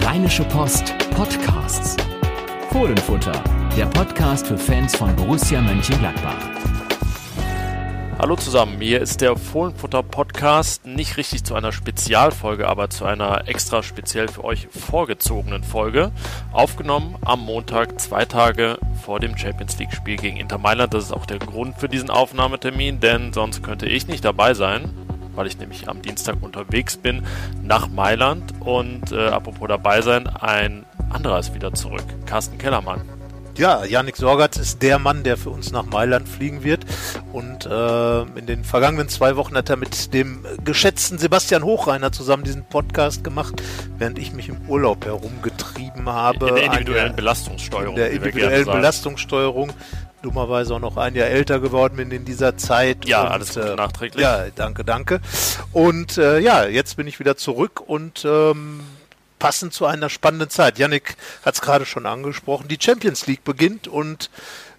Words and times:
Rheinische 0.00 0.44
Post 0.44 0.94
Podcasts. 1.10 1.96
Fohlenfutter, 2.70 3.42
der 3.76 3.86
Podcast 3.86 4.46
für 4.46 4.58
Fans 4.58 4.96
von 4.96 5.14
Borussia 5.14 5.60
Mönchengladbach. 5.60 6.36
Hallo 8.18 8.36
zusammen, 8.36 8.80
hier 8.80 9.00
ist 9.00 9.20
der 9.20 9.36
Fohlenfutter 9.36 10.02
Podcast, 10.02 10.84
nicht 10.86 11.16
richtig 11.16 11.44
zu 11.44 11.54
einer 11.54 11.72
Spezialfolge, 11.72 12.68
aber 12.68 12.90
zu 12.90 13.04
einer 13.04 13.48
extra 13.48 13.82
speziell 13.82 14.28
für 14.28 14.44
euch 14.44 14.68
vorgezogenen 14.68 15.62
Folge, 15.62 16.10
aufgenommen 16.52 17.16
am 17.24 17.40
Montag, 17.40 18.00
zwei 18.00 18.24
Tage 18.24 18.78
vor 19.04 19.20
dem 19.20 19.36
Champions 19.36 19.78
League 19.78 19.92
Spiel 19.92 20.16
gegen 20.16 20.36
Inter 20.36 20.58
Mailand. 20.58 20.92
Das 20.94 21.04
ist 21.04 21.12
auch 21.12 21.26
der 21.26 21.38
Grund 21.38 21.78
für 21.78 21.88
diesen 21.88 22.10
Aufnahmetermin, 22.10 23.00
denn 23.00 23.32
sonst 23.32 23.62
könnte 23.62 23.86
ich 23.86 24.06
nicht 24.06 24.24
dabei 24.24 24.54
sein, 24.54 24.90
weil 25.34 25.46
ich 25.46 25.58
nämlich 25.58 25.88
am 25.88 26.02
Dienstag 26.02 26.36
unterwegs 26.40 26.96
bin 26.96 27.24
nach 27.62 27.88
Mailand 27.88 28.52
und 28.60 29.12
äh, 29.12 29.28
apropos 29.28 29.68
dabei 29.68 30.00
sein, 30.00 30.26
ein 30.26 30.84
anderer 31.10 31.38
ist 31.38 31.54
wieder 31.54 31.72
zurück, 31.74 32.04
Carsten 32.26 32.58
Kellermann. 32.58 33.02
Ja, 33.56 33.84
Yannick 33.84 34.16
Sorgatz 34.16 34.56
ist 34.56 34.82
der 34.82 34.98
Mann, 34.98 35.22
der 35.22 35.36
für 35.36 35.50
uns 35.50 35.70
nach 35.70 35.84
Mailand 35.84 36.28
fliegen 36.28 36.64
wird. 36.64 36.84
Und 37.32 37.66
äh, 37.66 38.22
in 38.22 38.46
den 38.46 38.64
vergangenen 38.64 39.08
zwei 39.08 39.36
Wochen 39.36 39.56
hat 39.56 39.70
er 39.70 39.76
mit 39.76 40.12
dem 40.12 40.44
geschätzten 40.64 41.18
Sebastian 41.18 41.62
Hochreiner 41.62 42.10
zusammen 42.10 42.42
diesen 42.42 42.64
Podcast 42.64 43.22
gemacht, 43.22 43.62
während 43.96 44.18
ich 44.18 44.32
mich 44.32 44.48
im 44.48 44.56
Urlaub 44.68 45.04
herumgetrieben 45.04 46.08
habe. 46.08 46.48
In 46.48 46.54
der 46.56 46.64
individuellen 46.64 47.06
eine, 47.06 47.14
Belastungssteuerung. 47.14 47.90
In 47.90 47.96
der 47.96 48.10
individuellen 48.10 48.66
Belastungssteuerung. 48.66 49.72
Dummerweise 50.24 50.74
auch 50.74 50.80
noch 50.80 50.96
ein 50.96 51.14
Jahr 51.14 51.28
älter 51.28 51.60
geworden 51.60 51.96
bin 51.96 52.10
in 52.10 52.24
dieser 52.24 52.56
Zeit. 52.56 53.04
Ja, 53.04 53.22
und, 53.22 53.28
alles 53.28 53.54
Gute 53.54 53.72
äh, 53.72 53.76
nachträglich. 53.76 54.22
Ja, 54.22 54.46
danke, 54.54 54.84
danke. 54.84 55.20
Und 55.72 56.16
äh, 56.16 56.38
ja, 56.38 56.64
jetzt 56.64 56.96
bin 56.96 57.06
ich 57.06 57.20
wieder 57.20 57.36
zurück 57.36 57.80
und 57.80 58.24
ähm, 58.24 58.80
passend 59.38 59.74
zu 59.74 59.84
einer 59.84 60.08
spannenden 60.08 60.48
Zeit. 60.48 60.78
Yannick 60.78 61.16
hat 61.44 61.54
es 61.54 61.60
gerade 61.60 61.84
schon 61.84 62.06
angesprochen. 62.06 62.68
Die 62.68 62.78
Champions 62.80 63.26
League 63.26 63.44
beginnt 63.44 63.86
und 63.86 64.30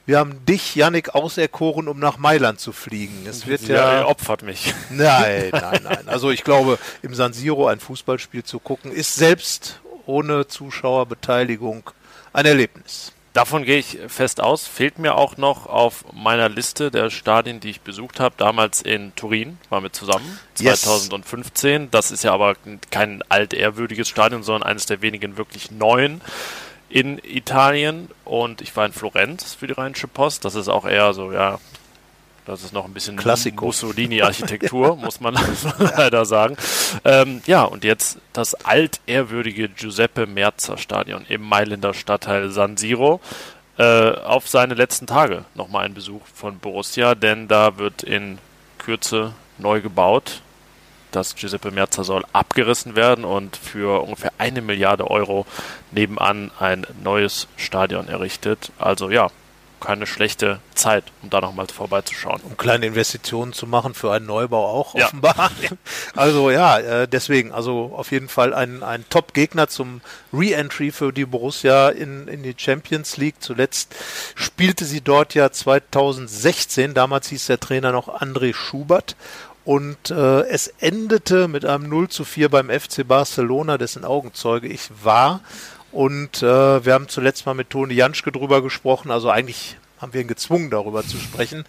wir 0.08 0.20
haben 0.20 0.44
dich, 0.46 0.76
Yannick, 0.76 1.14
auserkoren, 1.14 1.88
um 1.88 2.00
nach 2.00 2.18
Mailand 2.18 2.60
zu 2.60 2.72
fliegen. 2.72 3.26
Es 3.28 3.46
wird 3.46 3.62
ja, 3.68 4.00
ja 4.00 4.06
opfert 4.06 4.42
mich. 4.42 4.74
Nein, 4.90 5.50
nein, 5.52 5.82
nein. 5.84 6.08
Also 6.08 6.30
ich 6.32 6.44
glaube, 6.44 6.78
im 7.02 7.16
San 7.16 7.34
Siro 7.34 7.68
ein 7.68 7.80
Fußballspiel 7.80 8.44
zu 8.44 8.60
gucken, 8.60 8.92
ist 8.92 9.16
selbst 9.16 9.80
ohne 10.06 10.48
Zuschauerbeteiligung 10.48 11.90
ein 12.34 12.46
Erlebnis. 12.46 13.15
Davon 13.36 13.66
gehe 13.66 13.80
ich 13.80 13.98
fest 14.08 14.40
aus. 14.40 14.66
Fehlt 14.66 14.98
mir 14.98 15.16
auch 15.16 15.36
noch 15.36 15.66
auf 15.66 16.06
meiner 16.14 16.48
Liste 16.48 16.90
der 16.90 17.10
Stadien, 17.10 17.60
die 17.60 17.70
ich 17.70 17.82
besucht 17.82 18.22
habe. 18.22 18.34
Damals 18.38 18.82
in 18.82 19.14
Turin 19.18 19.58
waren 19.70 19.84
wir 19.84 19.92
zusammen, 19.92 20.40
2015. 20.54 21.82
Yes. 21.82 21.90
Das 21.92 22.12
ist 22.12 22.24
ja 22.24 22.32
aber 22.32 22.56
kein 22.92 23.24
altehrwürdiges 23.28 24.08
Stadion, 24.08 24.42
sondern 24.42 24.64
eines 24.64 24.86
der 24.86 25.02
wenigen 25.02 25.36
wirklich 25.36 25.70
neuen 25.70 26.22
in 26.88 27.20
Italien. 27.26 28.10
Und 28.24 28.62
ich 28.62 28.74
war 28.78 28.86
in 28.86 28.94
Florenz 28.94 29.54
für 29.54 29.68
die 29.68 29.74
Rheinische 29.74 30.08
Post. 30.08 30.46
Das 30.46 30.56
ist 30.56 30.70
auch 30.70 30.86
eher 30.86 31.14
so, 31.14 31.34
ja, 31.34 31.60
das 32.46 32.64
ist 32.64 32.74
noch 32.74 32.86
ein 32.86 32.94
bisschen 32.94 33.16
Mussolini-Architektur, 33.16 34.96
muss 35.04 35.20
man 35.20 35.34
leider 35.80 36.26
sagen. 36.26 36.56
Ähm, 37.04 37.42
ja, 37.46 37.64
und 37.64 37.84
jetzt 37.84 38.20
das 38.34 38.54
altehrwürdige 38.54 39.70
Giuseppe 39.70 40.28
Merzer 40.28 40.78
Stadion 40.78 41.26
im 41.28 41.42
Mailänder 41.42 41.94
Stadtteil 41.94 42.52
San 42.52 42.78
Siro. 42.78 43.20
Äh, 43.78 44.12
auf 44.12 44.48
seine 44.48 44.74
letzten 44.74 45.06
Tage 45.06 45.44
nochmal 45.54 45.86
ein 45.86 45.94
Besuch 45.94 46.22
von 46.34 46.60
Borussia, 46.60 47.14
denn 47.14 47.50
da 47.50 47.78
wird 47.78 48.04
in 48.04 48.38
Kürze 48.78 49.34
neu 49.58 49.82
gebaut. 49.82 50.42
Das 51.12 51.36
Giuseppe 51.36 51.72
Merzer 51.72 52.04
soll 52.04 52.24
abgerissen 52.32 52.96
werden 52.96 53.26
und 53.26 53.58
für 53.58 54.02
ungefähr 54.04 54.32
eine 54.38 54.62
Milliarde 54.62 55.10
Euro 55.10 55.46
nebenan 55.92 56.52
ein 56.60 56.86
neues 57.04 57.48
Stadion 57.58 58.08
errichtet. 58.08 58.72
Also 58.78 59.10
ja, 59.10 59.30
keine 59.86 60.08
schlechte 60.08 60.60
Zeit, 60.74 61.04
um 61.22 61.30
da 61.30 61.42
nochmal 61.42 61.68
vorbeizuschauen. 61.68 62.42
Um 62.44 62.58
kleine 62.58 62.88
Investitionen 62.88 63.54
zu 63.54 63.68
machen 63.68 63.94
für 63.94 64.12
einen 64.12 64.26
Neubau 64.26 64.66
auch 64.66 64.96
ja. 64.96 65.06
offenbar. 65.06 65.52
also 66.16 66.50
ja, 66.50 66.80
äh, 66.80 67.08
deswegen, 67.08 67.52
also 67.52 67.94
auf 67.96 68.12
jeden 68.12 68.28
Fall 68.28 68.54
ein, 68.54 68.82
ein 68.82 69.06
Top-Gegner 69.10 69.68
zum 69.68 70.02
Re-Entry 70.34 70.92
für 70.92 71.14
die 71.14 71.26
Borussia 71.26 71.90
in, 71.90 72.28
in 72.28 72.42
die 72.42 72.56
Champions 72.58 73.18
League. 73.18 73.36
Zuletzt 73.40 73.96
spielte 74.34 74.86
sie 74.86 75.02
dort 75.02 75.36
ja 75.36 75.52
2016, 75.52 76.94
damals 76.96 77.28
hieß 77.28 77.46
der 77.46 77.60
Trainer 77.60 77.92
noch 77.92 78.22
André 78.22 78.54
Schubert. 78.54 79.16
Und 79.66 80.12
äh, 80.12 80.42
es 80.48 80.68
endete 80.80 81.48
mit 81.48 81.66
einem 81.66 81.90
0 81.90 82.10
zu 82.10 82.24
4 82.24 82.50
beim 82.50 82.70
FC 82.70 83.08
Barcelona, 83.08 83.78
dessen 83.78 84.06
Augenzeuge 84.06 84.68
ich 84.68 84.90
war. 85.04 85.42
Und 85.92 86.44
äh, 86.44 86.86
wir 86.86 86.94
haben 86.94 87.08
zuletzt 87.08 87.46
mal 87.46 87.54
mit 87.54 87.70
Toni 87.70 87.94
Janschke 87.94 88.32
drüber 88.32 88.62
gesprochen. 88.62 89.12
Also 89.12 89.30
eigentlich 89.30 89.78
haben 89.98 90.14
wir 90.14 90.22
ihn 90.22 90.28
gezwungen, 90.28 90.70
darüber 90.70 91.04
zu 91.04 91.18
sprechen. 91.18 91.66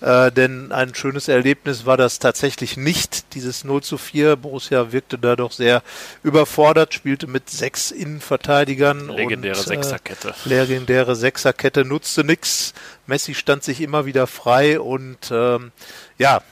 Äh, 0.00 0.30
denn 0.32 0.72
ein 0.72 0.94
schönes 0.94 1.28
Erlebnis 1.28 1.86
war 1.86 1.96
das 1.96 2.18
tatsächlich 2.18 2.76
nicht, 2.76 3.34
dieses 3.34 3.64
0 3.64 3.82
zu 3.82 3.98
4. 3.98 4.36
Borussia 4.36 4.92
wirkte 4.92 5.18
da 5.18 5.36
doch 5.36 5.52
sehr 5.52 5.82
überfordert, 6.22 6.94
spielte 6.94 7.26
mit 7.26 7.50
sechs 7.50 7.90
Innenverteidigern. 7.90 9.08
Legendäre 9.08 9.56
und, 9.56 9.62
äh, 9.62 9.68
Sechserkette. 9.68 10.34
Legendäre 10.44 11.16
Sechserkette 11.16 11.84
nutzte 11.84 12.24
nichts. 12.24 12.74
Messi 13.06 13.34
stand 13.34 13.64
sich 13.64 13.80
immer 13.80 14.06
wieder 14.06 14.26
frei 14.26 14.80
und 14.80 15.30
ähm, 15.32 15.72
ja, 16.18 16.42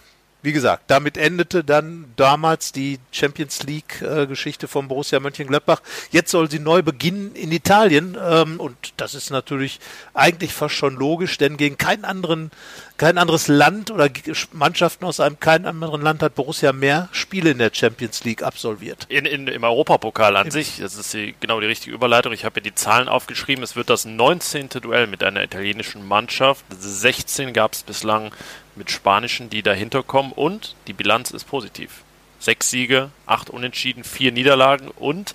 wie 0.41 0.53
gesagt, 0.53 0.85
damit 0.87 1.17
endete 1.17 1.65
dann 1.65 2.13
damals 2.17 2.71
die 2.71 3.01
Champions 3.11 3.65
League-Geschichte 3.65 4.67
äh, 4.67 4.69
von 4.69 4.87
Borussia 4.87 5.19
Mönchengladbach. 5.19 5.83
Jetzt 6.13 6.31
soll 6.31 6.49
sie 6.49 6.61
neu 6.61 6.83
beginnen 6.83 7.35
in 7.35 7.51
Italien 7.51 8.17
ähm, 8.25 8.61
und 8.61 8.77
das 8.99 9.15
ist 9.15 9.31
natürlich 9.31 9.81
eigentlich 10.15 10.53
fast 10.53 10.77
schon 10.77 10.95
logisch, 10.95 11.39
denn 11.39 11.57
gegen 11.57 11.77
keinen 11.77 12.05
anderen, 12.05 12.53
kein 12.99 13.19
anderes 13.19 13.49
Land 13.49 13.91
oder 13.91 14.09
Mannschaften 14.53 15.05
aus 15.07 15.19
einem 15.19 15.41
kein 15.41 15.67
anderen 15.67 16.03
Land 16.03 16.23
hat 16.23 16.37
Borussia 16.37 16.73
mehr 16.73 17.09
Spiele 17.11 17.51
in 17.51 17.59
der 17.59 17.71
Champions 17.73 18.23
League 18.23 18.45
absolviert. 18.45 19.07
In, 19.09 19.25
in, 19.25 19.49
Im 19.49 19.65
Europapokal 19.65 20.37
an 20.37 20.47
Im 20.47 20.53
sich, 20.53 20.79
das 20.79 20.95
ist 20.95 21.13
die, 21.15 21.35
genau 21.41 21.61
die 21.61 21.67
richtige 21.67 21.95
Überleitung. 21.95 22.33
Ich 22.33 22.45
habe 22.45 22.55
hier 22.55 22.71
die 22.71 22.75
Zahlen 22.75 23.09
aufgeschrieben. 23.09 23.65
Es 23.65 23.75
wird 23.75 23.91
das 23.91 24.05
19. 24.05 24.69
Duell 24.69 25.09
mit 25.09 25.25
einer 25.25 25.43
italienischen 25.43 26.07
Mannschaft. 26.07 26.65
16 26.79 27.53
gab 27.53 27.73
es 27.73 27.83
bislang 27.83 28.31
mit 28.79 28.91
Spanischen, 28.91 29.51
die 29.51 29.63
dahinter 29.63 30.03
kommen 30.03 30.33
und 30.33 30.75
die 30.87 30.93
Bilanz 30.93 31.31
ist 31.31 31.45
positiv. 31.45 32.03
Sechs 32.39 32.71
Siege, 32.71 33.11
acht 33.27 33.51
Unentschieden, 33.51 34.05
vier 34.05 34.33
Niederlagen 34.33 34.89
und 34.97 35.35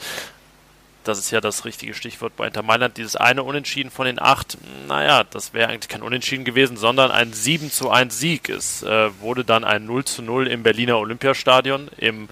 das 1.03 1.19
ist 1.19 1.31
ja 1.31 1.41
das 1.41 1.65
richtige 1.65 1.93
Stichwort 1.93 2.35
bei 2.37 2.47
Inter 2.47 2.63
Mailand, 2.63 2.97
dieses 2.97 3.15
eine 3.15 3.43
Unentschieden 3.43 3.91
von 3.91 4.05
den 4.05 4.21
acht, 4.21 4.57
naja, 4.87 5.23
das 5.25 5.53
wäre 5.53 5.69
eigentlich 5.69 5.89
kein 5.89 6.01
Unentschieden 6.01 6.45
gewesen, 6.45 6.77
sondern 6.77 7.11
ein 7.11 7.33
7 7.33 7.71
zu 7.71 7.89
1 7.89 8.17
Sieg. 8.17 8.47
Es 8.49 8.83
äh, 8.83 9.09
wurde 9.19 9.43
dann 9.43 9.63
ein 9.65 9.85
0 9.85 10.05
zu 10.05 10.21
0 10.21 10.47
im 10.47 10.63
Berliner 10.63 10.97
Olympiastadion. 10.97 11.89
Im 11.97 12.29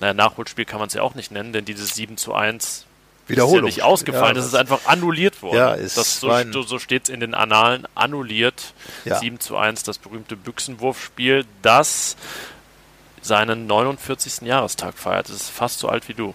naja, 0.00 0.14
Nachholspiel 0.14 0.64
kann 0.64 0.78
man 0.78 0.86
es 0.86 0.94
ja 0.94 1.02
auch 1.02 1.14
nicht 1.14 1.32
nennen, 1.32 1.52
denn 1.52 1.64
dieses 1.64 1.94
7 1.94 2.16
zu 2.16 2.34
1 2.34 2.86
Wiederholung. 3.32 3.68
Ist 3.68 3.76
ja 3.76 3.82
nicht 3.82 3.90
ausgefallen, 3.90 4.36
ja, 4.36 4.42
das, 4.42 4.46
ist 4.46 4.54
einfach 4.54 4.86
annulliert 4.86 5.42
worden. 5.42 5.56
Ja, 5.56 5.74
ist 5.74 5.96
das 5.96 6.20
so, 6.20 6.62
so 6.62 6.78
steht 6.78 7.04
es 7.04 7.08
in 7.08 7.20
den 7.20 7.34
Annalen, 7.34 7.86
annulliert. 7.94 8.74
Ja. 9.04 9.18
7 9.18 9.40
zu 9.40 9.56
1, 9.56 9.82
das 9.82 9.98
berühmte 9.98 10.36
Büchsenwurfspiel, 10.36 11.44
das 11.62 12.16
seinen 13.22 13.66
49. 13.66 14.42
Jahrestag 14.42 14.98
feiert. 14.98 15.28
Das 15.28 15.36
ist 15.36 15.50
fast 15.50 15.78
so 15.78 15.88
alt 15.88 16.08
wie 16.08 16.14
du. 16.14 16.34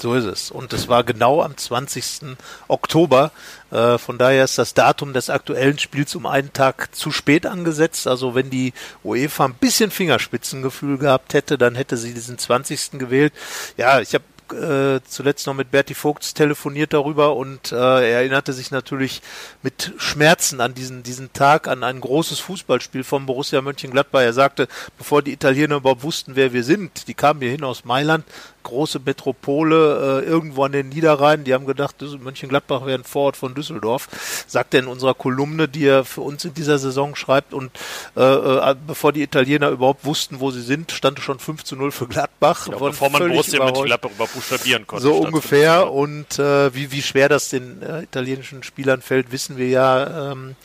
So 0.00 0.14
ist 0.14 0.24
es. 0.24 0.50
Und 0.50 0.72
es 0.72 0.88
war 0.88 1.02
genau 1.02 1.42
am 1.42 1.56
20. 1.56 2.36
Oktober. 2.68 3.32
Äh, 3.70 3.98
von 3.98 4.16
daher 4.16 4.44
ist 4.44 4.56
das 4.56 4.74
Datum 4.74 5.12
des 5.12 5.28
aktuellen 5.28 5.78
Spiels 5.78 6.14
um 6.14 6.26
einen 6.26 6.52
Tag 6.52 6.94
zu 6.94 7.10
spät 7.10 7.46
angesetzt. 7.46 8.06
Also 8.06 8.34
wenn 8.34 8.50
die 8.50 8.72
UEFA 9.02 9.46
ein 9.46 9.54
bisschen 9.54 9.90
Fingerspitzengefühl 9.90 10.98
gehabt 10.98 11.34
hätte, 11.34 11.58
dann 11.58 11.74
hätte 11.74 11.96
sie 11.96 12.14
diesen 12.14 12.38
20. 12.38 12.92
gewählt. 12.92 13.32
Ja, 13.76 14.00
ich 14.00 14.14
habe 14.14 14.24
äh, 14.52 15.00
zuletzt 15.06 15.46
noch 15.46 15.54
mit 15.54 15.70
Berti 15.70 15.94
Vogts 15.94 16.34
telefoniert 16.34 16.92
darüber 16.92 17.36
und 17.36 17.72
äh, 17.72 17.76
er 17.76 18.20
erinnerte 18.20 18.52
sich 18.52 18.70
natürlich 18.70 19.22
mit 19.62 19.92
Schmerzen 19.98 20.60
an 20.60 20.74
diesen, 20.74 21.02
diesen 21.02 21.32
Tag, 21.32 21.68
an 21.68 21.84
ein 21.84 22.00
großes 22.00 22.40
Fußballspiel 22.40 23.04
von 23.04 23.26
Borussia 23.26 23.60
Mönchengladbach. 23.60 24.20
Er 24.20 24.32
sagte, 24.32 24.68
bevor 24.96 25.22
die 25.22 25.32
Italiener 25.32 25.76
überhaupt 25.76 26.02
wussten, 26.02 26.36
wer 26.36 26.52
wir 26.52 26.64
sind, 26.64 27.08
die 27.08 27.14
kamen 27.14 27.40
hier 27.40 27.50
hin 27.50 27.64
aus 27.64 27.84
Mailand, 27.84 28.24
große 28.68 29.00
Metropole 29.04 30.22
äh, 30.22 30.26
irgendwo 30.26 30.64
an 30.64 30.72
den 30.72 30.88
Niederrhein. 30.88 31.44
Die 31.44 31.54
haben 31.54 31.66
gedacht, 31.66 31.96
Mönchengladbach 32.00 32.86
wäre 32.86 32.98
ein 32.98 33.04
Vorort 33.04 33.36
von 33.36 33.54
Düsseldorf. 33.54 34.08
Sagt 34.46 34.74
er 34.74 34.80
in 34.80 34.86
unserer 34.86 35.14
Kolumne, 35.14 35.68
die 35.68 35.86
er 35.86 36.04
für 36.04 36.20
uns 36.20 36.44
in 36.44 36.54
dieser 36.54 36.78
Saison 36.78 37.16
schreibt. 37.16 37.54
Und 37.54 37.70
äh, 38.16 38.22
äh, 38.22 38.76
bevor 38.86 39.12
die 39.12 39.22
Italiener 39.22 39.70
überhaupt 39.70 40.04
wussten, 40.04 40.40
wo 40.40 40.50
sie 40.50 40.62
sind, 40.62 40.92
stand 40.92 41.18
es 41.18 41.24
schon 41.24 41.38
5 41.38 41.64
zu 41.64 41.76
0 41.76 41.90
für 41.90 42.06
Gladbach. 42.06 42.68
Ja, 42.68 42.76
bevor 42.78 43.10
man 43.10 43.28
Borussia 43.28 43.64
Mönchengladbach 43.64 44.10
überhaupt 44.10 44.34
buchstabieren 44.34 44.86
konnte. 44.86 45.02
So 45.02 45.14
ungefähr. 45.14 45.90
Und 45.90 46.38
äh, 46.38 46.74
wie, 46.74 46.92
wie 46.92 47.02
schwer 47.02 47.28
das 47.28 47.48
den 47.48 47.82
äh, 47.82 48.02
italienischen 48.02 48.62
Spielern 48.62 49.02
fällt, 49.02 49.32
wissen 49.32 49.56
wir 49.56 49.68
ja. 49.68 50.32
Ähm, 50.32 50.56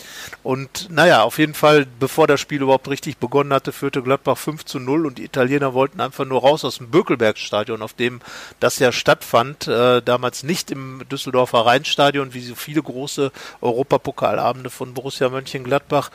und 0.44 0.89
naja, 0.89 1.23
auf 1.23 1.39
jeden 1.39 1.53
Fall, 1.53 1.85
bevor 1.99 2.27
das 2.27 2.41
Spiel 2.41 2.61
überhaupt 2.61 2.89
richtig 2.89 3.17
begonnen 3.17 3.53
hatte, 3.53 3.71
führte 3.71 4.01
Gladbach 4.01 4.38
5 4.38 4.65
zu 4.65 4.79
0 4.79 5.06
und 5.06 5.17
die 5.17 5.23
Italiener 5.23 5.73
wollten 5.73 6.01
einfach 6.01 6.25
nur 6.25 6.41
raus 6.41 6.65
aus 6.65 6.77
dem 6.77 6.89
Bökelbergstadion 6.89 7.81
auf 7.81 7.93
dem 8.00 8.22
das 8.60 8.80
ja 8.80 8.92
stattfand, 8.92 9.68
äh, 9.68 10.01
damals 10.01 10.44
nicht 10.44 10.72
im 10.72 11.04
Düsseldorfer 11.12 11.66
Rheinstadion, 11.66 12.34
wie 12.34 12.42
so 12.42 12.56
viele 12.56 12.81
große 12.81 13.31
Europapokalabende 13.62 14.69
von 14.69 14.94
Borussia 14.94 15.30
Mönchengladbach. 15.30 16.12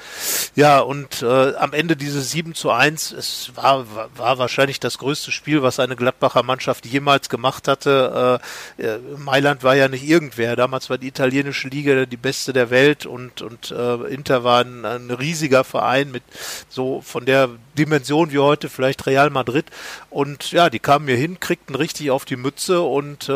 Ja, 0.54 0.80
und 0.80 1.22
äh, 1.22 1.54
am 1.56 1.72
Ende 1.72 1.96
dieses 1.96 2.30
7 2.30 2.54
zu 2.54 2.70
1, 2.70 3.12
es 3.12 3.52
war, 3.54 3.86
war 4.16 4.38
wahrscheinlich 4.38 4.80
das 4.80 4.98
größte 4.98 5.32
Spiel, 5.32 5.62
was 5.62 5.80
eine 5.80 5.96
Gladbacher 5.96 6.42
Mannschaft 6.42 6.86
jemals 6.86 7.28
gemacht 7.28 7.68
hatte. 7.68 8.40
Äh, 8.78 8.82
äh, 8.82 8.98
Mailand 9.16 9.62
war 9.62 9.74
ja 9.74 9.88
nicht 9.88 10.04
irgendwer. 10.04 10.56
Damals 10.56 10.90
war 10.90 10.98
die 10.98 11.08
italienische 11.08 11.68
Liga 11.68 12.06
die 12.06 12.16
beste 12.16 12.52
der 12.52 12.70
Welt 12.70 13.06
und, 13.06 13.42
und 13.42 13.70
äh, 13.70 13.94
Inter 14.12 14.44
war 14.44 14.64
ein, 14.64 14.84
ein 14.84 15.10
riesiger 15.10 15.64
Verein 15.64 16.10
mit 16.10 16.22
so 16.68 17.00
von 17.00 17.24
der 17.24 17.48
Dimension 17.78 18.32
wie 18.32 18.38
heute 18.38 18.68
vielleicht 18.68 19.06
Real 19.06 19.30
Madrid. 19.30 19.66
Und 20.10 20.52
ja, 20.52 20.68
die 20.68 20.78
kamen 20.78 21.06
mir 21.06 21.16
hin, 21.16 21.40
kriegten 21.40 21.74
richtig 21.74 22.10
auf 22.10 22.24
die 22.24 22.36
Mütze 22.36 22.82
und 22.82 23.28
äh, 23.28 23.32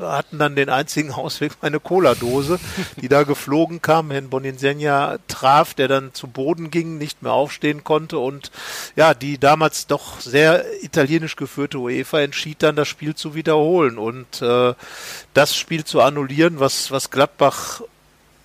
hatten 0.00 0.38
dann 0.38 0.56
den 0.56 0.68
einzigen 0.68 1.12
Ausweg 1.12 1.52
eine 1.60 1.80
Cola-Dose, 1.80 2.58
die 3.00 3.08
da 3.08 3.22
geflogen 3.22 3.82
kam. 3.82 4.10
Herrn 4.10 4.30
Boninsegna 4.30 5.18
traf, 5.28 5.74
der 5.74 5.88
dann 5.88 6.14
zu 6.14 6.26
Boden 6.26 6.70
ging, 6.70 6.98
nicht 6.98 7.22
mehr 7.22 7.32
aufstehen 7.32 7.84
konnte 7.84 8.18
und 8.18 8.50
ja, 8.96 9.14
die 9.14 9.38
damals 9.38 9.86
doch 9.86 10.20
sehr 10.20 10.64
italienisch 10.82 11.36
geführte 11.36 11.78
UEFA 11.78 12.20
entschied 12.20 12.62
dann 12.62 12.76
das 12.76 12.88
Spiel 12.88 13.14
zu 13.14 13.34
wiederholen 13.34 13.98
und 13.98 14.40
äh, 14.42 14.74
das 15.34 15.56
Spiel 15.56 15.84
zu 15.84 16.00
annullieren, 16.00 16.60
was, 16.60 16.90
was 16.90 17.10
Gladbach 17.10 17.82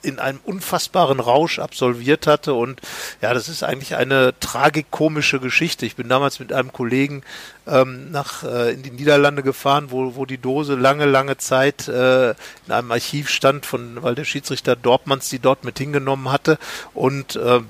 in 0.02 0.20
einem 0.20 0.40
unfassbaren 0.44 1.20
Rausch 1.20 1.60
absolviert 1.60 2.28
hatte. 2.28 2.54
Und 2.54 2.82
ja, 3.22 3.34
das 3.34 3.50
ist 3.50 3.64
eigentlich 3.64 3.96
eine 3.96 4.34
tragikomische 4.40 5.40
Geschichte. 5.40 5.86
Ich 5.86 5.96
bin 5.96 6.10
damals 6.10 6.40
mit 6.40 6.54
einem 6.54 6.72
Kollegen 6.72 7.24
ähm, 7.68 8.12
nach 8.12 8.44
äh, 8.44 8.74
in 8.74 8.84
die 8.84 8.92
Niederlande 8.92 9.44
gefahren, 9.44 9.88
wo, 9.90 10.16
wo 10.16 10.26
die 10.26 10.38
Dose 10.38 10.76
lange, 10.76 11.06
lange 11.06 11.38
Zeit 11.38 11.88
äh, 11.88 12.32
in 12.32 12.72
einem 12.72 12.92
Archiv 12.92 13.30
stand, 13.30 13.66
von, 13.66 14.02
weil 14.02 14.16
der 14.16 14.26
Schiedsrichter 14.26 14.76
Dortmanns 14.76 15.30
die 15.30 15.40
dort 15.40 15.64
mit 15.64 15.78
hingenommen 15.78 16.32
hatte. 16.32 16.58
Und 16.94 17.40
ähm, 17.44 17.68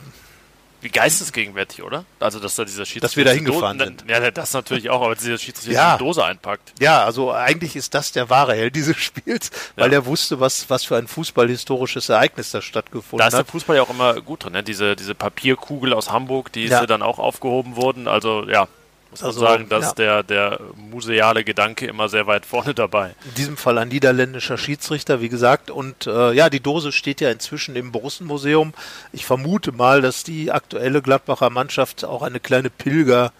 wie 0.82 0.90
geistesgegenwärtig, 0.90 1.84
oder? 1.84 2.06
Also, 2.20 2.40
dass 2.40 2.56
da 2.56 2.66
dieser 2.66 2.86
Schiedsrichter. 2.86 3.08
Dass 3.08 3.18
wir 3.18 3.26
da 3.26 3.32
hingefahren 3.32 3.78
Do 3.78 3.86
sind. 3.86 4.06
Ja, 4.08 4.32
das 4.32 4.54
natürlich 4.54 4.90
auch, 4.90 5.02
aber 5.04 5.16
dieser 5.16 5.38
Schiedsrichter 5.38 5.74
ja. 5.74 5.98
die 5.98 6.04
Dose 6.04 6.26
einpackt. 6.26 6.74
Ja, 6.80 7.04
also 7.04 7.32
eigentlich 7.32 7.76
ist 7.76 7.94
das 7.94 8.12
der 8.12 8.30
wahre 8.30 8.56
Held 8.56 8.76
dieses 8.76 8.98
Spiels, 9.02 9.52
weil 9.76 9.92
ja. 9.92 10.00
er 10.00 10.06
wusste, 10.06 10.40
was, 10.40 10.70
was 10.70 10.84
für 10.84 10.98
ein 10.98 11.08
fußballhistorisches 11.08 12.10
Ereignis 12.10 12.52
da 12.52 12.62
stattgefunden 12.62 13.24
hat. 13.24 13.34
Da 13.34 13.40
ist 13.40 13.46
der 13.46 13.52
Fußball 13.52 13.76
ja 13.76 13.84
auch 13.84 13.90
immer 13.90 14.22
gut 14.22 14.44
drin, 14.44 14.54
ne? 14.54 14.64
Diese, 14.64 14.96
diese 14.96 15.16
Papierkugel 15.16 15.94
aus 15.94 16.12
Hamburg, 16.12 16.52
die 16.52 16.66
ja. 16.66 16.86
dann 16.86 17.02
auch 17.04 17.20
aufgehoben 17.20 17.76
wurden. 17.76 18.08
Also, 18.08 18.48
ja, 18.50 18.68
muss 19.12 19.24
also, 19.24 19.42
sagen, 19.42 19.70
dass 19.70 19.86
ja. 19.86 19.94
der, 19.94 20.24
der 20.24 20.60
museale 20.76 21.44
Gedanke 21.44 21.86
immer 21.86 22.10
sehr 22.10 22.28
weit 22.28 22.46
vorne 22.46 22.74
dabei. 22.74 23.14
In 23.26 23.34
diesem 23.36 23.58
Fall 23.58 23.78
ein 23.78 23.90
niederländischer 23.90 24.58
Schiedsrichter, 24.58 25.22
wie 25.22 25.30
gesagt. 25.30 25.70
Und 25.70 26.08
äh, 26.08 26.32
ja, 26.34 26.50
die 26.50 26.62
Dose 26.62 26.92
steht 26.92 27.22
ja 27.22 27.30
inzwischen 27.30 27.76
im 27.76 27.92
Borussenmuseum. 27.92 28.74
Ich 29.12 29.26
vermute 29.26 29.72
mal, 29.72 30.02
dass 30.02 30.24
die 30.24 30.52
aktuelle 30.52 31.02
Gladbacher 31.02 31.50
Mannschaft 31.50 32.06
auch 32.06 32.22
eine 32.22 32.40
kleine 32.40 32.70
Pilger- 32.70 33.32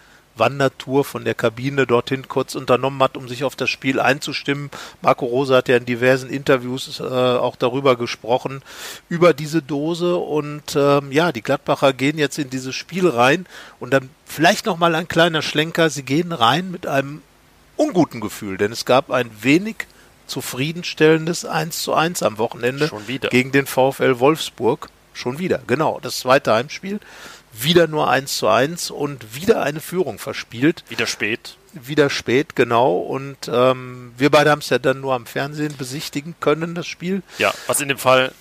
Wandertour 0.42 1.06
von 1.06 1.24
der 1.24 1.36
Kabine 1.36 1.86
dorthin 1.86 2.28
kurz 2.28 2.56
unternommen 2.56 3.02
hat, 3.02 3.16
um 3.16 3.30
sich 3.30 3.44
auf 3.44 3.56
das 3.56 3.70
Spiel 3.70 4.00
einzustimmen. 4.00 4.72
Marco 5.02 5.26
Rosa 5.26 5.58
hat 5.58 5.70
ja 5.70 5.78
in 5.78 5.86
diversen 5.86 6.30
Interviews 6.30 7.00
äh, 7.00 7.04
auch 7.04 7.56
darüber 7.56 7.96
gesprochen, 7.96 8.64
über 9.08 9.34
diese 9.34 9.62
Dose. 9.62 10.18
Und 10.18 10.76
ähm, 10.76 11.12
ja, 11.12 11.32
die 11.32 11.44
Gladbacher 11.44 11.94
gehen 11.94 12.18
jetzt 12.18 12.40
in 12.40 12.50
dieses 12.50 12.76
Spiel 12.76 13.08
rein 13.08 13.46
und 13.80 13.94
dann 13.94 14.10
vielleicht 14.26 14.66
nochmal 14.66 14.96
ein 14.96 15.08
kleiner 15.08 15.44
Schlenker. 15.44 15.90
Sie 15.90 16.04
gehen 16.04 16.32
rein 16.32 16.72
mit 16.72 16.88
einem 16.88 17.22
unguten 17.78 18.20
Gefühl, 18.20 18.58
denn 18.58 18.72
es 18.72 18.86
gab 18.86 19.12
ein 19.12 19.30
wenig 19.42 19.88
zufriedenstellendes 20.26 21.46
1 21.46 21.84
zu 21.84 21.94
1 21.94 22.24
am 22.24 22.38
Wochenende 22.40 22.90
gegen 23.30 23.52
den 23.52 23.68
VfL 23.68 24.20
Wolfsburg. 24.20 24.90
Schon 25.14 25.40
wieder, 25.40 25.62
genau, 25.68 26.00
das 26.02 26.20
zweite 26.20 26.54
Heimspiel 26.54 27.00
wieder 27.54 27.88
nur 27.88 28.10
1 28.10 28.38
zu 28.38 28.48
1 28.48 28.92
und 28.92 29.36
wieder 29.36 29.62
eine 29.62 29.80
Führung 29.80 30.20
verspielt. 30.20 30.84
Wieder 30.90 31.08
spät. 31.08 31.58
Wieder 31.74 32.10
spät, 32.10 32.56
genau. 32.56 32.98
Und 32.98 33.50
ähm, 33.52 34.14
wir 34.18 34.30
beide 34.30 34.52
haben 34.52 34.60
es 34.60 34.70
ja 34.70 34.80
dann 34.80 35.02
nur 35.02 35.14
am 35.14 35.26
Fernsehen 35.26 35.76
besichtigen 35.78 36.36
können, 36.40 36.76
das 36.76 36.88
Spiel. 36.88 37.24
Ja, 37.38 37.54
was 37.68 37.82
in 37.82 37.90
dem 37.90 37.98
Fall 37.98 38.34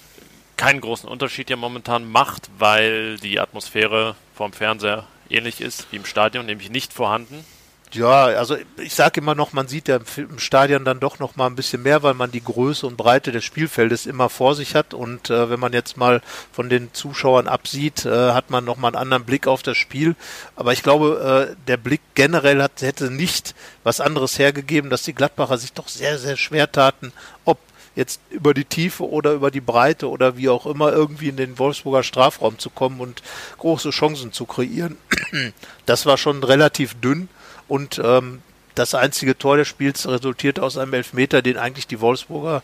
keinen 0.56 0.80
großen 0.80 1.08
Unterschied 1.08 1.48
ja 1.48 1.56
momentan 1.56 2.10
macht, 2.10 2.50
weil 2.58 3.18
die 3.18 3.40
Atmosphäre 3.40 4.14
vom 4.34 4.52
Fernseher 4.52 5.06
ähnlich 5.30 5.60
ist 5.60 5.86
wie 5.90 5.96
im 5.96 6.04
Stadion, 6.04 6.46
nämlich 6.46 6.70
nicht 6.70 6.92
vorhanden. 6.92 7.44
Ja, 7.92 8.26
also 8.26 8.56
ich 8.76 8.94
sage 8.94 9.20
immer 9.20 9.34
noch, 9.34 9.52
man 9.52 9.66
sieht 9.66 9.88
ja 9.88 9.98
im 10.16 10.38
Stadion 10.38 10.84
dann 10.84 11.00
doch 11.00 11.19
noch 11.19 11.34
mal 11.34 11.46
ein 11.46 11.56
bisschen 11.56 11.82
mehr, 11.82 12.04
weil 12.04 12.14
man 12.14 12.31
die 12.31 12.42
Größe 12.42 12.87
und 12.87 12.96
Breite 12.96 13.32
des 13.32 13.44
Spielfeldes 13.44 14.06
immer 14.06 14.28
vor 14.28 14.54
sich 14.54 14.76
hat. 14.76 14.94
Und 14.94 15.28
äh, 15.28 15.50
wenn 15.50 15.58
man 15.58 15.72
jetzt 15.72 15.96
mal 15.96 16.22
von 16.52 16.69
den 16.69 16.94
Zuschauern 16.94 17.48
absieht, 17.48 18.06
äh, 18.06 18.31
hat 18.32 18.50
man 18.50 18.64
noch 18.64 18.76
mal 18.76 18.88
einen 18.88 18.96
anderen 18.96 19.25
Blick 19.25 19.48
auf 19.48 19.64
das 19.64 19.76
Spiel. 19.76 20.14
Aber 20.54 20.72
ich 20.72 20.84
glaube, 20.84 21.50
äh, 21.50 21.56
der 21.66 21.78
Blick 21.78 22.00
generell 22.14 22.62
hat, 22.62 22.81
hätte 22.81 23.10
nicht 23.10 23.56
was 23.82 24.00
anderes 24.00 24.38
hergegeben, 24.38 24.88
dass 24.88 25.02
die 25.02 25.14
Gladbacher 25.14 25.58
sich 25.58 25.72
doch 25.72 25.88
sehr, 25.88 26.16
sehr 26.19 26.36
schwer 26.36 26.70
taten, 26.70 27.12
ob 27.44 27.58
jetzt 27.96 28.20
über 28.31 28.54
die 28.54 28.64
Tiefe 28.64 29.08
oder 29.08 29.32
über 29.32 29.50
die 29.50 29.60
Breite 29.60 30.08
oder 30.08 30.36
wie 30.36 30.48
auch 30.48 30.64
immer 30.66 30.93
irgendwie 30.93 31.28
in 31.28 31.36
den 31.36 31.58
Wolfsburger 31.58 32.04
Strafraum 32.04 32.56
zu 32.58 32.70
kommen 32.70 33.00
und 33.00 33.20
große 33.58 33.90
Chancen 33.90 34.32
zu 34.32 34.44
kreieren. 34.44 34.96
Das 35.86 36.06
war 36.06 36.19
schon 36.19 36.44
relativ 36.44 36.94
dünn. 37.00 37.28
Und 37.70 38.00
ähm, 38.02 38.43
das 38.75 38.94
einzige 38.96 39.38
Tor 39.38 39.56
des 39.56 39.69
Spiels 39.69 40.08
resultiert 40.08 40.58
aus 40.58 40.76
einem 40.76 40.93
Elfmeter, 40.93 41.40
den 41.40 41.56
eigentlich 41.56 41.87
die 41.87 42.00
Wolfsburger, 42.00 42.62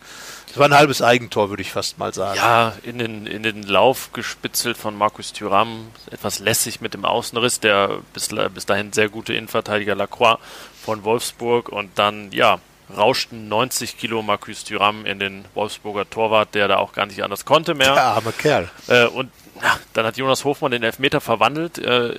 das 0.49 0.58
war 0.58 0.67
ein 0.67 0.75
halbes 0.75 1.00
Eigentor, 1.00 1.49
würde 1.49 1.62
ich 1.62 1.70
fast 1.70 1.99
mal 1.99 2.12
sagen. 2.12 2.37
Ja, 2.37 2.73
in 2.82 2.99
den, 2.99 3.26
in 3.26 3.44
den 3.44 3.62
Lauf 3.62 4.12
gespitzelt 4.12 4.76
von 4.76 4.99
Markus 4.99 5.32
Thuram, 5.32 5.88
etwas 6.11 6.41
lässig 6.41 6.81
mit 6.81 6.94
dem 6.94 7.05
Außenriss, 7.05 7.61
der 7.61 7.99
bis, 8.14 8.31
bis 8.53 8.67
dahin 8.67 8.93
sehr 8.93 9.08
gute 9.08 9.32
Innenverteidiger 9.32 9.94
Lacroix 9.94 10.38
von 10.82 11.05
Wolfsburg 11.05 11.69
und 11.69 11.91
dann, 11.97 12.32
ja, 12.32 12.58
rauschten 12.97 13.49
90 13.49 13.97
Kilo 13.97 14.23
Markus 14.23 14.64
Thuram 14.64 15.06
in 15.06 15.20
den 15.20 15.44
Wolfsburger 15.55 16.08
Torwart, 16.11 16.55
der 16.55 16.67
da 16.67 16.79
auch 16.79 16.93
gar 16.93 17.06
nicht 17.06 17.23
anders 17.23 17.44
konnte 17.44 17.75
mehr. 17.75 17.94
Der 17.94 18.03
arme 18.03 18.32
Kerl. 18.32 18.69
Äh, 18.88 19.06
und 19.06 19.31
ja, 19.62 19.79
dann 19.93 20.05
hat 20.05 20.17
Jonas 20.17 20.44
Hofmann 20.44 20.73
den 20.73 20.82
Elfmeter 20.82 21.20
verwandelt. 21.20 21.79
Äh, 21.79 22.19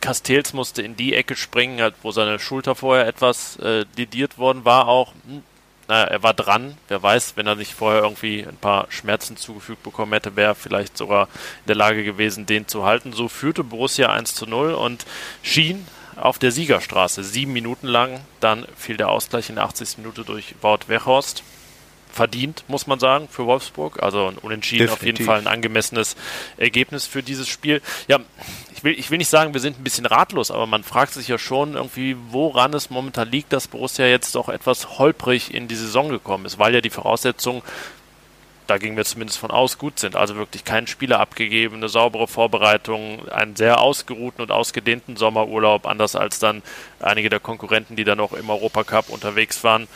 Castells 0.00 0.52
musste 0.52 0.82
in 0.82 0.96
die 0.96 1.14
Ecke 1.14 1.36
springen, 1.36 1.92
wo 2.02 2.10
seine 2.10 2.38
Schulter 2.38 2.74
vorher 2.74 3.06
etwas 3.06 3.56
äh, 3.56 3.84
lediert 3.96 4.38
worden 4.38 4.64
war 4.64 4.88
auch. 4.88 5.12
Hm, 5.26 5.42
naja, 5.88 6.04
er 6.04 6.22
war 6.22 6.34
dran. 6.34 6.76
Wer 6.88 7.02
weiß, 7.02 7.36
wenn 7.36 7.46
er 7.46 7.54
nicht 7.54 7.72
vorher 7.72 8.02
irgendwie 8.02 8.44
ein 8.46 8.56
paar 8.56 8.86
Schmerzen 8.90 9.36
zugefügt 9.36 9.82
bekommen 9.82 10.12
hätte, 10.12 10.36
wäre 10.36 10.52
er 10.52 10.54
vielleicht 10.54 10.98
sogar 10.98 11.24
in 11.24 11.68
der 11.68 11.76
Lage 11.76 12.04
gewesen, 12.04 12.44
den 12.44 12.68
zu 12.68 12.84
halten. 12.84 13.12
So 13.14 13.28
führte 13.28 13.64
Borussia 13.64 14.10
1 14.10 14.34
zu 14.34 14.46
0 14.46 14.74
und 14.74 15.06
schien 15.42 15.86
auf 16.16 16.38
der 16.38 16.52
Siegerstraße 16.52 17.24
sieben 17.24 17.54
Minuten 17.54 17.86
lang. 17.86 18.20
Dann 18.40 18.66
fiel 18.76 18.98
der 18.98 19.08
Ausgleich 19.08 19.48
in 19.48 19.56
der 19.56 19.64
80. 19.64 19.98
Minute 19.98 20.24
durch 20.24 20.54
Wout 20.60 20.88
Weghorst 20.88 21.42
verdient, 22.12 22.64
muss 22.68 22.86
man 22.86 22.98
sagen, 22.98 23.28
für 23.30 23.46
Wolfsburg. 23.46 24.02
Also 24.02 24.28
ein 24.28 24.38
Unentschieden 24.38 24.86
Definitiv. 24.86 25.02
auf 25.02 25.06
jeden 25.06 25.24
Fall 25.24 25.38
ein 25.38 25.46
angemessenes 25.46 26.16
Ergebnis 26.56 27.06
für 27.06 27.22
dieses 27.22 27.48
Spiel. 27.48 27.80
Ja, 28.06 28.18
ich 28.74 28.84
will, 28.84 28.98
ich 28.98 29.10
will 29.10 29.18
nicht 29.18 29.28
sagen, 29.28 29.54
wir 29.54 29.60
sind 29.60 29.78
ein 29.78 29.84
bisschen 29.84 30.06
ratlos, 30.06 30.50
aber 30.50 30.66
man 30.66 30.84
fragt 30.84 31.12
sich 31.12 31.28
ja 31.28 31.38
schon 31.38 31.74
irgendwie, 31.74 32.16
woran 32.30 32.72
es 32.74 32.90
momentan 32.90 33.30
liegt, 33.30 33.52
dass 33.52 33.68
Borussia 33.68 34.06
jetzt 34.06 34.34
doch 34.34 34.48
etwas 34.48 34.98
holprig 34.98 35.52
in 35.52 35.68
die 35.68 35.76
Saison 35.76 36.08
gekommen 36.08 36.46
ist, 36.46 36.58
weil 36.58 36.74
ja 36.74 36.80
die 36.80 36.90
Voraussetzungen 36.90 37.62
da 38.68 38.76
gingen 38.76 38.98
wir 38.98 39.04
zumindest 39.06 39.38
von 39.38 39.50
aus, 39.50 39.78
gut 39.78 39.98
sind. 39.98 40.14
Also 40.14 40.36
wirklich 40.36 40.62
kein 40.62 40.86
Spieler 40.86 41.20
abgegeben, 41.20 41.76
eine 41.76 41.88
saubere 41.88 42.28
Vorbereitung, 42.28 43.26
einen 43.30 43.56
sehr 43.56 43.80
ausgeruhten 43.80 44.42
und 44.42 44.52
ausgedehnten 44.52 45.16
Sommerurlaub, 45.16 45.86
anders 45.86 46.14
als 46.14 46.38
dann 46.38 46.62
einige 47.00 47.30
der 47.30 47.40
Konkurrenten, 47.40 47.96
die 47.96 48.04
dann 48.04 48.20
auch 48.20 48.34
im 48.34 48.50
Europacup 48.50 49.08
unterwegs 49.08 49.64
waren. 49.64 49.88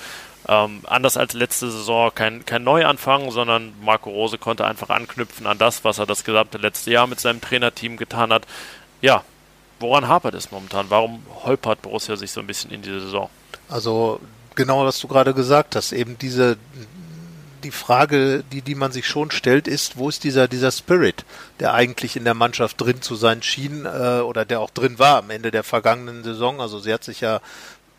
Ähm, 0.48 0.80
anders 0.84 1.16
als 1.16 1.34
letzte 1.34 1.70
Saison 1.70 2.10
kein, 2.14 2.44
kein 2.44 2.64
Neuanfang, 2.64 3.30
sondern 3.30 3.72
Marco 3.80 4.10
Rose 4.10 4.38
konnte 4.38 4.66
einfach 4.66 4.90
anknüpfen 4.90 5.46
an 5.46 5.58
das, 5.58 5.84
was 5.84 5.98
er 5.98 6.06
das 6.06 6.24
gesamte 6.24 6.58
letzte 6.58 6.90
Jahr 6.90 7.06
mit 7.06 7.20
seinem 7.20 7.40
Trainerteam 7.40 7.96
getan 7.96 8.32
hat. 8.32 8.46
Ja, 9.00 9.24
woran 9.78 10.08
hapert 10.08 10.34
es 10.34 10.50
momentan? 10.50 10.86
Warum 10.88 11.22
holpert 11.44 11.82
Borussia 11.82 12.16
sich 12.16 12.32
so 12.32 12.40
ein 12.40 12.46
bisschen 12.46 12.70
in 12.72 12.82
diese 12.82 13.00
Saison? 13.00 13.30
Also 13.68 14.20
genau, 14.54 14.84
was 14.84 14.98
du 14.98 15.08
gerade 15.08 15.32
gesagt 15.32 15.76
hast, 15.76 15.92
eben 15.92 16.18
diese 16.18 16.56
die 17.62 17.70
Frage, 17.70 18.44
die, 18.52 18.62
die 18.62 18.74
man 18.74 18.92
sich 18.92 19.06
schon 19.06 19.30
stellt, 19.30 19.68
ist, 19.68 19.96
wo 19.96 20.08
ist 20.08 20.24
dieser, 20.24 20.48
dieser 20.48 20.72
Spirit, 20.72 21.24
der 21.60 21.74
eigentlich 21.74 22.16
in 22.16 22.24
der 22.24 22.34
Mannschaft 22.34 22.80
drin 22.80 23.02
zu 23.02 23.14
sein 23.14 23.42
schien 23.42 23.86
äh, 23.86 24.20
oder 24.20 24.44
der 24.44 24.60
auch 24.60 24.70
drin 24.70 24.98
war 24.98 25.18
am 25.18 25.30
Ende 25.30 25.50
der 25.50 25.62
vergangenen 25.62 26.24
Saison. 26.24 26.60
Also 26.60 26.78
sie 26.80 26.92
hat 26.92 27.04
sich 27.04 27.20
ja 27.20 27.40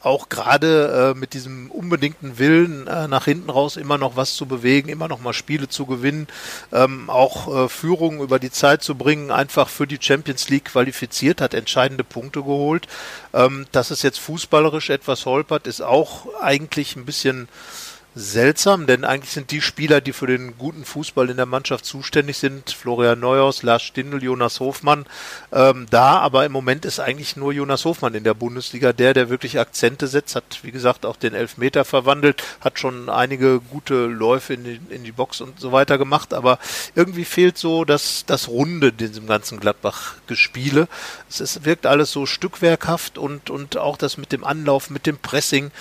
auch 0.03 0.29
gerade 0.29 1.13
äh, 1.15 1.19
mit 1.19 1.33
diesem 1.33 1.71
unbedingten 1.71 2.37
Willen, 2.37 2.87
äh, 2.87 3.07
nach 3.07 3.25
hinten 3.25 3.49
raus 3.49 3.77
immer 3.77 3.97
noch 3.97 4.15
was 4.15 4.35
zu 4.35 4.45
bewegen, 4.45 4.89
immer 4.89 5.07
noch 5.07 5.21
mal 5.21 5.33
Spiele 5.33 5.69
zu 5.69 5.85
gewinnen, 5.85 6.27
ähm, 6.71 7.09
auch 7.09 7.65
äh, 7.65 7.69
Führungen 7.69 8.19
über 8.19 8.37
die 8.37 8.51
Zeit 8.51 8.83
zu 8.83 8.95
bringen, 8.95 9.31
einfach 9.31 9.69
für 9.69 9.87
die 9.87 9.99
Champions 9.99 10.49
League 10.49 10.65
qualifiziert, 10.65 11.41
hat 11.41 11.53
entscheidende 11.53 12.03
Punkte 12.03 12.41
geholt. 12.41 12.87
Ähm, 13.33 13.65
dass 13.71 13.91
es 13.91 14.01
jetzt 14.01 14.19
fußballerisch 14.19 14.89
etwas 14.89 15.25
holpert, 15.25 15.67
ist 15.67 15.81
auch 15.81 16.27
eigentlich 16.41 16.95
ein 16.95 17.05
bisschen 17.05 17.47
seltsam, 18.15 18.85
denn 18.85 19.05
eigentlich 19.05 19.31
sind 19.31 19.51
die 19.51 19.61
Spieler, 19.61 19.99
die 19.99 20.13
für 20.13 20.27
den 20.27 20.57
guten 20.57 20.85
Fußball 20.85 21.29
in 21.29 21.37
der 21.37 21.45
Mannschaft 21.45 21.85
zuständig 21.85 22.37
sind, 22.37 22.71
Florian 22.71 23.19
Neuhaus, 23.19 23.63
Lars 23.63 23.81
Stindl, 23.81 24.23
Jonas 24.23 24.59
Hofmann, 24.59 25.05
ähm, 25.51 25.87
da, 25.89 26.19
aber 26.19 26.45
im 26.45 26.51
Moment 26.51 26.85
ist 26.85 26.99
eigentlich 26.99 27.35
nur 27.35 27.53
Jonas 27.53 27.85
Hofmann 27.85 28.13
in 28.13 28.23
der 28.23 28.35
Bundesliga 28.35 28.93
der, 28.93 29.13
der 29.13 29.29
wirklich 29.29 29.59
Akzente 29.59 30.07
setzt, 30.07 30.35
hat 30.35 30.59
wie 30.61 30.71
gesagt 30.71 31.05
auch 31.05 31.15
den 31.15 31.33
Elfmeter 31.33 31.85
verwandelt, 31.85 32.43
hat 32.61 32.77
schon 32.77 33.09
einige 33.09 33.59
gute 33.59 34.05
Läufe 34.05 34.53
in 34.53 34.63
die, 34.63 34.79
in 34.89 35.03
die 35.03 35.11
Box 35.11 35.41
und 35.41 35.59
so 35.59 35.71
weiter 35.71 35.97
gemacht, 35.97 36.33
aber 36.33 36.59
irgendwie 36.95 37.25
fehlt 37.25 37.57
so 37.57 37.83
das, 37.83 38.25
das 38.27 38.47
Runde 38.47 38.89
in 38.89 38.97
diesem 38.97 39.27
ganzen 39.27 39.59
Gladbach-Gespiele. 39.59 40.87
Es 41.29 41.41
ist, 41.41 41.65
wirkt 41.65 41.85
alles 41.85 42.11
so 42.11 42.25
stückwerkhaft 42.25 43.17
und, 43.17 43.49
und 43.49 43.77
auch 43.77 43.97
das 43.97 44.17
mit 44.17 44.31
dem 44.31 44.43
Anlauf, 44.43 44.89
mit 44.89 45.07
dem 45.07 45.17
Pressing, 45.17 45.71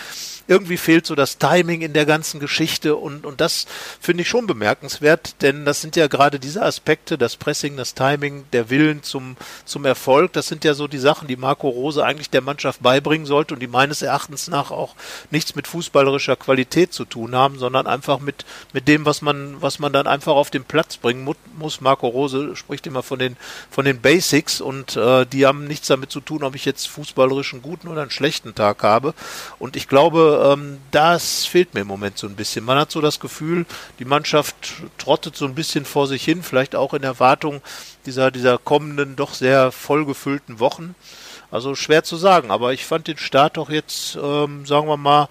irgendwie 0.48 0.76
fehlt 0.76 1.06
so 1.06 1.14
das 1.14 1.38
Timing 1.38 1.82
in 1.82 1.92
der 1.92 2.04
ganzen 2.04 2.21
Geschichte 2.40 2.96
und, 2.96 3.26
und 3.26 3.40
das 3.40 3.66
finde 4.00 4.22
ich 4.22 4.28
schon 4.28 4.46
bemerkenswert, 4.46 5.42
denn 5.42 5.64
das 5.64 5.80
sind 5.80 5.96
ja 5.96 6.06
gerade 6.06 6.38
diese 6.38 6.62
Aspekte, 6.62 7.18
das 7.18 7.36
Pressing, 7.36 7.76
das 7.76 7.94
Timing, 7.94 8.44
der 8.52 8.70
Willen 8.70 9.02
zum, 9.02 9.36
zum 9.64 9.84
Erfolg, 9.84 10.32
das 10.32 10.48
sind 10.48 10.64
ja 10.64 10.74
so 10.74 10.88
die 10.88 10.98
Sachen, 10.98 11.28
die 11.28 11.36
Marco 11.36 11.68
Rose 11.68 12.04
eigentlich 12.04 12.30
der 12.30 12.40
Mannschaft 12.40 12.82
beibringen 12.82 13.26
sollte 13.26 13.54
und 13.54 13.60
die 13.60 13.66
meines 13.66 14.02
Erachtens 14.02 14.48
nach 14.48 14.70
auch 14.70 14.94
nichts 15.30 15.54
mit 15.54 15.66
fußballerischer 15.66 16.36
Qualität 16.36 16.92
zu 16.92 17.04
tun 17.04 17.34
haben, 17.34 17.58
sondern 17.58 17.86
einfach 17.86 18.20
mit, 18.20 18.44
mit 18.72 18.88
dem, 18.88 19.04
was 19.04 19.22
man, 19.22 19.60
was 19.60 19.78
man 19.78 19.92
dann 19.92 20.06
einfach 20.06 20.32
auf 20.32 20.50
den 20.50 20.64
Platz 20.64 20.96
bringen 20.96 21.24
muss. 21.58 21.80
Marco 21.80 22.08
Rose 22.08 22.56
spricht 22.56 22.86
immer 22.86 23.02
von 23.02 23.18
den, 23.18 23.36
von 23.70 23.84
den 23.84 24.00
Basics 24.00 24.60
und 24.60 24.96
äh, 24.96 25.26
die 25.26 25.46
haben 25.46 25.66
nichts 25.66 25.88
damit 25.88 26.10
zu 26.10 26.20
tun, 26.20 26.44
ob 26.44 26.54
ich 26.54 26.64
jetzt 26.64 26.88
fußballerisch 26.88 27.52
einen 27.52 27.62
guten 27.62 27.88
oder 27.88 28.02
einen 28.02 28.10
schlechten 28.10 28.54
Tag 28.54 28.82
habe. 28.82 29.14
Und 29.58 29.76
ich 29.76 29.88
glaube, 29.88 30.52
ähm, 30.52 30.78
das 30.90 31.46
fehlt 31.46 31.74
mir 31.74 31.80
im 31.80 31.86
Moment 31.86 32.11
so 32.18 32.26
ein 32.26 32.36
bisschen. 32.36 32.64
Man 32.64 32.78
hat 32.78 32.90
so 32.90 33.00
das 33.00 33.20
Gefühl, 33.20 33.66
die 33.98 34.04
Mannschaft 34.04 34.54
trottet 34.98 35.36
so 35.36 35.44
ein 35.44 35.54
bisschen 35.54 35.84
vor 35.84 36.06
sich 36.06 36.24
hin, 36.24 36.42
vielleicht 36.42 36.74
auch 36.74 36.94
in 36.94 37.02
Erwartung 37.02 37.60
dieser, 38.06 38.30
dieser 38.30 38.58
kommenden, 38.58 39.16
doch 39.16 39.34
sehr 39.34 39.72
vollgefüllten 39.72 40.60
Wochen. 40.60 40.94
Also 41.52 41.74
schwer 41.74 42.02
zu 42.02 42.16
sagen, 42.16 42.50
aber 42.50 42.72
ich 42.72 42.86
fand 42.86 43.08
den 43.08 43.18
Start 43.18 43.58
doch 43.58 43.68
jetzt, 43.68 44.16
ähm, 44.16 44.64
sagen 44.64 44.88
wir 44.88 44.96
mal, 44.96 45.28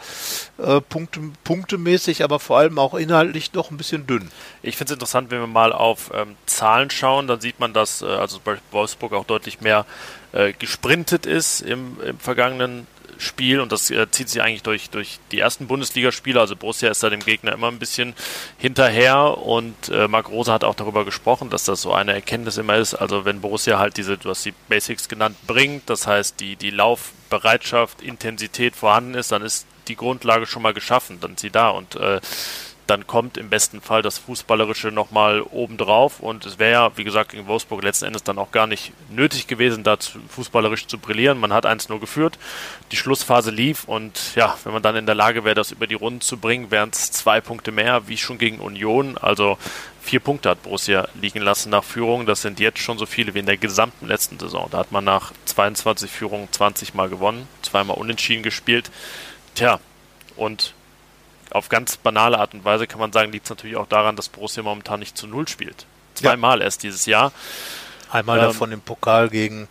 äh, 0.60 0.80
Punkte, 0.80 1.20
punktemäßig, 1.44 2.24
aber 2.24 2.40
vor 2.40 2.60
allem 2.60 2.78
auch 2.78 2.94
inhaltlich 2.94 3.50
doch 3.50 3.72
ein 3.72 3.78
bisschen 3.78 4.06
dünn. 4.06 4.30
Ich 4.62 4.78
finde 4.78 4.94
es 4.94 4.98
interessant, 4.98 5.32
wenn 5.32 5.40
wir 5.40 5.48
mal 5.48 5.74
auf 5.74 6.12
ähm, 6.14 6.36
Zahlen 6.46 6.92
schauen, 6.92 7.26
dann 7.26 7.42
sieht 7.42 7.60
man, 7.60 7.74
dass 7.74 8.04
äh, 8.04 8.06
also 8.06 8.40
Wolfsburg 8.70 9.14
auch 9.14 9.26
deutlich 9.26 9.62
mehr 9.62 9.88
äh, 10.32 10.54
gesprintet 10.54 11.26
ist 11.26 11.62
im, 11.62 12.00
im 12.06 12.20
vergangenen 12.20 12.86
Spiel 13.22 13.60
und 13.60 13.72
das 13.72 13.90
äh, 13.92 14.10
zieht 14.12 14.30
sich 14.30 14.42
eigentlich 14.42 14.64
durch, 14.64 14.90
durch 14.90 15.20
die 15.32 15.40
ersten 15.40 15.68
Bundesligaspiele. 15.68 16.40
Also 16.40 16.56
Borussia 16.56 16.90
ist 16.90 17.04
da 17.04 17.10
dem 17.10 17.22
Gegner 17.22 17.54
immer 17.54 17.68
ein 17.68 17.80
bisschen 17.80 18.14
hinterher 18.58 19.38
und 19.38 19.90
äh, 19.90 20.08
Marc 20.08 20.30
Rose 20.30 20.52
hat 20.52 20.64
auch 20.64 20.76
darüber 20.76 21.06
gesprochen, 21.06 21.50
dass 21.50 21.66
das 21.66 21.82
so 21.82 21.94
eine 21.94 22.14
Erkenntnis 22.14 22.58
immer 22.58 22.76
ist. 22.76 22.96
Also 22.96 23.26
wenn 23.26 23.42
Borussia 23.42 23.80
halt 23.80 23.98
diese, 23.98 24.18
du 24.18 24.30
hast 24.30 24.46
die 24.46 24.54
Basics 24.68 25.08
genannt, 25.08 25.38
bringt, 25.48 25.90
das 25.90 26.08
heißt 26.08 26.40
die, 26.40 26.56
die 26.56 26.72
Laufbereitschaft, 26.72 28.02
Intensität 28.02 28.76
vorhanden 28.76 29.14
ist, 29.14 29.32
dann 29.32 29.42
ist 29.42 29.66
die 29.88 29.96
Grundlage 29.96 30.46
schon 30.46 30.62
mal 30.62 30.74
geschaffen, 30.74 31.20
dann 31.20 31.34
ist 31.34 31.42
sie 31.42 31.50
da 31.50 31.70
und 31.70 31.96
äh, 31.96 32.20
dann 32.92 33.08
kommt 33.08 33.38
im 33.38 33.50
besten 33.50 33.80
Fall 33.80 34.02
das 34.02 34.18
Fußballerische 34.18 34.92
nochmal 34.92 35.42
obendrauf. 35.42 36.20
Und 36.20 36.46
es 36.46 36.60
wäre 36.60 36.72
ja, 36.72 36.98
wie 36.98 37.06
gesagt, 37.06 37.32
gegen 37.32 37.48
Wolfsburg 37.48 37.82
letzten 37.84 38.04
Endes 38.04 38.24
dann 38.24 38.38
auch 38.38 38.52
gar 38.52 38.68
nicht 38.68 38.92
nötig 39.10 39.48
gewesen, 39.48 39.86
da 39.86 39.96
fußballerisch 40.28 40.88
zu 40.88 40.98
brillieren. 40.98 41.40
Man 41.40 41.54
hat 41.54 41.66
1-0 41.66 42.00
geführt, 42.00 42.38
die 42.92 42.98
Schlussphase 42.98 43.50
lief 43.50 43.86
und 43.86 44.36
ja, 44.36 44.58
wenn 44.66 44.74
man 44.74 44.84
dann 44.84 44.98
in 44.98 45.06
der 45.06 45.16
Lage 45.16 45.46
wäre, 45.46 45.56
das 45.56 45.72
über 45.72 45.88
die 45.88 45.96
Runden 45.96 46.20
zu 46.20 46.36
bringen, 46.36 46.70
wären 46.70 46.90
es 46.90 47.14
zwei 47.14 47.40
Punkte 47.40 47.72
mehr, 47.72 48.10
wie 48.10 48.18
schon 48.18 48.38
gegen 48.38 48.60
Union. 48.60 49.18
Also 49.18 49.58
vier 50.02 50.20
Punkte 50.20 50.50
hat 50.50 50.64
Borussia 50.64 51.08
liegen 51.14 51.40
lassen 51.40 51.70
nach 51.70 51.86
Führung. 51.86 52.26
Das 52.26 52.42
sind 52.42 52.60
jetzt 52.60 52.80
schon 52.80 52.98
so 52.98 53.06
viele 53.06 53.34
wie 53.34 53.40
in 53.40 53.46
der 53.46 53.56
gesamten 53.56 54.06
letzten 54.06 54.38
Saison. 54.38 54.68
Da 54.70 54.80
hat 54.80 54.92
man 54.92 55.06
nach 55.06 55.32
22 55.46 56.12
Führungen 56.12 56.50
20 56.52 56.94
Mal 56.94 57.08
gewonnen, 57.08 57.48
zweimal 57.62 57.96
unentschieden 57.96 58.44
gespielt. 58.44 58.92
Tja, 59.56 59.80
und 60.36 60.74
auf 61.52 61.70
ganz 61.70 61.98
banale 61.98 62.40
Art 62.40 62.54
und 62.54 62.66
Weise 62.66 62.88
kann 62.88 63.00
man 63.00 63.12
sagen, 63.12 63.32
liegt 63.32 63.46
es 63.46 63.50
natürlich 63.50 63.76
auch 63.76 63.88
daran, 63.88 64.16
dass 64.16 64.30
Borussia 64.30 64.64
momentan 64.64 65.00
nicht 65.00 65.18
zu 65.18 65.28
Null 65.28 65.48
spielt. 65.48 65.86
Zweimal 66.16 66.60
ja. 66.60 66.66
erst 66.66 66.84
dieses 66.84 67.06
Jahr. 67.06 67.32
Einmal 68.12 68.40
ähm, 68.40 68.46
davon 68.46 68.72
im 68.72 68.82
Pokal 68.82 69.30
gegen 69.30 69.68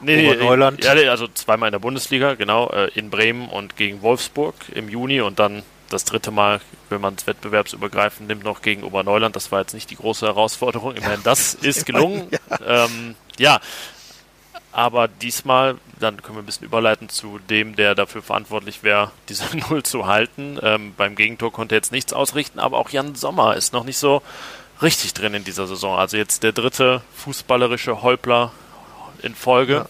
nee, 0.00 0.26
Oberneuland. 0.26 0.84
Ja, 0.84 0.92
also 1.10 1.28
zweimal 1.28 1.68
in 1.68 1.72
der 1.72 1.78
Bundesliga, 1.78 2.34
genau, 2.34 2.68
äh, 2.70 2.90
in 2.94 3.10
Bremen 3.10 3.48
und 3.48 3.76
gegen 3.76 4.02
Wolfsburg 4.02 4.54
im 4.74 4.88
Juni 4.88 5.20
und 5.20 5.38
dann 5.38 5.62
das 5.90 6.04
dritte 6.04 6.30
Mal, 6.30 6.60
wenn 6.88 7.00
man 7.00 7.14
es 7.14 7.26
wettbewerbsübergreifend 7.26 8.28
nimmt, 8.28 8.42
noch 8.42 8.62
gegen 8.62 8.82
Oberneuland. 8.82 9.36
Das 9.36 9.52
war 9.52 9.60
jetzt 9.60 9.74
nicht 9.74 9.90
die 9.90 9.96
große 9.96 10.26
Herausforderung. 10.26 10.96
Immerhin, 10.96 11.20
das 11.22 11.54
ist 11.60 11.86
gelungen. 11.86 12.28
Ja. 12.50 12.84
Ähm, 12.86 13.14
ja, 13.38 13.60
aber 14.74 15.08
diesmal, 15.08 15.76
dann 16.00 16.20
können 16.22 16.36
wir 16.36 16.42
ein 16.42 16.46
bisschen 16.46 16.66
überleiten 16.66 17.08
zu 17.08 17.38
dem, 17.48 17.76
der 17.76 17.94
dafür 17.94 18.22
verantwortlich 18.22 18.82
wäre, 18.82 19.12
diese 19.28 19.44
Null 19.68 19.82
zu 19.82 20.06
halten. 20.06 20.58
Ähm, 20.62 20.94
beim 20.96 21.14
Gegentor 21.14 21.52
konnte 21.52 21.74
jetzt 21.74 21.92
nichts 21.92 22.12
ausrichten, 22.12 22.58
aber 22.58 22.78
auch 22.78 22.90
Jan 22.90 23.14
Sommer 23.14 23.56
ist 23.56 23.72
noch 23.72 23.84
nicht 23.84 23.98
so 23.98 24.22
richtig 24.82 25.14
drin 25.14 25.34
in 25.34 25.44
dieser 25.44 25.66
Saison. 25.66 25.96
Also 25.96 26.16
jetzt 26.16 26.42
der 26.42 26.52
dritte 26.52 27.02
fußballerische 27.14 28.02
Holpler 28.02 28.52
in 29.22 29.34
Folge. 29.34 29.74
Ja 29.74 29.86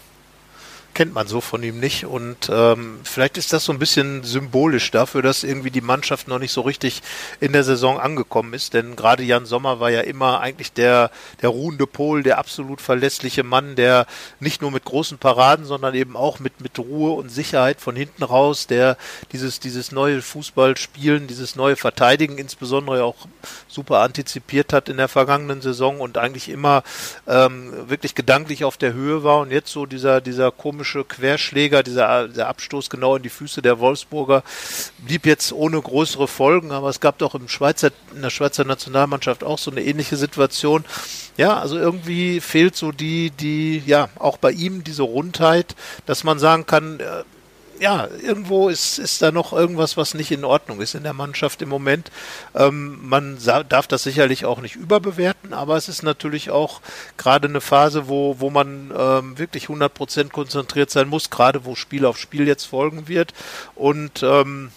kennt 0.95 1.13
man 1.13 1.27
so 1.27 1.41
von 1.41 1.61
ihm 1.61 1.79
nicht. 1.79 2.05
Und 2.05 2.49
ähm, 2.49 2.99
vielleicht 3.03 3.37
ist 3.37 3.53
das 3.53 3.65
so 3.65 3.73
ein 3.73 3.77
bisschen 3.77 4.23
symbolisch 4.23 4.89
dafür, 4.89 5.21
dass 5.21 5.43
irgendwie 5.43 5.69
die 5.69 5.81
Mannschaft 5.81 6.27
noch 6.27 6.39
nicht 6.39 6.53
so 6.53 6.61
richtig 6.61 7.03
in 7.39 7.53
der 7.53 7.63
Saison 7.63 7.99
angekommen 7.99 8.53
ist. 8.53 8.73
Denn 8.73 8.95
gerade 8.95 9.21
Jan 9.21 9.45
Sommer 9.45 9.79
war 9.79 9.91
ja 9.91 10.01
immer 10.01 10.39
eigentlich 10.39 10.71
der, 10.71 11.11
der 11.41 11.49
ruhende 11.49 11.85
Pol, 11.85 12.23
der 12.23 12.39
absolut 12.39 12.81
verlässliche 12.81 13.43
Mann, 13.43 13.75
der 13.75 14.07
nicht 14.39 14.61
nur 14.61 14.71
mit 14.71 14.85
großen 14.85 15.17
Paraden, 15.19 15.65
sondern 15.65 15.93
eben 15.93 16.15
auch 16.15 16.39
mit, 16.39 16.61
mit 16.61 16.79
Ruhe 16.79 17.11
und 17.11 17.29
Sicherheit 17.29 17.81
von 17.81 17.95
hinten 17.95 18.23
raus, 18.23 18.65
der 18.65 18.97
dieses, 19.33 19.59
dieses 19.59 19.91
neue 19.91 20.21
Fußballspielen, 20.21 21.27
dieses 21.27 21.55
neue 21.57 21.75
Verteidigen 21.75 22.37
insbesondere 22.37 23.03
auch 23.03 23.27
super 23.67 23.99
antizipiert 23.99 24.71
hat 24.71 24.87
in 24.87 24.95
der 24.95 25.09
vergangenen 25.09 25.61
Saison 25.61 25.99
und 25.99 26.17
eigentlich 26.17 26.47
immer 26.47 26.83
ähm, 27.27 27.89
wirklich 27.89 28.15
gedanklich 28.15 28.63
auf 28.63 28.77
der 28.77 28.93
Höhe 28.93 29.25
war 29.25 29.39
und 29.39 29.51
jetzt 29.51 29.71
so 29.71 29.85
dieser, 29.85 30.21
dieser 30.21 30.51
komische 30.51 30.84
komische 30.85 31.03
Querschläger, 31.03 31.81
dieser, 31.81 32.27
dieser 32.27 32.47
Abstoß 32.47 32.91
genau 32.91 33.15
in 33.15 33.23
die 33.23 33.29
Füße 33.29 33.63
der 33.63 33.79
Wolfsburger, 33.79 34.43
blieb 34.99 35.25
jetzt 35.25 35.51
ohne 35.51 35.81
größere 35.81 36.27
Folgen, 36.27 36.71
aber 36.71 36.89
es 36.89 36.99
gab 36.99 37.17
doch 37.17 37.33
im 37.33 37.47
Schweizer, 37.47 37.89
in 38.13 38.21
der 38.21 38.29
Schweizer 38.29 38.65
Nationalmannschaft 38.65 39.43
auch 39.43 39.57
so 39.57 39.71
eine 39.71 39.83
ähnliche 39.83 40.15
Situation. 40.15 40.85
Ja, 41.37 41.57
also 41.57 41.77
irgendwie 41.77 42.39
fehlt 42.39 42.75
so 42.75 42.91
die, 42.91 43.31
die, 43.31 43.81
ja, 43.87 44.09
auch 44.19 44.37
bei 44.37 44.51
ihm 44.51 44.83
diese 44.83 45.01
Rundheit, 45.01 45.75
dass 46.05 46.23
man 46.23 46.37
sagen 46.37 46.67
kann, 46.67 46.99
äh, 46.99 47.23
ja, 47.79 48.07
irgendwo 48.21 48.69
ist, 48.69 48.99
ist 48.99 49.21
da 49.21 49.31
noch 49.31 49.53
irgendwas, 49.53 49.97
was 49.97 50.13
nicht 50.13 50.31
in 50.31 50.43
Ordnung 50.43 50.81
ist 50.81 50.95
in 50.95 51.03
der 51.03 51.13
Mannschaft 51.13 51.61
im 51.61 51.69
Moment. 51.69 52.11
Ähm, 52.53 52.99
man 53.01 53.37
darf 53.69 53.87
das 53.87 54.03
sicherlich 54.03 54.45
auch 54.45 54.61
nicht 54.61 54.75
überbewerten, 54.75 55.53
aber 55.53 55.75
es 55.75 55.89
ist 55.89 56.03
natürlich 56.03 56.49
auch 56.49 56.81
gerade 57.17 57.47
eine 57.47 57.61
Phase, 57.61 58.07
wo, 58.07 58.39
wo 58.39 58.49
man 58.49 58.93
ähm, 58.97 59.37
wirklich 59.37 59.65
100% 59.65 60.29
konzentriert 60.29 60.89
sein 60.89 61.07
muss, 61.07 61.29
gerade 61.29 61.65
wo 61.65 61.75
Spiel 61.75 62.05
auf 62.05 62.17
Spiel 62.17 62.47
jetzt 62.47 62.65
folgen 62.65 63.07
wird. 63.07 63.33
Und 63.75 64.23
ähm, 64.23 64.71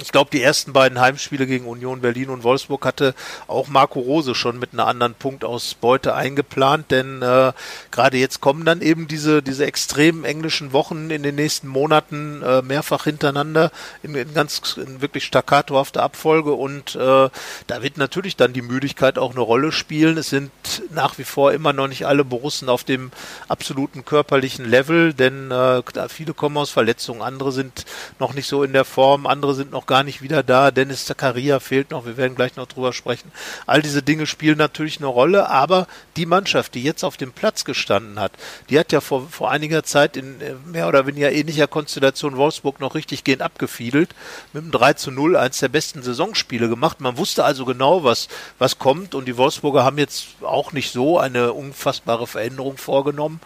ich 0.00 0.10
glaube, 0.10 0.30
die 0.32 0.42
ersten 0.42 0.72
beiden 0.72 1.00
Heimspiele 1.00 1.46
gegen 1.46 1.66
Union 1.66 2.00
Berlin 2.00 2.30
und 2.30 2.44
Wolfsburg 2.44 2.84
hatte 2.86 3.14
auch 3.46 3.68
Marco 3.68 4.00
Rose 4.00 4.34
schon 4.34 4.58
mit 4.58 4.72
einer 4.72 4.86
anderen 4.86 5.14
Punktausbeute 5.14 6.14
eingeplant, 6.14 6.90
denn 6.90 7.20
äh, 7.20 7.52
gerade 7.90 8.16
jetzt 8.16 8.40
kommen 8.40 8.64
dann 8.64 8.80
eben 8.80 9.06
diese, 9.06 9.42
diese 9.42 9.66
extremen 9.66 10.24
englischen 10.24 10.72
Wochen 10.72 11.10
in 11.10 11.22
den 11.22 11.34
nächsten 11.34 11.68
Monaten 11.68 12.42
äh, 12.42 12.62
mehrfach 12.62 13.04
hintereinander 13.04 13.70
in, 14.02 14.14
in 14.14 14.32
ganz 14.32 14.76
in 14.78 15.02
wirklich 15.02 15.24
staccatohafter 15.24 16.02
Abfolge. 16.02 16.52
Und 16.52 16.94
äh, 16.96 17.28
da 17.66 17.82
wird 17.82 17.98
natürlich 17.98 18.36
dann 18.36 18.54
die 18.54 18.62
Müdigkeit 18.62 19.18
auch 19.18 19.32
eine 19.32 19.40
Rolle 19.40 19.72
spielen. 19.72 20.16
Es 20.16 20.30
sind 20.30 20.50
nach 20.90 21.18
wie 21.18 21.24
vor 21.24 21.52
immer 21.52 21.72
noch 21.74 21.88
nicht 21.88 22.06
alle 22.06 22.24
Borussen 22.24 22.68
auf 22.68 22.82
dem 22.82 23.12
absoluten 23.48 24.04
körperlichen 24.04 24.64
Level, 24.64 25.12
denn 25.12 25.50
äh, 25.50 25.82
viele 26.08 26.32
kommen 26.34 26.56
aus 26.56 26.70
Verletzungen, 26.70 27.22
andere 27.22 27.52
sind 27.52 27.84
noch 28.18 28.32
nicht 28.34 28.48
so 28.48 28.62
in 28.62 28.72
der 28.72 28.84
Form, 28.84 29.26
andere 29.26 29.54
sind 29.54 29.70
noch 29.70 29.81
noch 29.82 29.86
gar 29.86 30.04
nicht 30.04 30.22
wieder 30.22 30.44
da. 30.44 30.70
Dennis 30.70 31.06
Zakaria 31.06 31.58
fehlt 31.58 31.90
noch. 31.90 32.06
Wir 32.06 32.16
werden 32.16 32.36
gleich 32.36 32.54
noch 32.54 32.66
drüber 32.66 32.92
sprechen. 32.92 33.32
All 33.66 33.82
diese 33.82 34.02
Dinge 34.02 34.26
spielen 34.26 34.58
natürlich 34.58 34.98
eine 34.98 35.08
Rolle, 35.08 35.48
aber 35.50 35.88
die 36.16 36.26
Mannschaft, 36.26 36.74
die 36.74 36.84
jetzt 36.84 37.02
auf 37.02 37.16
dem 37.16 37.32
Platz 37.32 37.64
gestanden 37.64 38.20
hat, 38.20 38.30
die 38.70 38.78
hat 38.78 38.92
ja 38.92 39.00
vor, 39.00 39.28
vor 39.28 39.50
einiger 39.50 39.82
Zeit 39.82 40.16
in 40.16 40.40
äh, 40.40 40.54
mehr 40.64 40.86
oder 40.86 41.06
weniger 41.06 41.32
ähnlicher 41.32 41.66
Konstellation 41.66 42.36
Wolfsburg 42.36 42.78
noch 42.78 42.94
richtig 42.94 43.24
gehend 43.24 43.42
abgefiedelt. 43.42 44.10
Mit 44.52 44.62
einem 44.62 44.70
3 44.70 44.92
zu 44.92 45.10
0 45.10 45.36
eins 45.36 45.58
der 45.58 45.68
besten 45.68 46.02
Saisonspiele 46.02 46.68
gemacht. 46.68 47.00
Man 47.00 47.16
wusste 47.16 47.42
also 47.42 47.64
genau, 47.64 48.04
was, 48.04 48.28
was 48.60 48.78
kommt 48.78 49.16
und 49.16 49.26
die 49.26 49.36
Wolfsburger 49.36 49.82
haben 49.82 49.98
jetzt 49.98 50.28
auch 50.42 50.72
nicht 50.72 50.92
so 50.92 51.18
eine 51.18 51.52
unfassbare 51.52 52.28
Veränderung 52.28 52.76
vorgenommen. 52.76 53.40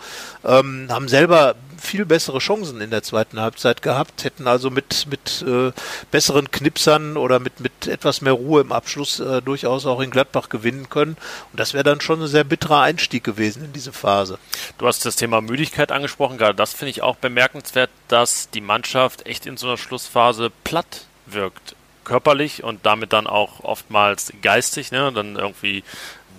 Ähm, 0.44 0.88
haben 0.90 1.08
selber 1.08 1.54
viel 1.78 2.04
bessere 2.04 2.38
Chancen 2.38 2.80
in 2.80 2.90
der 2.90 3.02
zweiten 3.02 3.40
Halbzeit 3.40 3.82
gehabt, 3.82 4.24
hätten 4.24 4.46
also 4.46 4.70
mit, 4.70 5.06
mit 5.08 5.44
äh, 5.46 5.72
besseren 6.10 6.50
Knipsern 6.50 7.16
oder 7.16 7.38
mit, 7.38 7.60
mit 7.60 7.86
etwas 7.86 8.20
mehr 8.20 8.32
Ruhe 8.32 8.60
im 8.60 8.72
Abschluss 8.72 9.20
äh, 9.20 9.42
durchaus 9.42 9.86
auch 9.86 10.00
in 10.00 10.10
Gladbach 10.10 10.48
gewinnen 10.48 10.88
können. 10.88 11.16
Und 11.52 11.60
das 11.60 11.74
wäre 11.74 11.84
dann 11.84 12.00
schon 12.00 12.22
ein 12.22 12.28
sehr 12.28 12.44
bitterer 12.44 12.80
Einstieg 12.80 13.24
gewesen 13.24 13.64
in 13.64 13.72
diese 13.72 13.92
Phase. 13.92 14.38
Du 14.78 14.86
hast 14.86 15.04
das 15.06 15.16
Thema 15.16 15.40
Müdigkeit 15.40 15.92
angesprochen, 15.92 16.38
gerade 16.38 16.54
das 16.54 16.72
finde 16.72 16.90
ich 16.90 17.02
auch 17.02 17.16
bemerkenswert, 17.16 17.90
dass 18.08 18.50
die 18.50 18.60
Mannschaft 18.60 19.26
echt 19.26 19.46
in 19.46 19.56
so 19.56 19.66
einer 19.66 19.78
Schlussphase 19.78 20.50
platt 20.64 21.06
wirkt 21.26 21.74
körperlich 22.06 22.62
und 22.64 22.86
damit 22.86 23.12
dann 23.12 23.26
auch 23.26 23.64
oftmals 23.64 24.32
geistig, 24.40 24.92
ne? 24.92 25.12
Dann 25.12 25.36
irgendwie 25.36 25.82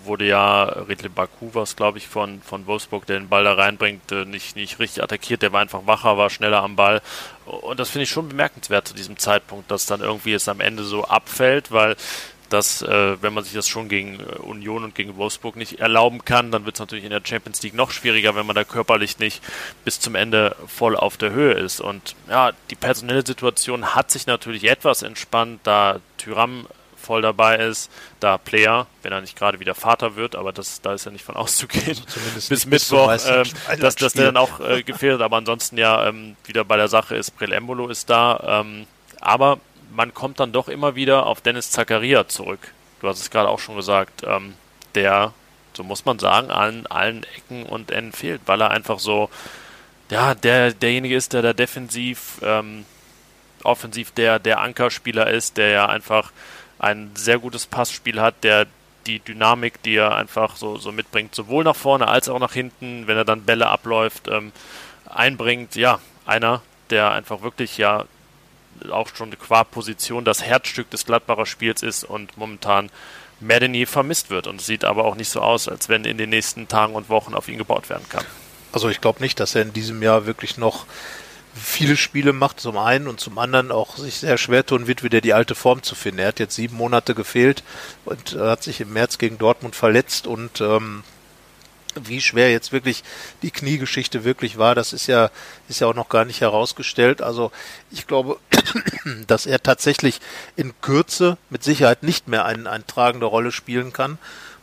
wurde 0.07 0.25
ja 0.25 0.63
Riedle 0.63 1.09
Baku, 1.09 1.49
was 1.53 1.75
glaube 1.75 1.97
ich 1.97 2.07
von, 2.07 2.41
von 2.41 2.65
Wolfsburg, 2.65 3.05
der 3.05 3.19
den 3.19 3.29
Ball 3.29 3.43
da 3.43 3.53
reinbringt, 3.53 4.11
äh, 4.11 4.25
nicht, 4.25 4.55
nicht 4.55 4.79
richtig 4.79 5.03
attackiert. 5.03 5.41
Der 5.41 5.53
war 5.53 5.61
einfach 5.61 5.85
wacher, 5.85 6.17
war 6.17 6.29
schneller 6.29 6.63
am 6.63 6.75
Ball. 6.75 7.01
Und 7.45 7.79
das 7.79 7.89
finde 7.89 8.03
ich 8.03 8.09
schon 8.09 8.29
bemerkenswert 8.29 8.87
zu 8.87 8.93
diesem 8.93 9.17
Zeitpunkt, 9.17 9.69
dass 9.71 9.85
dann 9.85 10.01
irgendwie 10.01 10.33
es 10.33 10.49
am 10.49 10.59
Ende 10.59 10.83
so 10.83 11.05
abfällt, 11.05 11.71
weil 11.71 11.95
das, 12.49 12.81
äh, 12.81 13.21
wenn 13.21 13.33
man 13.33 13.43
sich 13.43 13.53
das 13.53 13.67
schon 13.67 13.89
gegen 13.89 14.19
äh, 14.19 14.23
Union 14.39 14.83
und 14.83 14.95
gegen 14.95 15.17
Wolfsburg 15.17 15.55
nicht 15.55 15.79
erlauben 15.79 16.23
kann, 16.25 16.51
dann 16.51 16.65
wird 16.65 16.75
es 16.75 16.79
natürlich 16.79 17.05
in 17.05 17.11
der 17.11 17.21
Champions 17.23 17.61
League 17.63 17.73
noch 17.73 17.91
schwieriger, 17.91 18.35
wenn 18.35 18.45
man 18.45 18.55
da 18.55 18.63
körperlich 18.63 19.19
nicht 19.19 19.41
bis 19.83 19.99
zum 19.99 20.15
Ende 20.15 20.55
voll 20.67 20.95
auf 20.95 21.17
der 21.17 21.31
Höhe 21.31 21.53
ist. 21.53 21.81
Und 21.81 22.15
ja, 22.29 22.51
die 22.69 22.75
personelle 22.75 23.25
Situation 23.25 23.95
hat 23.95 24.11
sich 24.11 24.27
natürlich 24.27 24.65
etwas 24.65 25.01
entspannt, 25.01 25.61
da 25.63 25.99
Tyram 26.17 26.67
voll 27.07 27.21
dabei 27.21 27.55
ist, 27.55 27.89
da 28.19 28.37
Player, 28.37 28.85
wenn 29.01 29.13
er 29.13 29.21
nicht 29.21 29.37
gerade 29.37 29.59
wieder 29.59 29.73
Vater 29.73 30.15
wird, 30.17 30.35
aber 30.35 30.51
das, 30.51 30.81
da 30.81 30.93
ist 30.93 31.05
ja 31.05 31.11
nicht 31.11 31.23
von 31.23 31.35
auszugehen, 31.43 31.97
also 31.97 32.49
bis 32.49 32.65
Mittwoch, 32.65 33.15
ähm, 33.27 33.45
dass, 33.79 33.95
dass 33.95 34.13
der 34.13 34.25
dann 34.25 34.37
auch 34.37 34.59
äh, 34.59 34.83
gefehlt, 34.83 35.21
aber 35.21 35.37
ansonsten 35.37 35.77
ja 35.77 36.07
ähm, 36.07 36.35
wieder 36.45 36.65
bei 36.65 36.75
der 36.75 36.89
Sache 36.89 37.15
ist, 37.15 37.31
Brel 37.31 37.53
Embolo 37.53 37.87
ist 37.87 38.09
da, 38.09 38.61
ähm, 38.61 38.85
aber 39.21 39.59
man 39.95 40.13
kommt 40.13 40.39
dann 40.39 40.51
doch 40.51 40.67
immer 40.67 40.95
wieder 40.95 41.25
auf 41.25 41.41
Dennis 41.41 41.71
Zakaria 41.71 42.27
zurück. 42.27 42.59
Du 42.99 43.07
hast 43.07 43.19
es 43.21 43.29
gerade 43.29 43.49
auch 43.49 43.59
schon 43.59 43.75
gesagt, 43.75 44.23
ähm, 44.25 44.55
der, 44.95 45.33
so 45.73 45.83
muss 45.83 46.05
man 46.05 46.19
sagen, 46.19 46.51
an 46.51 46.85
allen 46.87 47.23
Ecken 47.35 47.63
und 47.63 47.91
Enden 47.91 48.11
fehlt, 48.11 48.41
weil 48.45 48.61
er 48.61 48.71
einfach 48.71 48.99
so, 48.99 49.29
ja, 50.09 50.35
der, 50.35 50.73
derjenige 50.73 51.15
ist, 51.15 51.33
der 51.33 51.41
da 51.41 51.53
defensiv, 51.53 52.39
ähm, 52.41 52.85
offensiv 53.63 54.11
der, 54.11 54.39
der 54.39 54.61
Ankerspieler 54.61 55.29
ist, 55.29 55.57
der 55.57 55.69
ja 55.69 55.85
einfach 55.87 56.31
ein 56.79 57.11
sehr 57.15 57.39
gutes 57.39 57.65
Passspiel 57.65 58.21
hat, 58.21 58.43
der 58.43 58.67
die 59.05 59.19
Dynamik, 59.19 59.81
die 59.83 59.95
er 59.95 60.15
einfach 60.15 60.57
so, 60.57 60.77
so 60.77 60.91
mitbringt, 60.91 61.33
sowohl 61.33 61.63
nach 61.63 61.75
vorne 61.75 62.07
als 62.07 62.29
auch 62.29 62.39
nach 62.39 62.53
hinten, 62.53 63.07
wenn 63.07 63.17
er 63.17 63.25
dann 63.25 63.43
Bälle 63.43 63.67
abläuft, 63.67 64.27
ähm, 64.27 64.51
einbringt. 65.05 65.75
Ja, 65.75 65.99
einer, 66.25 66.61
der 66.89 67.11
einfach 67.11 67.41
wirklich 67.41 67.77
ja 67.77 68.05
auch 68.91 69.07
schon 69.15 69.31
qua 69.39 69.63
Position 69.63 70.25
das 70.25 70.43
Herzstück 70.43 70.89
des 70.89 71.05
Gladbacher 71.05 71.45
Spiels 71.45 71.81
ist 71.81 72.03
und 72.03 72.37
momentan 72.37 72.89
mehr 73.39 73.59
denn 73.59 73.73
je 73.73 73.85
vermisst 73.85 74.29
wird. 74.29 74.47
Und 74.47 74.61
es 74.61 74.67
sieht 74.67 74.83
aber 74.83 75.05
auch 75.05 75.15
nicht 75.15 75.29
so 75.29 75.41
aus, 75.41 75.67
als 75.67 75.89
wenn 75.89 76.05
in 76.05 76.17
den 76.17 76.29
nächsten 76.29 76.67
Tagen 76.67 76.95
und 76.95 77.09
Wochen 77.09 77.33
auf 77.33 77.47
ihn 77.47 77.57
gebaut 77.57 77.89
werden 77.89 78.07
kann. 78.09 78.25
Also 78.71 78.89
ich 78.89 79.01
glaube 79.01 79.21
nicht, 79.21 79.39
dass 79.39 79.55
er 79.55 79.63
in 79.63 79.73
diesem 79.73 80.01
Jahr 80.03 80.25
wirklich 80.25 80.57
noch 80.57 80.85
viele 81.61 81.97
Spiele 81.97 82.33
macht, 82.33 82.59
zum 82.59 82.77
einen 82.77 83.07
und 83.07 83.19
zum 83.19 83.37
anderen 83.37 83.71
auch 83.71 83.97
sich 83.97 84.15
sehr 84.15 84.37
schwer 84.37 84.65
tun 84.65 84.87
wird, 84.87 85.03
wieder 85.03 85.21
die 85.21 85.33
alte 85.33 85.55
Form 85.55 85.83
zu 85.83 85.95
finden. 85.95 86.19
Er 86.19 86.27
hat 86.27 86.39
jetzt 86.39 86.55
sieben 86.55 86.77
Monate 86.77 87.15
gefehlt 87.15 87.63
und 88.05 88.35
hat 88.35 88.63
sich 88.63 88.81
im 88.81 88.93
März 88.93 89.17
gegen 89.17 89.37
Dortmund 89.37 89.75
verletzt 89.75 90.27
und 90.27 90.61
ähm, 90.61 91.03
wie 92.05 92.21
schwer 92.21 92.51
jetzt 92.51 92.71
wirklich 92.71 93.03
die 93.41 93.51
Kniegeschichte 93.51 94.23
wirklich 94.23 94.57
war, 94.57 94.75
das 94.75 94.93
ist 94.93 95.07
ja, 95.07 95.31
ist 95.67 95.81
ja 95.81 95.87
auch 95.87 95.95
noch 95.95 96.09
gar 96.09 96.25
nicht 96.25 96.41
herausgestellt. 96.41 97.21
Also 97.21 97.51
ich 97.91 98.07
glaube, 98.07 98.37
dass 99.27 99.45
er 99.45 99.61
tatsächlich 99.61 100.19
in 100.55 100.73
Kürze 100.81 101.37
mit 101.49 101.63
Sicherheit 101.63 102.03
nicht 102.03 102.27
mehr 102.27 102.45
eine, 102.45 102.69
eine 102.69 102.85
tragende 102.85 103.25
Rolle 103.25 103.51
spielen 103.51 103.93
kann 103.93 104.17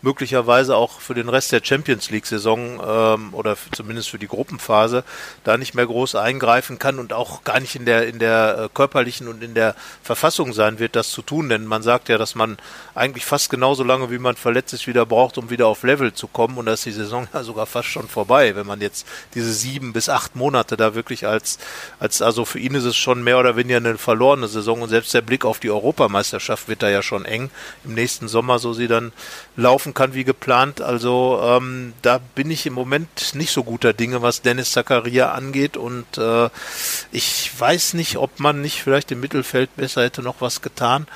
möglicherweise 0.05 0.77
auch 0.77 1.01
für 1.01 1.15
den 1.15 1.29
Rest 1.29 1.51
der 1.51 1.63
Champions 1.65 2.11
League-Saison 2.11 2.81
ähm, 2.87 3.35
oder 3.35 3.57
zumindest 3.73 4.11
für 4.11 4.19
die 4.19 4.29
Gruppenphase 4.29 5.03
da 5.43 5.57
nicht 5.57 5.75
mehr 5.75 5.87
groß 5.87 6.15
eingreifen 6.15 6.79
kann 6.79 6.99
und 6.99 7.13
auch 7.13 7.43
gar 7.43 7.59
nicht 7.59 7.75
in 7.75 7.87
der 7.87 8.07
in 8.07 8.19
der 8.19 8.59
äh, 8.59 8.69
körperlichen 8.73 9.27
und 9.27 9.43
in 9.43 9.55
der 9.55 9.75
Verfassung 10.03 10.53
sein 10.53 10.79
wird, 10.79 10.95
das 10.95 11.11
zu 11.11 11.23
tun. 11.23 11.49
Denn 11.49 11.65
man 11.65 11.83
sagt 11.83 12.09
ja, 12.11 12.19
dass 12.19 12.35
man 12.35 12.59
eigentlich 12.95 13.25
fast 13.25 13.51
genauso 13.51 13.83
lange, 13.83 14.11
wie 14.11 14.19
man 14.19 14.37
verletzt 14.37 14.75
ist, 14.75 14.87
wieder 14.87 15.07
braucht, 15.07 15.39
um 15.39 15.49
wieder 15.49 15.67
auf 15.67 15.83
Level 15.83 16.13
zu 16.13 16.29
kommen. 16.29 16.59
Und 16.59 16.67
da 16.67 16.75
ist 16.75 16.85
die 16.85 16.93
Saison 16.93 17.27
ja 17.33 17.43
sogar 17.43 17.67
fast 17.67 17.89
schon 17.89 18.07
vorbei, 18.07 18.55
wenn 18.55 18.67
man 18.67 18.83
jetzt 18.83 19.07
diese 19.35 19.53
sieben 19.53 19.95
bis 19.95 20.09
acht 20.09 20.37
Monate 20.37 20.77
da 20.77 20.95
wirklich 20.95 21.27
als 21.27 21.59
als 21.99 22.21
also 22.21 22.45
für 22.45 22.59
ihn 22.59 22.75
ist 22.75 22.85
es 22.85 22.97
schon 22.97 23.25
mehr 23.25 23.39
oder 23.39 23.57
weniger 23.57 23.79
eine 23.79 23.97
verlorene 23.97 24.49
Saison 24.49 24.83
und 24.83 24.91
selbst 24.91 25.15
der 25.15 25.23
Blick 25.23 25.47
auf 25.47 25.61
die 25.61 25.71
Europameisterschaft 25.71 26.69
wird 26.69 26.83
da 26.83 26.91
ja 26.91 27.03
schon 27.03 27.25
eng 27.25 27.51
im 27.85 27.95
nächsten 27.95 28.29
Sommer, 28.29 28.59
so 28.59 28.75
sie 28.75 28.89
dann 28.89 29.13
laufen 29.57 29.94
kann 29.95 30.15
wie 30.15 30.25
geplant. 30.25 30.81
Also 30.81 31.41
ähm, 31.43 31.93
da 32.03 32.19
bin 32.19 32.51
ich 32.51 32.67
im 32.67 32.75
Moment 32.75 33.35
nicht 33.35 33.53
so 33.53 33.65
guter 33.65 33.93
Dinge, 33.93 34.23
was 34.23 34.43
Dennis 34.43 34.73
Zakaria 34.73 35.33
angeht. 35.33 35.77
Und 35.77 36.19
äh, 36.19 36.51
ich 37.13 37.51
weiß 37.59 37.95
nicht, 37.95 38.17
ob 38.17 38.41
man 38.41 38.61
nicht 38.61 38.83
vielleicht 38.83 39.11
im 39.13 39.21
Mittelfeld 39.21 39.75
besser 39.77 40.03
hätte 40.03 40.23
noch 40.23 40.41
was 40.41 40.61
getan. 40.61 41.07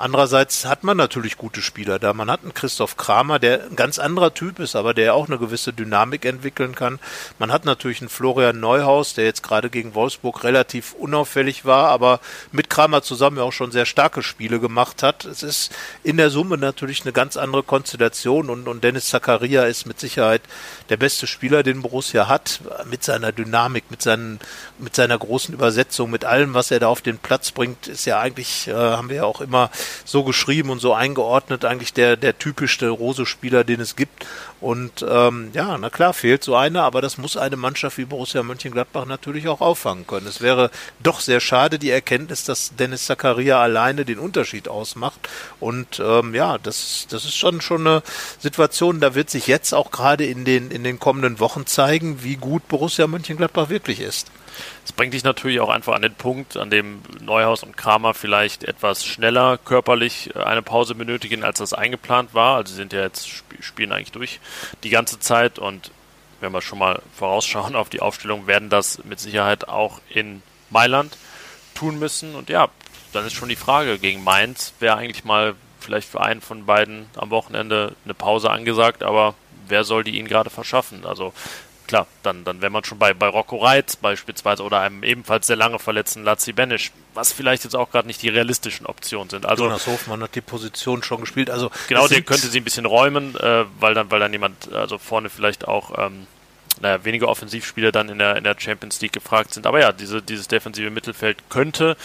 Andererseits 0.00 0.64
hat 0.64 0.84
man 0.84 0.96
natürlich 0.96 1.36
gute 1.36 1.60
Spieler 1.60 1.98
da. 1.98 2.12
Man 2.14 2.30
hat 2.30 2.44
einen 2.44 2.54
Christoph 2.54 2.96
Kramer, 2.96 3.40
der 3.40 3.64
ein 3.64 3.74
ganz 3.74 3.98
anderer 3.98 4.32
Typ 4.32 4.60
ist, 4.60 4.76
aber 4.76 4.94
der 4.94 5.14
auch 5.14 5.26
eine 5.26 5.38
gewisse 5.38 5.72
Dynamik 5.72 6.24
entwickeln 6.24 6.76
kann. 6.76 7.00
Man 7.40 7.50
hat 7.50 7.64
natürlich 7.64 8.00
einen 8.00 8.08
Florian 8.08 8.60
Neuhaus, 8.60 9.14
der 9.14 9.24
jetzt 9.24 9.42
gerade 9.42 9.70
gegen 9.70 9.96
Wolfsburg 9.96 10.44
relativ 10.44 10.92
unauffällig 10.92 11.64
war, 11.64 11.88
aber 11.88 12.20
mit 12.52 12.70
Kramer 12.70 13.02
zusammen 13.02 13.38
ja 13.38 13.42
auch 13.42 13.52
schon 13.52 13.72
sehr 13.72 13.86
starke 13.86 14.22
Spiele 14.22 14.60
gemacht 14.60 15.02
hat. 15.02 15.24
Es 15.24 15.42
ist 15.42 15.74
in 16.04 16.16
der 16.16 16.30
Summe 16.30 16.58
natürlich 16.58 17.02
eine 17.02 17.12
ganz 17.12 17.36
andere 17.36 17.64
Konstellation 17.64 18.17
und, 18.26 18.68
und 18.68 18.84
Dennis 18.84 19.06
Zakaria 19.06 19.64
ist 19.64 19.86
mit 19.86 20.00
Sicherheit 20.00 20.42
der 20.88 20.96
beste 20.96 21.26
Spieler, 21.26 21.62
den 21.62 21.82
Borussia 21.82 22.28
hat, 22.28 22.60
mit 22.90 23.04
seiner 23.04 23.32
Dynamik, 23.32 23.90
mit, 23.90 24.02
seinen, 24.02 24.40
mit 24.78 24.94
seiner 24.94 25.18
großen 25.18 25.54
Übersetzung, 25.54 26.10
mit 26.10 26.24
allem, 26.24 26.54
was 26.54 26.70
er 26.70 26.80
da 26.80 26.88
auf 26.88 27.00
den 27.00 27.18
Platz 27.18 27.50
bringt, 27.50 27.86
ist 27.86 28.04
ja 28.04 28.20
eigentlich, 28.20 28.68
äh, 28.68 28.72
haben 28.72 29.08
wir 29.08 29.16
ja 29.16 29.24
auch 29.24 29.40
immer 29.40 29.70
so 30.04 30.24
geschrieben 30.24 30.70
und 30.70 30.80
so 30.80 30.94
eingeordnet, 30.94 31.64
eigentlich 31.64 31.92
der, 31.92 32.16
der 32.16 32.38
typischste 32.38 32.88
Rose-Spieler, 32.88 33.64
den 33.64 33.80
es 33.80 33.96
gibt. 33.96 34.26
Und 34.60 35.06
ähm, 35.08 35.50
ja, 35.52 35.78
na 35.78 35.88
klar, 35.88 36.12
fehlt 36.12 36.42
so 36.42 36.56
einer, 36.56 36.82
aber 36.82 37.00
das 37.00 37.16
muss 37.16 37.36
eine 37.36 37.56
Mannschaft 37.56 37.96
wie 37.96 38.04
Borussia 38.04 38.42
Mönchengladbach 38.42 39.06
natürlich 39.06 39.46
auch 39.46 39.60
auffangen 39.60 40.06
können. 40.06 40.26
Es 40.26 40.40
wäre 40.40 40.70
doch 41.00 41.20
sehr 41.20 41.38
schade, 41.38 41.78
die 41.78 41.90
Erkenntnis, 41.90 42.42
dass 42.42 42.74
Dennis 42.74 43.06
Zakaria 43.06 43.60
alleine 43.60 44.04
den 44.04 44.18
Unterschied 44.18 44.68
ausmacht. 44.68 45.28
Und 45.60 46.00
ähm, 46.04 46.34
ja, 46.34 46.58
das, 46.58 47.06
das 47.08 47.24
ist 47.24 47.36
schon, 47.36 47.60
schon 47.60 47.86
eine 47.86 48.02
Situation, 48.40 48.98
da 48.98 49.14
wird 49.14 49.30
sich 49.30 49.46
jetzt 49.46 49.72
auch 49.72 49.92
gerade 49.92 50.24
in 50.26 50.44
den, 50.44 50.72
in 50.72 50.82
den 50.82 50.98
kommenden 50.98 51.38
Wochen 51.38 51.66
zeigen, 51.66 52.24
wie 52.24 52.36
gut 52.36 52.66
Borussia 52.66 53.06
Mönchengladbach 53.06 53.68
wirklich 53.68 54.00
ist. 54.00 54.28
Es 54.88 54.92
bringt 54.92 55.12
dich 55.12 55.22
natürlich 55.22 55.60
auch 55.60 55.68
einfach 55.68 55.94
an 55.94 56.00
den 56.00 56.14
Punkt, 56.14 56.56
an 56.56 56.70
dem 56.70 57.02
Neuhaus 57.20 57.62
und 57.62 57.76
Kramer 57.76 58.14
vielleicht 58.14 58.64
etwas 58.64 59.04
schneller 59.04 59.58
körperlich 59.58 60.34
äh, 60.34 60.42
eine 60.42 60.62
Pause 60.62 60.94
benötigen, 60.94 61.44
als 61.44 61.58
das 61.58 61.74
eingeplant 61.74 62.32
war. 62.32 62.56
Also 62.56 62.70
sie 62.70 62.76
sind 62.76 62.94
ja 62.94 63.02
jetzt 63.02 63.28
spielen 63.60 63.92
eigentlich 63.92 64.12
durch 64.12 64.40
die 64.84 64.88
ganze 64.88 65.20
Zeit 65.20 65.58
und 65.58 65.90
wenn 66.40 66.52
wir 66.52 66.62
schon 66.62 66.78
mal 66.78 67.02
vorausschauen 67.14 67.76
auf 67.76 67.90
die 67.90 68.00
Aufstellung, 68.00 68.46
werden 68.46 68.70
das 68.70 69.04
mit 69.04 69.20
Sicherheit 69.20 69.68
auch 69.68 70.00
in 70.08 70.42
Mailand 70.70 71.18
tun 71.74 71.98
müssen. 71.98 72.34
Und 72.34 72.48
ja, 72.48 72.68
dann 73.12 73.26
ist 73.26 73.34
schon 73.34 73.50
die 73.50 73.56
Frage, 73.56 73.98
gegen 73.98 74.24
Mainz 74.24 74.72
wäre 74.80 74.96
eigentlich 74.96 75.22
mal 75.22 75.54
vielleicht 75.80 76.08
für 76.08 76.22
einen 76.22 76.40
von 76.40 76.64
beiden 76.64 77.10
am 77.14 77.28
Wochenende 77.28 77.94
eine 78.06 78.14
Pause 78.14 78.48
angesagt, 78.50 79.02
aber 79.02 79.34
wer 79.66 79.84
soll 79.84 80.02
die 80.02 80.16
ihnen 80.16 80.28
gerade 80.28 80.48
verschaffen? 80.48 81.04
Also 81.04 81.34
klar, 81.88 82.06
dann, 82.22 82.44
dann 82.44 82.60
wäre 82.60 82.70
man 82.70 82.84
schon 82.84 82.98
bei, 82.98 83.14
bei 83.14 83.26
Rocco 83.26 83.56
Reitz 83.56 83.96
beispielsweise 83.96 84.62
oder 84.62 84.80
einem 84.80 85.02
ebenfalls 85.02 85.48
sehr 85.48 85.56
lange 85.56 85.78
verletzten 85.78 86.22
Lazzi 86.22 86.52
Benisch, 86.52 86.92
was 87.14 87.32
vielleicht 87.32 87.64
jetzt 87.64 87.74
auch 87.74 87.90
gerade 87.90 88.06
nicht 88.06 88.22
die 88.22 88.28
realistischen 88.28 88.86
Optionen 88.86 89.30
sind. 89.30 89.46
Also, 89.46 89.64
Jonas 89.64 89.86
Hofmann 89.86 90.22
hat 90.22 90.34
die 90.34 90.40
Position 90.40 91.02
schon 91.02 91.20
gespielt. 91.20 91.50
Also 91.50 91.70
genau, 91.88 92.06
der 92.06 92.22
könnte 92.22 92.46
sie 92.46 92.60
ein 92.60 92.64
bisschen 92.64 92.86
räumen, 92.86 93.34
äh, 93.36 93.64
weil 93.80 93.94
dann, 93.94 94.10
weil 94.10 94.20
dann 94.20 94.32
jemand, 94.32 94.72
also 94.72 94.98
vorne 94.98 95.30
vielleicht 95.30 95.66
auch 95.66 95.98
ähm, 95.98 96.26
naja, 96.80 97.04
weniger 97.04 97.28
Offensivspieler 97.28 97.90
dann 97.90 98.08
in 98.08 98.18
der, 98.18 98.36
in 98.36 98.44
der 98.44 98.54
Champions 98.58 99.00
League 99.00 99.12
gefragt 99.12 99.54
sind. 99.54 99.66
Aber 99.66 99.80
ja, 99.80 99.92
diese, 99.92 100.22
dieses 100.22 100.46
defensive 100.46 100.90
Mittelfeld 100.90 101.38
könnte 101.48 101.96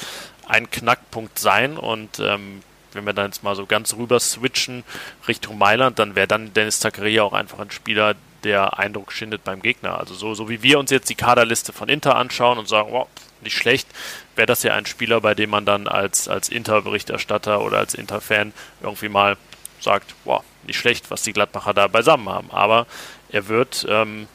ein 0.47 0.69
Knackpunkt 0.69 1.37
sein 1.37 1.77
und 1.77 2.19
ähm, 2.19 2.63
wenn 2.93 3.05
wir 3.05 3.13
dann 3.13 3.27
jetzt 3.27 3.43
mal 3.43 3.55
so 3.55 3.65
ganz 3.65 3.95
rüber 3.95 4.19
switchen 4.19 4.83
Richtung 5.27 5.57
Mailand, 5.57 5.99
dann 5.99 6.15
wäre 6.15 6.27
dann 6.27 6.53
Dennis 6.53 6.79
Zakaria 6.79 7.23
auch 7.23 7.33
einfach 7.33 7.59
ein 7.59 7.71
Spieler, 7.71 8.15
der 8.43 8.79
Eindruck 8.79 9.11
schindet 9.11 9.43
beim 9.43 9.61
Gegner. 9.61 9.99
Also 9.99 10.13
so, 10.13 10.33
so 10.33 10.49
wie 10.49 10.61
wir 10.63 10.79
uns 10.79 10.91
jetzt 10.91 11.09
die 11.09 11.15
Kaderliste 11.15 11.73
von 11.73 11.89
Inter 11.89 12.15
anschauen 12.15 12.57
und 12.57 12.67
sagen, 12.67 12.91
wow, 12.91 13.07
nicht 13.41 13.57
schlecht, 13.57 13.87
wäre 14.35 14.45
das 14.45 14.63
ja 14.63 14.73
ein 14.73 14.85
Spieler, 14.85 15.21
bei 15.21 15.35
dem 15.35 15.49
man 15.49 15.65
dann 15.65 15.87
als, 15.87 16.27
als 16.27 16.49
Inter-Berichterstatter 16.49 17.61
oder 17.61 17.79
als 17.79 17.93
Inter-Fan 17.93 18.53
irgendwie 18.81 19.09
mal 19.09 19.37
sagt, 19.79 20.15
wow, 20.23 20.43
nicht 20.65 20.77
schlecht, 20.77 21.11
was 21.11 21.23
die 21.23 21.33
Gladbacher 21.33 21.73
da 21.73 21.87
beisammen 21.87 22.29
haben. 22.29 22.49
Aber 22.51 22.87
er 23.29 23.47
wird 23.47 23.85
ähm, 23.89 24.27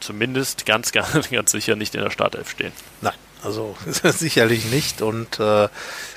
zumindest 0.00 0.66
ganz, 0.66 0.92
ganz, 0.92 1.30
ganz 1.30 1.50
sicher 1.50 1.76
nicht 1.76 1.94
in 1.94 2.02
der 2.02 2.10
Startelf 2.10 2.50
stehen. 2.50 2.72
Nein, 3.00 3.14
also 3.42 3.76
sicherlich 3.86 4.66
nicht. 4.66 5.02
Und 5.02 5.40
äh, 5.40 5.68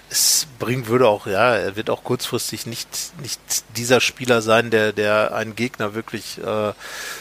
es 0.09 0.47
bringt, 0.59 0.87
würde 0.87 1.07
auch, 1.07 1.25
ja, 1.25 1.55
er 1.55 1.75
wird 1.75 1.89
auch 1.89 2.03
kurzfristig 2.03 2.65
nicht, 2.65 2.87
nicht 3.21 3.39
dieser 3.75 3.99
Spieler 3.99 4.41
sein, 4.41 4.69
der, 4.69 4.93
der 4.93 5.33
einen 5.33 5.55
Gegner 5.55 5.95
wirklich 5.95 6.37
äh, 6.37 6.73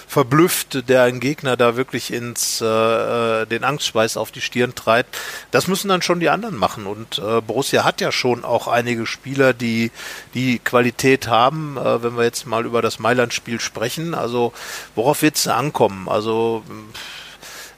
verblüfft, 0.06 0.88
der 0.88 1.02
einen 1.04 1.20
Gegner 1.20 1.56
da 1.56 1.76
wirklich 1.76 2.12
ins 2.12 2.60
äh, 2.60 3.46
den 3.46 3.64
Angstschweiß 3.64 4.16
auf 4.16 4.30
die 4.30 4.42
Stirn 4.42 4.74
treibt. 4.74 5.16
Das 5.50 5.68
müssen 5.68 5.88
dann 5.88 6.02
schon 6.02 6.20
die 6.20 6.28
anderen 6.28 6.56
machen. 6.56 6.86
Und 6.86 7.18
äh, 7.18 7.40
Borussia 7.40 7.84
hat 7.84 8.00
ja 8.00 8.12
schon 8.12 8.44
auch 8.44 8.68
einige 8.68 9.06
Spieler, 9.06 9.54
die 9.54 9.90
die 10.34 10.58
Qualität 10.58 11.28
haben, 11.28 11.78
äh, 11.78 12.02
wenn 12.02 12.16
wir 12.16 12.24
jetzt 12.24 12.46
mal 12.46 12.66
über 12.66 12.82
das 12.82 12.98
Mailand-Spiel 12.98 13.60
sprechen. 13.60 14.14
Also 14.14 14.52
worauf 14.94 15.22
wird 15.22 15.36
es 15.36 15.48
ankommen? 15.48 16.08
Also 16.08 16.62
pff, 16.92 17.21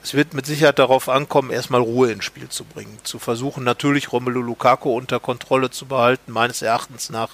es 0.05 0.13
wird 0.13 0.35
mit 0.35 0.45
Sicherheit 0.45 0.79
darauf 0.79 1.09
ankommen, 1.09 1.51
erstmal 1.51 1.81
Ruhe 1.81 2.13
ins 2.13 2.27
Spiel 2.27 2.51
zu 2.51 2.65
bringen. 2.65 2.99
Zu 3.05 3.19
versuchen, 3.19 3.65
natürlich 3.65 4.13
Romelu 4.13 4.43
Lukaku 4.43 4.95
unter 4.95 5.19
Kontrolle 5.19 5.71
zu 5.71 5.87
behalten, 5.87 6.31
meines 6.31 6.61
Erachtens 6.61 7.09
nach 7.09 7.31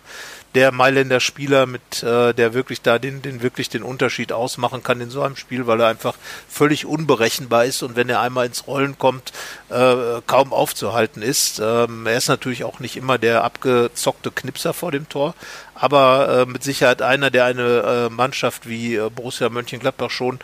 der 0.54 0.72
Mailänder 0.72 1.20
Spieler, 1.20 1.66
mit 1.66 2.02
äh, 2.02 2.34
der 2.34 2.54
wirklich 2.54 2.82
da 2.82 2.98
den, 2.98 3.22
den 3.22 3.42
wirklich 3.42 3.68
den 3.68 3.82
Unterschied 3.82 4.32
ausmachen 4.32 4.82
kann 4.82 5.00
in 5.00 5.10
so 5.10 5.22
einem 5.22 5.36
Spiel, 5.36 5.66
weil 5.66 5.80
er 5.80 5.88
einfach 5.88 6.16
völlig 6.48 6.86
unberechenbar 6.86 7.64
ist 7.64 7.82
und 7.82 7.96
wenn 7.96 8.08
er 8.08 8.20
einmal 8.20 8.46
ins 8.46 8.66
Rollen 8.66 8.98
kommt, 8.98 9.32
äh, 9.68 10.20
kaum 10.26 10.52
aufzuhalten 10.52 11.22
ist. 11.22 11.60
Ähm, 11.62 12.06
er 12.06 12.16
ist 12.16 12.28
natürlich 12.28 12.64
auch 12.64 12.80
nicht 12.80 12.96
immer 12.96 13.18
der 13.18 13.44
abgezockte 13.44 14.30
Knipser 14.30 14.74
vor 14.74 14.90
dem 14.90 15.08
Tor, 15.08 15.34
aber 15.74 16.46
äh, 16.46 16.50
mit 16.50 16.64
Sicherheit 16.64 17.00
einer, 17.00 17.30
der 17.30 17.44
eine 17.44 18.08
äh, 18.08 18.10
Mannschaft 18.10 18.68
wie 18.68 18.96
äh, 18.96 19.08
Borussia 19.08 19.48
Mönchengladbach 19.48 20.10
schon 20.10 20.40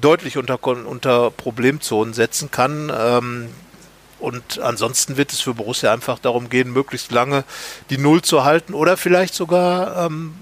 deutlich 0.00 0.38
unter, 0.38 0.64
unter 0.64 1.30
Problemzonen 1.30 2.14
setzen 2.14 2.50
kann. 2.50 2.92
Ähm, 2.96 3.48
und 4.18 4.58
ansonsten 4.58 5.16
wird 5.16 5.32
es 5.32 5.40
für 5.40 5.54
Borussia 5.54 5.92
einfach 5.92 6.18
darum 6.18 6.48
gehen, 6.50 6.72
möglichst 6.72 7.12
lange 7.12 7.44
die 7.90 7.98
Null 7.98 8.22
zu 8.22 8.44
halten 8.44 8.74
oder 8.74 8.96
vielleicht 8.96 9.34
sogar 9.34 10.06
ähm, 10.06 10.34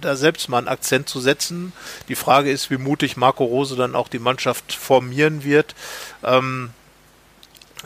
da 0.00 0.16
selbst 0.16 0.48
mal 0.48 0.58
einen 0.58 0.68
Akzent 0.68 1.08
zu 1.08 1.20
setzen. 1.20 1.72
Die 2.08 2.14
Frage 2.14 2.50
ist, 2.50 2.70
wie 2.70 2.78
mutig 2.78 3.16
Marco 3.16 3.44
Rose 3.44 3.76
dann 3.76 3.94
auch 3.94 4.08
die 4.08 4.18
Mannschaft 4.18 4.72
formieren 4.72 5.44
wird. 5.44 5.74
Ähm, 6.22 6.70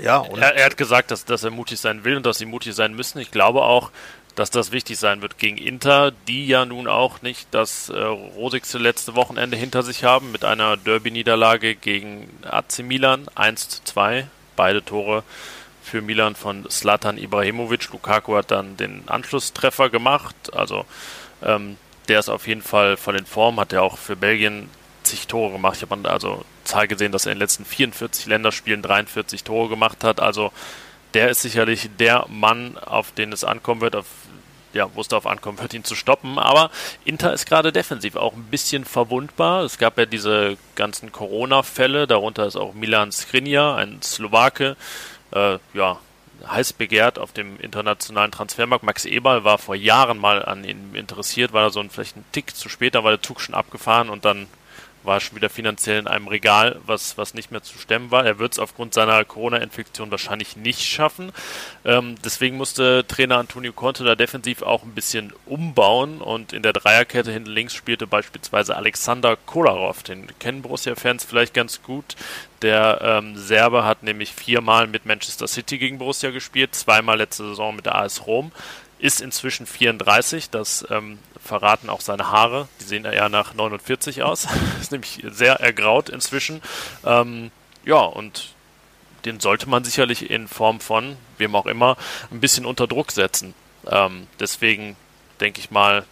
ja, 0.01 0.25
er, 0.37 0.55
er, 0.55 0.67
hat 0.67 0.77
gesagt, 0.77 1.11
dass, 1.11 1.25
dass 1.25 1.43
er 1.43 1.51
mutig 1.51 1.81
sein 1.81 2.05
will 2.05 2.17
und 2.17 2.27
dass 2.27 2.39
sie 2.39 2.47
mutig 2.47 2.75
sein 2.75 2.95
müssen. 2.95 3.19
Ich 3.19 3.31
glaube 3.31 3.63
auch, 3.63 3.91
dass 4.35 4.51
das 4.51 4.71
wichtig 4.71 4.99
sein 4.99 5.23
wird 5.23 5.39
gegen 5.39 5.57
Inter, 5.57 6.13
die 6.29 6.47
ja 6.47 6.67
nun 6.67 6.87
auch 6.87 7.23
nicht 7.23 7.49
das 7.53 7.89
äh, 7.89 7.99
rosigste 7.99 8.77
letzte 8.77 9.15
Wochenende 9.15 9.57
hinter 9.57 9.83
sich 9.83 10.05
haben 10.05 10.31
mit 10.31 10.45
einer 10.45 10.77
Derby-Niederlage 10.77 11.75
gegen 11.75 12.29
AC 12.43 12.81
Milan 12.81 13.27
1 13.35 13.69
zu 13.71 13.85
2. 13.85 14.29
Beide 14.57 14.85
Tore 14.85 15.23
für 15.83 16.03
Milan 16.03 16.35
von 16.35 16.69
Slatan 16.69 17.19
Ibrahimovic. 17.19 17.93
Lukaku 17.93 18.37
hat 18.37 18.51
dann 18.51 18.77
den 18.77 19.03
Anschlusstreffer 19.07 19.91
gemacht. 19.91 20.35
Also 20.55 20.85
ähm, 21.43 21.77
der 22.09 22.19
ist 22.19 22.29
auf 22.29 22.47
jeden 22.47 22.63
Fall 22.63 22.97
voll 22.97 23.17
in 23.17 23.27
Form, 23.27 23.61
hat 23.61 23.73
ja 23.73 23.83
auch 23.83 23.99
für 23.99 24.17
Belgien 24.17 24.69
zig 25.03 25.27
Tore 25.29 25.53
gemacht. 25.53 25.77
Ich 25.77 25.89
habe 25.89 26.09
also 26.09 26.45
Zahl 26.65 26.89
gesehen, 26.89 27.13
dass 27.13 27.27
er 27.27 27.33
in 27.33 27.37
den 27.37 27.43
letzten 27.43 27.65
44 27.65 28.27
Länderspielen 28.27 28.83
43 28.83 29.45
Tore 29.45 29.69
gemacht 29.69 30.03
hat. 30.03 30.21
Also 30.21 30.53
der 31.15 31.31
ist 31.31 31.43
sicherlich 31.43 31.89
der 31.99 32.27
Mann, 32.29 32.77
auf 32.79 33.13
den 33.13 33.33
es 33.33 33.45
ankommen 33.45 33.81
wird, 33.81 33.97
auf 33.97 34.07
ja, 34.77 34.89
wo 34.95 35.01
es 35.01 35.09
darauf 35.09 35.27
ankommen 35.27 35.59
wird, 35.59 35.75
ihn 35.75 35.85
zu 35.85 35.95
stoppen. 35.95 36.39
Aber 36.39 36.71
Inter 37.05 37.33
ist 37.33 37.47
gerade 37.47 37.73
defensiv 37.73 38.17
auch 38.17 38.35
ein 38.35 38.45
bisschen 38.45 38.85
verwundbar. 38.85 39.65
Es 39.65 39.79
gab 39.79 39.99
ja 39.99 40.07
diese 40.07 40.57
ganzen 40.75 41.13
Corona-Fälle, 41.13 42.07
darunter 42.07 42.47
ist 42.47 42.57
auch 42.57 42.75
Milan 42.75 43.11
Skriniar, 43.11 43.77
ein 43.77 44.01
Slowake, 44.03 44.77
äh, 45.33 45.59
ja, 45.75 45.99
heiß 46.47 46.75
begehrt 46.75 47.19
auf 47.19 47.33
dem 47.33 47.59
internationalen 47.59 48.31
Transfermarkt. 48.31 48.85
Max 48.85 49.05
Eberl 49.05 49.45
war 49.45 49.59
vor 49.59 49.75
Jahren 49.75 50.19
mal 50.19 50.45
an 50.45 50.65
ihm 50.65 50.95
interessiert, 50.95 51.53
war 51.53 51.63
da 51.63 51.71
so 51.71 51.81
ein, 51.81 51.91
vielleicht 51.91 52.17
ein 52.17 52.25
Tick 52.33 52.55
zu 52.55 52.69
spät, 52.69 52.95
da 52.95 53.05
war 53.05 53.11
der 53.11 53.23
Zug 53.23 53.41
schon 53.41 53.55
abgefahren 53.55 54.11
und 54.11 54.25
dann 54.25 54.47
war 55.07 55.21
schon 55.21 55.37
wieder 55.37 55.49
finanziell 55.49 55.99
in 55.99 56.07
einem 56.07 56.29
Regal, 56.29 56.81
was, 56.85 57.17
was 57.17 57.35
nicht 57.35 57.51
mehr 57.51 57.63
zu 57.63 57.79
stemmen 57.79 58.11
war. 58.11 58.27
Er 58.27 58.39
wird 58.39 58.53
es 58.53 58.59
aufgrund 58.59 58.95
seiner 58.95 59.25
Corona-Infektion 59.25 60.11
wahrscheinlich 60.11 60.57
nicht 60.57 60.83
schaffen. 60.83 61.33
Ähm, 61.85 62.17
deswegen 62.25 62.57
musste 62.57 63.07
Trainer 63.07 63.39
Antonio 63.39 63.73
Conte 63.73 64.05
da 64.05 64.15
defensiv 64.15 64.63
auch 64.63 64.83
ein 64.83 64.95
bisschen 64.95 65.33
umbauen 65.47 66.21
und 66.21 66.53
in 66.53 66.63
der 66.63 66.73
Dreierkette 66.73 67.33
hinten 67.33 67.51
links 67.51 67.75
spielte 67.75 68.07
beispielsweise 68.07 68.77
Alexander 68.77 69.37
Kolarov. 69.37 70.03
Den 70.03 70.27
kennen 70.39 70.63
Borussia-Fans 70.63 71.25
vielleicht 71.25 71.55
ganz 71.55 71.83
gut. 71.83 72.17
Der 72.63 73.01
ähm, 73.03 73.37
Serbe 73.37 73.85
hat 73.85 74.03
nämlich 74.03 74.33
viermal 74.33 74.87
mit 74.87 75.05
Manchester 75.05 75.47
City 75.47 75.79
gegen 75.79 75.99
Borussia 75.99 76.31
gespielt, 76.31 76.75
zweimal 76.75 77.19
letzte 77.19 77.49
Saison 77.49 77.77
mit 77.77 77.87
der 77.87 77.97
AS 77.97 78.27
Rom 78.27 78.51
ist 78.99 79.21
inzwischen 79.21 79.67
34. 79.67 80.51
Das 80.51 80.87
ähm, 80.91 81.19
verraten 81.43 81.91
auch 81.91 82.01
seine 82.01 82.31
Haare. 82.31 82.69
Die 82.81 82.85
sehen 82.85 83.05
eher 83.05 83.29
nach 83.29 83.55
49 83.55 84.23
aus. 84.23 84.47
ist 84.81 84.93
nämlich 84.93 85.23
sehr 85.25 85.61
ergraut 85.61 86.09
inzwischen. 86.09 86.63
Ähm, 87.05 87.51
ja, 87.85 88.01
und 88.01 88.55
den 89.25 89.41
sollte 89.41 89.69
man 89.69 89.85
sicherlich 89.85 90.31
in 90.31 90.49
Form 90.49 90.81
von, 90.81 91.17
wem 91.39 91.55
auch 91.57 91.67
immer, 91.67 91.97
ein 92.31 92.41
bisschen 92.41 92.65
unter 92.65 92.87
Druck 92.87 93.13
setzen. 93.13 93.55
Ähm, 93.87 94.27
deswegen 94.41 94.97
denke 95.41 95.61
ich 95.61 95.71
mal, 95.71 96.05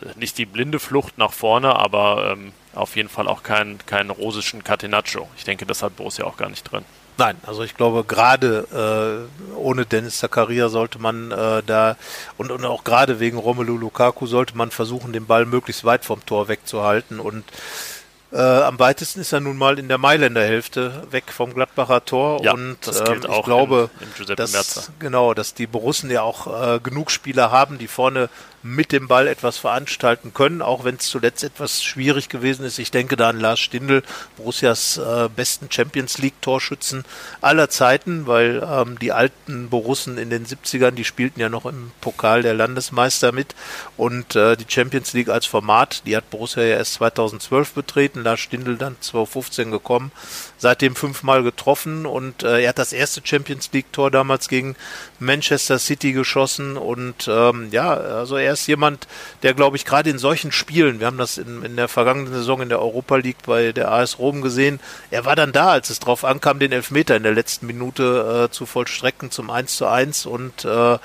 äh, 0.00 0.18
nicht 0.18 0.38
die 0.38 0.46
blinde 0.46 0.80
Flucht 0.80 1.18
nach 1.18 1.32
vorne, 1.32 1.76
aber 1.76 2.32
ähm, 2.32 2.52
auf 2.74 2.96
jeden 2.96 3.08
Fall 3.08 3.28
auch 3.28 3.42
keinen 3.42 3.84
kein 3.86 4.10
rosischen 4.10 4.64
Catenaccio. 4.64 5.28
Ich 5.36 5.44
denke, 5.44 5.66
das 5.66 5.82
hat 5.82 5.96
Borussia 5.96 6.24
auch 6.24 6.36
gar 6.36 6.48
nicht 6.48 6.64
drin. 6.64 6.84
Nein, 7.18 7.36
also 7.46 7.62
ich 7.62 7.76
glaube, 7.76 8.04
gerade 8.04 9.28
äh, 9.52 9.54
ohne 9.56 9.84
Dennis 9.84 10.18
Zakaria 10.18 10.68
sollte 10.68 10.98
man 10.98 11.30
äh, 11.30 11.62
da 11.64 11.96
und, 12.38 12.50
und 12.50 12.64
auch 12.64 12.84
gerade 12.84 13.20
wegen 13.20 13.38
Romelu 13.38 13.76
Lukaku 13.76 14.26
sollte 14.26 14.56
man 14.56 14.70
versuchen, 14.70 15.12
den 15.12 15.26
Ball 15.26 15.44
möglichst 15.44 15.84
weit 15.84 16.04
vom 16.04 16.24
Tor 16.24 16.48
wegzuhalten. 16.48 17.20
Und 17.20 17.44
äh, 18.32 18.38
am 18.38 18.78
weitesten 18.78 19.20
ist 19.20 19.32
er 19.32 19.40
nun 19.40 19.58
mal 19.58 19.78
in 19.78 19.88
der 19.88 19.98
Mailänder 19.98 20.42
Hälfte 20.42 21.06
weg 21.10 21.24
vom 21.28 21.52
Gladbacher 21.52 22.04
Tor. 22.04 22.42
Ja, 22.42 22.54
und 22.54 22.78
ähm, 22.86 23.20
ich 23.30 23.42
glaube, 23.42 23.90
in, 24.00 24.26
in 24.26 24.36
dass, 24.36 24.90
genau, 24.98 25.34
dass 25.34 25.52
die 25.52 25.66
Borussen 25.66 26.10
ja 26.10 26.22
auch 26.22 26.46
äh, 26.46 26.80
genug 26.80 27.10
Spieler 27.10 27.50
haben, 27.50 27.76
die 27.76 27.88
vorne 27.88 28.30
mit 28.62 28.92
dem 28.92 29.08
Ball 29.08 29.26
etwas 29.26 29.58
veranstalten 29.58 30.32
können, 30.34 30.62
auch 30.62 30.84
wenn 30.84 30.96
es 30.96 31.06
zuletzt 31.06 31.42
etwas 31.42 31.82
schwierig 31.82 32.28
gewesen 32.28 32.64
ist. 32.64 32.78
Ich 32.78 32.90
denke 32.90 33.16
da 33.16 33.28
an 33.28 33.40
Lars 33.40 33.60
Stindl, 33.60 34.02
Borussias 34.36 34.98
äh, 34.98 35.28
besten 35.34 35.70
Champions 35.70 36.18
League 36.18 36.40
Torschützen 36.40 37.04
aller 37.40 37.68
Zeiten, 37.70 38.26
weil 38.26 38.66
ähm, 38.66 38.98
die 38.98 39.12
alten 39.12 39.68
Borussen 39.68 40.18
in 40.18 40.30
den 40.30 40.46
70ern, 40.46 40.92
die 40.92 41.04
spielten 41.04 41.40
ja 41.40 41.48
noch 41.48 41.66
im 41.66 41.90
Pokal 42.00 42.42
der 42.42 42.54
Landesmeister 42.54 43.32
mit 43.32 43.54
und 43.96 44.36
äh, 44.36 44.56
die 44.56 44.66
Champions 44.68 45.12
League 45.12 45.28
als 45.28 45.46
Format, 45.46 46.02
die 46.06 46.16
hat 46.16 46.30
Borussia 46.30 46.62
ja 46.62 46.76
erst 46.76 46.94
2012 46.94 47.72
betreten, 47.72 48.22
Lars 48.22 48.40
Stindl 48.40 48.76
dann 48.76 48.96
2015 49.00 49.70
gekommen, 49.70 50.12
seitdem 50.62 50.94
fünfmal 50.94 51.42
getroffen 51.42 52.06
und 52.06 52.44
äh, 52.44 52.62
er 52.62 52.68
hat 52.68 52.78
das 52.78 52.92
erste 52.92 53.20
Champions 53.24 53.70
League 53.72 53.92
Tor 53.92 54.12
damals 54.12 54.48
gegen 54.48 54.76
Manchester 55.18 55.76
City 55.80 56.12
geschossen 56.12 56.76
und 56.76 57.26
ähm, 57.26 57.70
ja, 57.72 57.92
also 57.92 58.36
er 58.36 58.52
ist 58.52 58.68
jemand, 58.68 59.08
der 59.42 59.54
glaube 59.54 59.76
ich 59.76 59.84
gerade 59.84 60.08
in 60.08 60.18
solchen 60.18 60.52
Spielen, 60.52 61.00
wir 61.00 61.08
haben 61.08 61.18
das 61.18 61.36
in, 61.36 61.64
in 61.64 61.74
der 61.74 61.88
vergangenen 61.88 62.32
Saison 62.32 62.62
in 62.62 62.68
der 62.68 62.80
Europa 62.80 63.16
League 63.16 63.42
bei 63.44 63.72
der 63.72 63.90
AS 63.90 64.20
Rom 64.20 64.40
gesehen, 64.40 64.78
er 65.10 65.24
war 65.24 65.34
dann 65.34 65.50
da, 65.50 65.70
als 65.70 65.90
es 65.90 65.98
drauf 65.98 66.24
ankam, 66.24 66.60
den 66.60 66.70
Elfmeter 66.70 67.16
in 67.16 67.24
der 67.24 67.34
letzten 67.34 67.66
Minute 67.66 68.46
äh, 68.46 68.52
zu 68.52 68.64
vollstrecken 68.64 69.32
zum 69.32 69.50
1 69.50 69.76
zu 69.76 69.88
1 69.88 70.26
und 70.26 70.64
äh, 70.64 70.98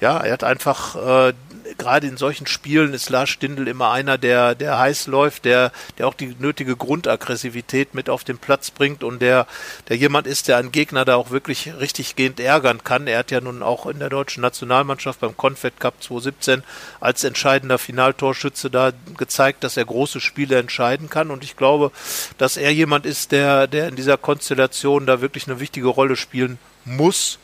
ja, 0.00 0.18
er 0.18 0.32
hat 0.32 0.44
einfach 0.44 1.28
äh, 1.28 1.32
gerade 1.78 2.06
in 2.06 2.16
solchen 2.16 2.46
Spielen 2.46 2.94
ist 2.94 3.10
Lars 3.10 3.28
Stindl 3.28 3.68
immer 3.68 3.90
einer, 3.90 4.18
der, 4.18 4.54
der 4.54 4.78
heiß 4.78 5.06
läuft, 5.06 5.44
der, 5.44 5.72
der 5.98 6.06
auch 6.06 6.14
die 6.14 6.34
nötige 6.38 6.76
Grundaggressivität 6.76 7.94
mit 7.94 8.08
auf 8.08 8.24
den 8.24 8.38
Platz 8.38 8.70
bringt 8.70 9.04
und 9.04 9.20
der, 9.20 9.46
der 9.88 9.96
jemand 9.96 10.26
ist, 10.26 10.48
der 10.48 10.58
einen 10.58 10.72
Gegner 10.72 11.04
da 11.04 11.16
auch 11.16 11.30
wirklich 11.30 11.72
richtig 11.80 12.16
gehend 12.16 12.40
ärgern 12.40 12.84
kann. 12.84 13.06
Er 13.06 13.18
hat 13.18 13.30
ja 13.30 13.40
nun 13.40 13.62
auch 13.62 13.86
in 13.86 13.98
der 13.98 14.08
deutschen 14.08 14.40
Nationalmannschaft 14.40 15.20
beim 15.20 15.36
Confed 15.36 15.78
Cup 15.80 16.02
2017 16.02 16.62
als 17.00 17.24
entscheidender 17.24 17.78
Finaltorschütze 17.78 18.70
da 18.70 18.92
gezeigt, 19.16 19.64
dass 19.64 19.76
er 19.76 19.84
große 19.84 20.20
Spiele 20.20 20.58
entscheiden 20.58 21.10
kann 21.10 21.30
und 21.30 21.44
ich 21.44 21.56
glaube, 21.56 21.90
dass 22.38 22.56
er 22.56 22.72
jemand 22.72 23.06
ist, 23.06 23.32
der, 23.32 23.66
der 23.66 23.88
in 23.88 23.96
dieser 23.96 24.16
Konstellation 24.16 25.06
da 25.06 25.20
wirklich 25.20 25.46
eine 25.46 25.60
wichtige 25.60 25.88
Rolle 25.88 26.16
spielen 26.16 26.58
muss 26.84 27.38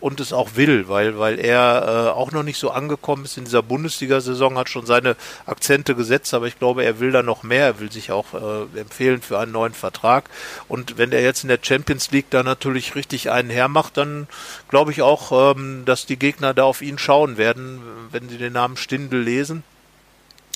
und 0.00 0.20
es 0.20 0.32
auch 0.32 0.56
will, 0.56 0.88
weil, 0.88 1.18
weil 1.18 1.38
er 1.38 2.08
äh, 2.08 2.10
auch 2.10 2.32
noch 2.32 2.42
nicht 2.42 2.58
so 2.58 2.70
angekommen 2.70 3.24
ist 3.24 3.36
in 3.36 3.44
dieser 3.44 3.62
Bundesliga-Saison, 3.62 4.56
hat 4.56 4.68
schon 4.68 4.86
seine 4.86 5.16
Akzente 5.46 5.94
gesetzt, 5.94 6.32
aber 6.34 6.46
ich 6.46 6.58
glaube, 6.58 6.84
er 6.84 7.00
will 7.00 7.10
da 7.10 7.22
noch 7.22 7.42
mehr, 7.42 7.64
er 7.66 7.80
will 7.80 7.90
sich 7.90 8.12
auch 8.12 8.34
äh, 8.34 8.78
empfehlen 8.78 9.22
für 9.22 9.38
einen 9.38 9.52
neuen 9.52 9.74
Vertrag. 9.74 10.30
Und 10.68 10.98
wenn 10.98 11.12
er 11.12 11.22
jetzt 11.22 11.42
in 11.42 11.48
der 11.48 11.58
Champions 11.60 12.10
League 12.10 12.30
da 12.30 12.42
natürlich 12.42 12.94
richtig 12.94 13.30
einen 13.30 13.50
hermacht, 13.50 13.96
dann 13.96 14.28
glaube 14.68 14.92
ich 14.92 15.02
auch, 15.02 15.54
ähm, 15.56 15.82
dass 15.84 16.06
die 16.06 16.18
Gegner 16.18 16.54
da 16.54 16.64
auf 16.64 16.82
ihn 16.82 16.98
schauen 16.98 17.36
werden, 17.36 17.80
wenn 18.10 18.28
sie 18.28 18.38
den 18.38 18.52
Namen 18.52 18.76
Stindel 18.76 19.22
lesen. 19.22 19.64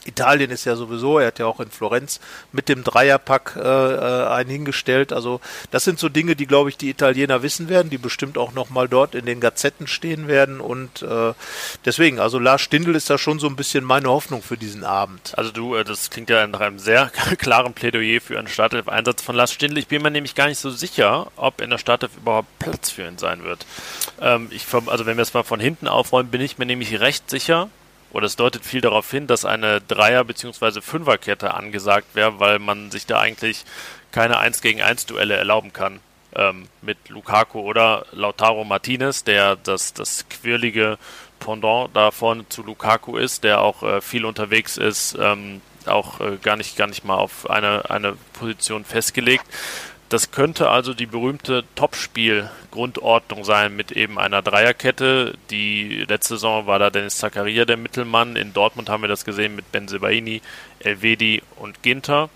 Italien 0.07 0.51
ist 0.51 0.65
ja 0.65 0.77
sowieso, 0.77 1.19
er 1.19 1.29
hat 1.29 1.39
ja 1.39 1.47
auch 1.47 1.61
in 1.61 1.71
Florenz 1.71 2.21
mit 2.53 2.69
dem 2.69 2.85
Dreierpack 2.85 3.57
äh, 3.57 3.61
äh, 3.61 4.27
einen 4.29 4.51
hingestellt. 4.51 5.13
Also 5.13 5.41
das 5.71 5.85
sind 5.85 5.99
so 5.99 6.09
Dinge, 6.09 6.37
die, 6.37 6.47
glaube 6.47 6.71
ich, 6.71 6.77
die 6.77 6.91
Italiener 6.91 7.43
wissen 7.43 7.69
werden, 7.69 7.91
die 7.91 7.99
bestimmt 7.99 8.39
auch 8.39 8.53
nochmal 8.53 8.89
dort 8.89 9.15
in 9.15 9.27
den 9.27 9.41
Gazetten 9.41 9.87
stehen 9.87 10.29
werden. 10.29 10.61
Und 10.61 11.03
äh, 11.03 11.33
deswegen, 11.85 12.19
also 12.19 12.39
Lars 12.39 12.63
Stindl 12.63 12.97
ist 12.97 13.11
da 13.11 13.19
schon 13.19 13.39
so 13.39 13.47
ein 13.47 13.57
bisschen 13.57 13.85
meine 13.85 14.09
Hoffnung 14.09 14.43
für 14.43 14.57
diesen 14.57 14.85
Abend. 14.85 15.33
Also 15.37 15.51
du, 15.51 15.75
äh, 15.77 15.85
das 15.85 16.11
klingt 16.11 16.31
ja 16.31 16.47
nach 16.47 16.61
einem 16.61 16.79
sehr 16.79 17.11
klaren 17.39 17.73
Plädoyer 17.73 18.21
für 18.21 18.39
einen 18.39 18.49
Startelf-Einsatz 18.49 19.23
von 19.23 19.37
Lars 19.37 19.53
Stindl. 19.53 19.79
Ich 19.79 19.89
bin 19.89 20.03
mir 20.03 20.11
nämlich 20.11 20.35
gar 20.35 20.49
nicht 20.49 20.59
so 20.59 20.71
sicher, 20.71 21.31
ob 21.37 21.61
in 21.61 21.71
der 21.71 21.79
Startelf 21.79 22.17
überhaupt 22.17 22.49
Platz 22.59 22.91
für 22.91 23.07
ihn 23.07 23.19
sein 23.19 23.45
wird. 23.45 23.67
Ähm, 24.21 24.49
ich, 24.51 24.67
also 24.87 25.07
wenn 25.07 25.17
wir 25.17 25.23
es 25.23 25.35
mal 25.35 25.43
von 25.43 25.61
hinten 25.61 25.89
aufräumen, 25.89 26.31
bin 26.31 26.41
ich 26.41 26.59
mir 26.59 26.67
nämlich 26.67 27.01
recht 27.01 27.31
sicher, 27.31 27.69
oder 28.13 28.27
es 28.27 28.37
deutet 28.37 28.65
viel 28.65 28.81
darauf 28.81 29.11
hin, 29.11 29.27
dass 29.27 29.45
eine 29.45 29.81
Dreier- 29.81 30.25
bzw. 30.25 30.81
Fünferkette 30.81 31.55
angesagt 31.55 32.15
wäre, 32.15 32.39
weil 32.39 32.59
man 32.59 32.91
sich 32.91 33.07
da 33.07 33.19
eigentlich 33.19 33.65
keine 34.11 34.39
1 34.39 34.61
gegen 34.63 34.83
1 34.83 35.07
Duelle 35.07 35.37
erlauben 35.37 35.73
kann. 35.73 36.01
Ähm, 36.35 36.69
mit 36.81 37.09
Lukaku 37.09 37.61
oder 37.61 38.07
Lautaro 38.13 38.65
Martinez, 38.65 39.25
der 39.25 39.57
das, 39.57 39.93
das 39.93 40.27
quirlige 40.31 40.99
Pendant 41.39 41.95
da 41.95 42.11
vorne 42.11 42.49
zu 42.49 42.63
Lukaku 42.63 43.17
ist, 43.17 43.45
der 43.45 43.61
auch 43.61 43.83
äh, 43.83 44.01
viel 44.01 44.25
unterwegs 44.25 44.77
ist, 44.79 45.17
ähm, 45.21 45.61
auch 45.87 46.21
äh, 46.21 46.37
gar 46.41 46.57
nicht 46.57 46.77
gar 46.77 46.87
nicht 46.87 47.05
mal 47.05 47.17
auf 47.17 47.51
eine, 47.51 47.91
eine 47.91 48.17
Position 48.33 48.85
festgelegt. 48.85 49.45
Das 50.13 50.31
könnte 50.31 50.69
also 50.69 50.93
die 50.93 51.07
berühmte 51.07 51.65
Topspiel-Grundordnung 51.75 53.45
sein 53.45 53.75
mit 53.75 53.93
eben 53.93 54.19
einer 54.19 54.43
Dreierkette. 54.43 55.39
Die 55.49 56.05
letzte 56.07 56.35
Saison 56.35 56.67
war 56.67 56.79
da 56.79 56.91
Dennis 56.91 57.17
Zakaria 57.17 57.65
der 57.65 57.79
Mittelmann. 57.79 58.37
In 58.37 58.53
Dortmund 58.53 58.91
haben 58.91 59.03
wir 59.03 59.09
das 59.09 59.25
gesehen 59.25 59.57
mit 59.57 59.73
Benzebaini, 59.73 60.43
Elvedi 60.81 61.43
und 61.57 61.83
Ginter. 61.83 62.29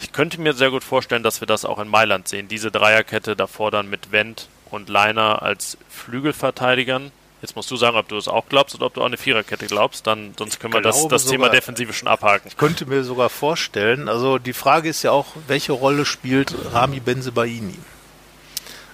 Ich 0.00 0.10
könnte 0.10 0.40
mir 0.40 0.54
sehr 0.54 0.72
gut 0.72 0.82
vorstellen, 0.82 1.22
dass 1.22 1.40
wir 1.40 1.46
das 1.46 1.64
auch 1.64 1.78
in 1.78 1.86
Mailand 1.86 2.26
sehen. 2.26 2.48
Diese 2.48 2.72
Dreierkette 2.72 3.36
davor 3.36 3.70
dann 3.70 3.88
mit 3.88 4.10
Wendt 4.10 4.48
und 4.72 4.88
Leiner 4.88 5.40
als 5.40 5.78
Flügelverteidigern. 5.88 7.12
Jetzt 7.42 7.56
musst 7.56 7.70
du 7.70 7.76
sagen, 7.76 7.96
ob 7.96 8.06
du 8.08 8.16
es 8.16 8.28
auch 8.28 8.48
glaubst 8.48 8.74
oder 8.74 8.86
ob 8.86 8.94
du 8.94 9.00
auch 9.00 9.06
eine 9.06 9.16
Viererkette 9.16 9.66
glaubst. 9.66 10.06
Dann, 10.06 10.34
sonst 10.38 10.60
können 10.60 10.74
wir 10.74 10.82
das, 10.82 11.08
das 11.08 11.22
sogar, 11.22 11.32
Thema 11.32 11.48
Defensive 11.48 11.92
schon 11.92 12.08
abhaken. 12.08 12.48
Ich 12.48 12.56
könnte 12.56 12.84
mir 12.84 13.02
sogar 13.02 13.30
vorstellen, 13.30 14.08
also 14.08 14.38
die 14.38 14.52
Frage 14.52 14.90
ist 14.90 15.02
ja 15.02 15.12
auch, 15.12 15.28
welche 15.46 15.72
Rolle 15.72 16.04
spielt 16.04 16.54
Rami 16.72 17.00
Benzebaini? 17.00 17.78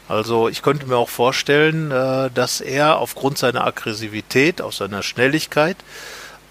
Also 0.08 0.48
ich 0.48 0.62
könnte 0.62 0.86
mir 0.86 0.96
auch 0.96 1.08
vorstellen, 1.08 1.90
äh, 1.90 2.30
dass 2.32 2.60
er 2.60 2.98
aufgrund 2.98 3.38
seiner 3.38 3.66
Aggressivität, 3.66 4.62
auch 4.62 4.72
seiner 4.72 5.02
Schnelligkeit, 5.02 5.76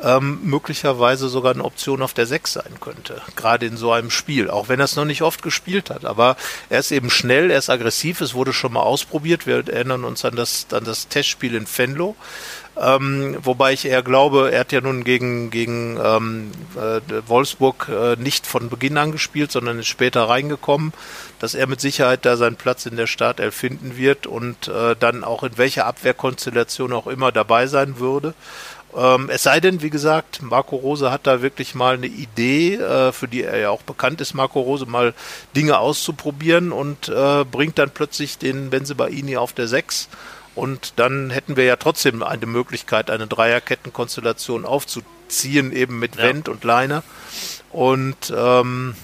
ähm, 0.04 0.40
möglicherweise 0.44 1.30
sogar 1.30 1.54
eine 1.54 1.64
Option 1.64 2.02
auf 2.02 2.14
der 2.14 2.26
6 2.26 2.54
sein 2.54 2.80
könnte. 2.80 3.22
Gerade 3.36 3.66
in 3.66 3.78
so 3.78 3.92
einem 3.92 4.12
Spiel, 4.12 4.50
auch 4.50 4.68
wenn 4.68 4.80
er 4.80 4.86
es 4.86 4.96
noch 4.96 5.06
nicht 5.06 5.22
oft 5.22 5.42
gespielt 5.42 5.90
hat. 5.90 6.06
Aber 6.06 6.36
er 6.70 6.80
ist 6.80 6.92
eben 6.92 7.10
schnell, 7.10 7.52
er 7.52 7.60
ist 7.60 7.70
aggressiv, 7.70 8.22
es 8.22 8.34
wurde 8.34 8.54
schon 8.54 8.74
mal 8.74 8.82
ausprobiert. 8.82 9.48
Wir 9.48 9.68
erinnern 9.68 10.04
uns 10.04 10.26
an 10.26 10.36
das, 10.36 10.68
an 10.72 10.84
das 10.84 11.08
Testspiel 11.08 11.56
in 11.56 11.68
Fenlo. 11.68 12.16
Ähm, 12.78 13.38
wobei 13.42 13.72
ich 13.72 13.86
eher 13.86 14.04
glaube, 14.04 14.52
er 14.52 14.60
hat 14.60 14.74
ja 14.74 14.82
nun 14.82 15.06
gegen, 15.06 15.50
gegen 15.50 15.98
ähm, 16.04 16.52
äh, 16.76 17.00
Wolfsburg 17.26 17.90
äh, 17.90 18.18
nicht 18.18 18.46
von 18.46 18.70
Beginn 18.70 18.98
an 18.98 19.14
gespielt, 19.14 19.50
sondern 19.52 19.80
ist 19.80 19.88
später 19.88 20.28
reingekommen, 20.28 20.92
dass 21.40 21.56
er 21.56 21.68
mit 21.68 21.80
Sicherheit 21.80 22.26
da 22.26 22.36
seinen 22.36 22.58
Platz 22.58 22.86
in 22.86 22.98
der 22.98 23.08
Startelf 23.08 23.56
finden 23.56 23.96
wird 23.96 24.28
und 24.28 24.68
äh, 24.68 24.96
dann 25.00 25.24
auch 25.24 25.44
in 25.44 25.58
welcher 25.58 25.86
Abwehrkonstellation 25.86 26.92
auch 26.92 27.08
immer 27.08 27.32
dabei 27.32 27.68
sein 27.68 27.98
würde. 28.00 28.34
Ähm, 28.96 29.30
es 29.30 29.44
sei 29.44 29.60
denn, 29.60 29.82
wie 29.82 29.90
gesagt, 29.90 30.42
Marco 30.42 30.76
Rose 30.76 31.12
hat 31.12 31.28
da 31.28 31.42
wirklich 31.42 31.76
mal 31.76 31.96
eine 31.96 32.08
Idee, 32.08 32.76
äh, 32.76 33.12
für 33.12 33.28
die 33.28 33.44
er 33.44 33.58
ja 33.58 33.70
auch 33.70 33.82
bekannt 33.82 34.22
ist, 34.22 34.34
Marco 34.34 34.62
Rose, 34.62 34.86
mal 34.86 35.14
Dinge 35.56 35.80
auszuprobieren 35.80 36.72
und 36.72 37.10
äh, 37.10 37.44
bringt 37.44 37.78
dann 37.78 37.90
plötzlich 37.90 38.38
den 38.38 38.70
Benzebaini 38.70 39.38
auf 39.38 39.54
der 39.54 39.68
6. 39.68 40.08
Und 40.56 40.94
dann 40.96 41.30
hätten 41.30 41.58
wir 41.58 41.66
ja 41.66 41.76
trotzdem 41.76 42.24
eine 42.24 42.46
Möglichkeit, 42.46 43.10
eine 43.10 43.28
Dreierkettenkonstellation 43.28 44.66
aufzuziehen, 44.66 45.74
eben 45.74 46.00
mit 46.00 46.16
ja. 46.16 46.24
Wendt 46.24 46.48
und 46.48 46.64
Leiner. 46.64 47.04
Und 47.72 48.34
ähm, 48.36 48.96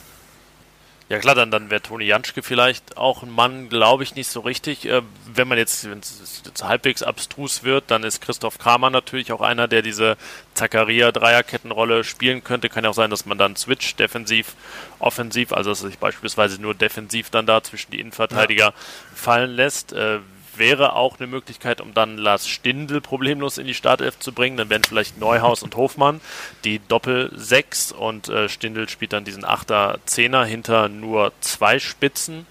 ja 1.12 1.19
klar, 1.19 1.36
dann, 1.36 1.52
dann 1.52 1.69
wäre 1.69 1.82
Toni 1.82 2.06
Janschke 2.06 2.41
vielleicht 2.41 2.95
auch 2.95 3.21
ein 3.21 3.30
Mann, 3.30 3.67
glaube 3.67 4.04
ich, 4.04 4.15
nicht 4.15 4.30
so 4.30 4.39
richtig. 4.39 4.86
Äh, 4.86 5.02
wenn 5.26 5.45
man 5.45 5.58
jetzt, 5.58 5.84
es 5.84 6.41
halbwegs 6.63 7.04
abstrus 7.04 7.63
wird, 7.63 7.91
dann 7.91 8.06
ist 8.06 8.21
Christoph 8.21 8.58
Kramer 8.60 8.89
natürlich 8.89 9.34
auch 9.34 9.41
einer, 9.41 9.67
der 9.67 9.82
diese 9.82 10.15
Zakaria-Dreierkettenrolle 10.54 12.06
spielen 12.06 12.45
könnte. 12.45 12.69
Kann 12.69 12.86
ja 12.86 12.91
auch 12.91 12.95
sein, 12.95 13.10
dass 13.10 13.26
man 13.26 13.38
dann 13.38 13.58
switcht, 13.58 14.00
defensiv, 14.00 14.56
offensiv, 15.00 15.52
also 15.52 15.71
dass 15.71 15.82
sich 15.82 15.97
beispielsweise 15.97 16.62
nur 16.62 16.76
defensiv 16.76 17.30
dann 17.30 17.45
da 17.45 17.62
zwischen 17.62 17.91
die 17.91 18.00
Innenverteidiger 18.00 18.67
ja. 18.67 18.74
fallen 19.13 19.52
lässt. 19.52 19.91
Äh, 19.91 20.19
wäre 20.55 20.95
auch 20.95 21.19
eine 21.19 21.27
Möglichkeit, 21.27 21.81
um 21.81 21.93
dann 21.93 22.17
Lars 22.17 22.47
Stindl 22.47 23.01
problemlos 23.01 23.57
in 23.57 23.67
die 23.67 23.73
Startelf 23.73 24.19
zu 24.19 24.31
bringen. 24.31 24.57
Dann 24.57 24.69
wären 24.69 24.83
vielleicht 24.83 25.19
Neuhaus 25.19 25.63
und 25.63 25.75
Hofmann 25.75 26.21
die 26.63 26.79
Doppel-6 26.87 27.93
und 27.93 28.29
äh, 28.29 28.49
Stindl 28.49 28.89
spielt 28.89 29.13
dann 29.13 29.25
diesen 29.25 29.45
Achter-Zehner 29.45 30.45
hinter 30.45 30.89
nur 30.89 31.31
zwei 31.41 31.79
Spitzen. 31.79 32.45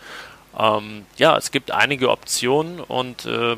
Ähm, 0.59 1.07
ja, 1.17 1.37
es 1.37 1.51
gibt 1.51 1.71
einige 1.71 2.11
Optionen 2.11 2.81
und 2.81 3.27
äh, 3.27 3.57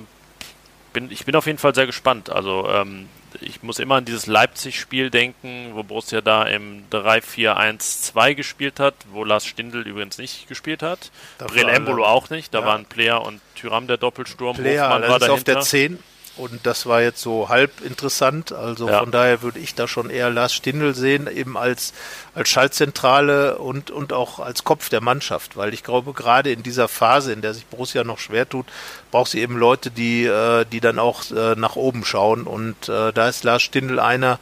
bin, 0.93 1.11
ich 1.11 1.25
bin 1.25 1.35
auf 1.37 1.47
jeden 1.47 1.59
Fall 1.59 1.75
sehr 1.75 1.87
gespannt. 1.87 2.31
Also 2.31 2.69
ähm, 2.69 3.09
ich 3.41 3.63
muss 3.63 3.79
immer 3.79 3.97
an 3.97 4.05
dieses 4.05 4.27
Leipzig-Spiel 4.27 5.11
denken, 5.11 5.71
wo 5.73 5.83
Borussia 5.83 6.21
da 6.21 6.45
im 6.45 6.85
3-4-1-2 6.91 8.35
gespielt 8.35 8.81
hat, 8.81 8.95
wo 9.11 9.25
Lars 9.25 9.47
Stindl 9.47 9.87
übrigens 9.87 10.19
nicht 10.19 10.49
gespielt 10.49 10.83
hat. 10.83 11.11
Brill 11.39 11.69
Embolo 11.69 12.05
auch 12.05 12.31
nicht, 12.31 12.53
da 12.55 12.61
ja. 12.61 12.67
waren 12.67 12.85
Player 12.85 13.23
und 13.25 13.41
Tyram 13.55 13.87
der 13.87 13.97
Doppelsturm. 13.97 14.57
Player 14.57 14.89
Hofmann 14.89 15.21
war 15.21 15.31
auf 15.31 15.45
der 15.45 15.61
10 15.61 15.99
und 16.37 16.67
das 16.67 16.87
war 16.87 17.03
jetzt 17.03 17.21
so 17.21 17.49
halb 17.49 17.83
interessant. 17.83 18.53
Also 18.53 18.89
ja. 18.89 19.01
von 19.01 19.11
daher 19.11 19.43
würde 19.43 19.59
ich 19.59 19.75
da 19.75 19.87
schon 19.87 20.09
eher 20.09 20.31
Lars 20.31 20.55
Stindl 20.55 20.95
sehen, 20.95 21.29
eben 21.29 21.59
als, 21.59 21.93
als 22.35 22.49
Schaltzentrale 22.49 23.59
und, 23.59 23.91
und 23.91 24.13
auch 24.13 24.39
als 24.39 24.65
Kopf 24.65 24.89
der 24.89 25.03
Mannschaft. 25.03 25.57
Weil 25.57 25.75
ich 25.75 25.85
glaube, 25.85 26.15
gerade 26.15 26.51
in 26.51 26.63
dieser 26.63 26.89
Phase, 26.89 27.33
in 27.33 27.43
der 27.43 27.53
sich 27.53 27.67
Borussia 27.67 28.03
noch 28.03 28.19
schwer 28.19 28.49
tut, 28.49 28.67
braucht 29.11 29.31
sie 29.31 29.41
eben 29.41 29.57
Leute, 29.59 29.91
die, 29.91 30.25
äh, 30.25 30.65
die 30.65 30.81
dann 30.81 30.99
auch 30.99 31.31
äh, 31.31 31.55
nach 31.55 31.77
oben 31.77 32.05
schauen. 32.05 32.45
Und 32.45 32.89
äh, 32.89 33.13
da 33.13 33.29
ist 33.29 33.45
Lars 33.45 33.63
Stindl 33.63 34.01
einer, 34.01 34.39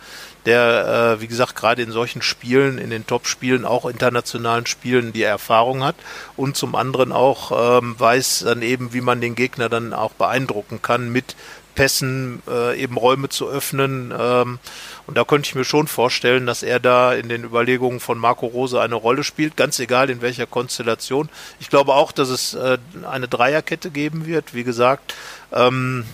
der, 0.46 1.16
äh, 1.18 1.20
wie 1.20 1.26
gesagt, 1.26 1.56
gerade 1.56 1.82
in 1.82 1.92
solchen 1.92 2.22
Spielen, 2.22 2.78
in 2.78 2.90
den 2.90 3.06
Top-Spielen, 3.06 3.64
auch 3.64 3.84
internationalen 3.84 4.66
Spielen, 4.66 5.12
die 5.12 5.22
Erfahrung 5.22 5.84
hat 5.84 5.96
und 6.36 6.56
zum 6.56 6.74
anderen 6.74 7.12
auch 7.12 7.80
ähm, 7.80 7.94
weiß 7.98 8.44
dann 8.46 8.62
eben, 8.62 8.92
wie 8.92 9.00
man 9.00 9.20
den 9.20 9.34
Gegner 9.34 9.68
dann 9.68 9.92
auch 9.92 10.12
beeindrucken 10.12 10.80
kann 10.80 11.10
mit 11.10 11.36
Pässen 11.74 12.42
äh, 12.48 12.80
eben 12.80 12.96
Räume 12.96 13.28
zu 13.28 13.48
öffnen. 13.48 14.12
Ähm, 14.18 14.58
und 15.06 15.16
da 15.16 15.24
könnte 15.24 15.48
ich 15.48 15.54
mir 15.54 15.64
schon 15.64 15.86
vorstellen, 15.86 16.46
dass 16.46 16.62
er 16.62 16.80
da 16.80 17.14
in 17.14 17.28
den 17.28 17.44
Überlegungen 17.44 18.00
von 18.00 18.18
Marco 18.18 18.46
Rose 18.46 18.80
eine 18.80 18.94
Rolle 18.94 19.24
spielt, 19.24 19.56
ganz 19.56 19.78
egal 19.78 20.10
in 20.10 20.22
welcher 20.22 20.46
Konstellation. 20.46 21.28
Ich 21.58 21.70
glaube 21.70 21.94
auch, 21.94 22.12
dass 22.12 22.28
es 22.28 22.54
äh, 22.54 22.78
eine 23.10 23.28
Dreierkette 23.28 23.90
geben 23.90 24.26
wird. 24.26 24.54
Wie 24.54 24.64
gesagt, 24.64 25.14
ähm, 25.52 26.04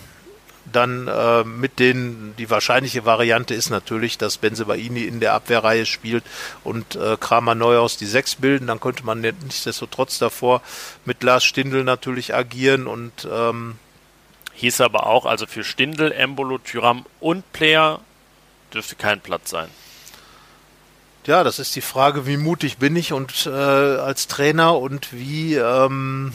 dann 0.71 1.07
äh, 1.07 1.43
mit 1.43 1.79
den, 1.79 2.33
die 2.37 2.49
wahrscheinliche 2.49 3.05
Variante 3.05 3.53
ist 3.53 3.69
natürlich, 3.69 4.17
dass 4.17 4.37
Benzebaini 4.37 5.03
in 5.03 5.19
der 5.19 5.33
Abwehrreihe 5.33 5.85
spielt 5.85 6.23
und 6.63 6.95
äh, 6.95 7.17
Kramer 7.19 7.55
Neuhaus 7.55 7.97
die 7.97 8.05
Sechs 8.05 8.35
bilden. 8.35 8.67
Dann 8.67 8.79
könnte 8.79 9.05
man 9.05 9.21
nichtsdestotrotz 9.21 10.19
davor 10.19 10.61
mit 11.05 11.23
Lars 11.23 11.45
Stindl 11.45 11.83
natürlich 11.83 12.33
agieren 12.33 12.87
und 12.87 13.27
ähm, 13.31 13.75
Hieß 14.57 14.81
aber 14.81 15.05
auch, 15.05 15.25
also 15.27 15.45
für 15.45 15.63
Stindel, 15.63 16.11
Embolo, 16.11 16.57
Tyram 16.57 17.05
und 17.19 17.51
Player 17.53 17.99
dürfte 18.73 18.95
kein 18.95 19.21
Platz 19.21 19.51
sein. 19.51 19.69
Ja, 21.27 21.43
das 21.43 21.59
ist 21.59 21.75
die 21.75 21.81
Frage, 21.81 22.25
wie 22.25 22.37
mutig 22.37 22.77
bin 22.77 22.95
ich 22.95 23.13
und 23.13 23.45
äh, 23.45 23.49
als 23.49 24.27
Trainer 24.27 24.77
und 24.79 25.13
wie 25.13 25.55
ähm, 25.55 26.33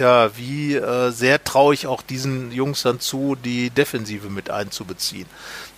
ja, 0.00 0.36
wie 0.36 0.74
äh, 0.74 1.10
sehr 1.12 1.44
traue 1.44 1.74
ich 1.74 1.86
auch 1.86 2.02
diesen 2.02 2.50
Jungs 2.50 2.82
dann 2.82 2.98
zu, 2.98 3.36
die 3.36 3.70
Defensive 3.70 4.28
mit 4.28 4.50
einzubeziehen. 4.50 5.26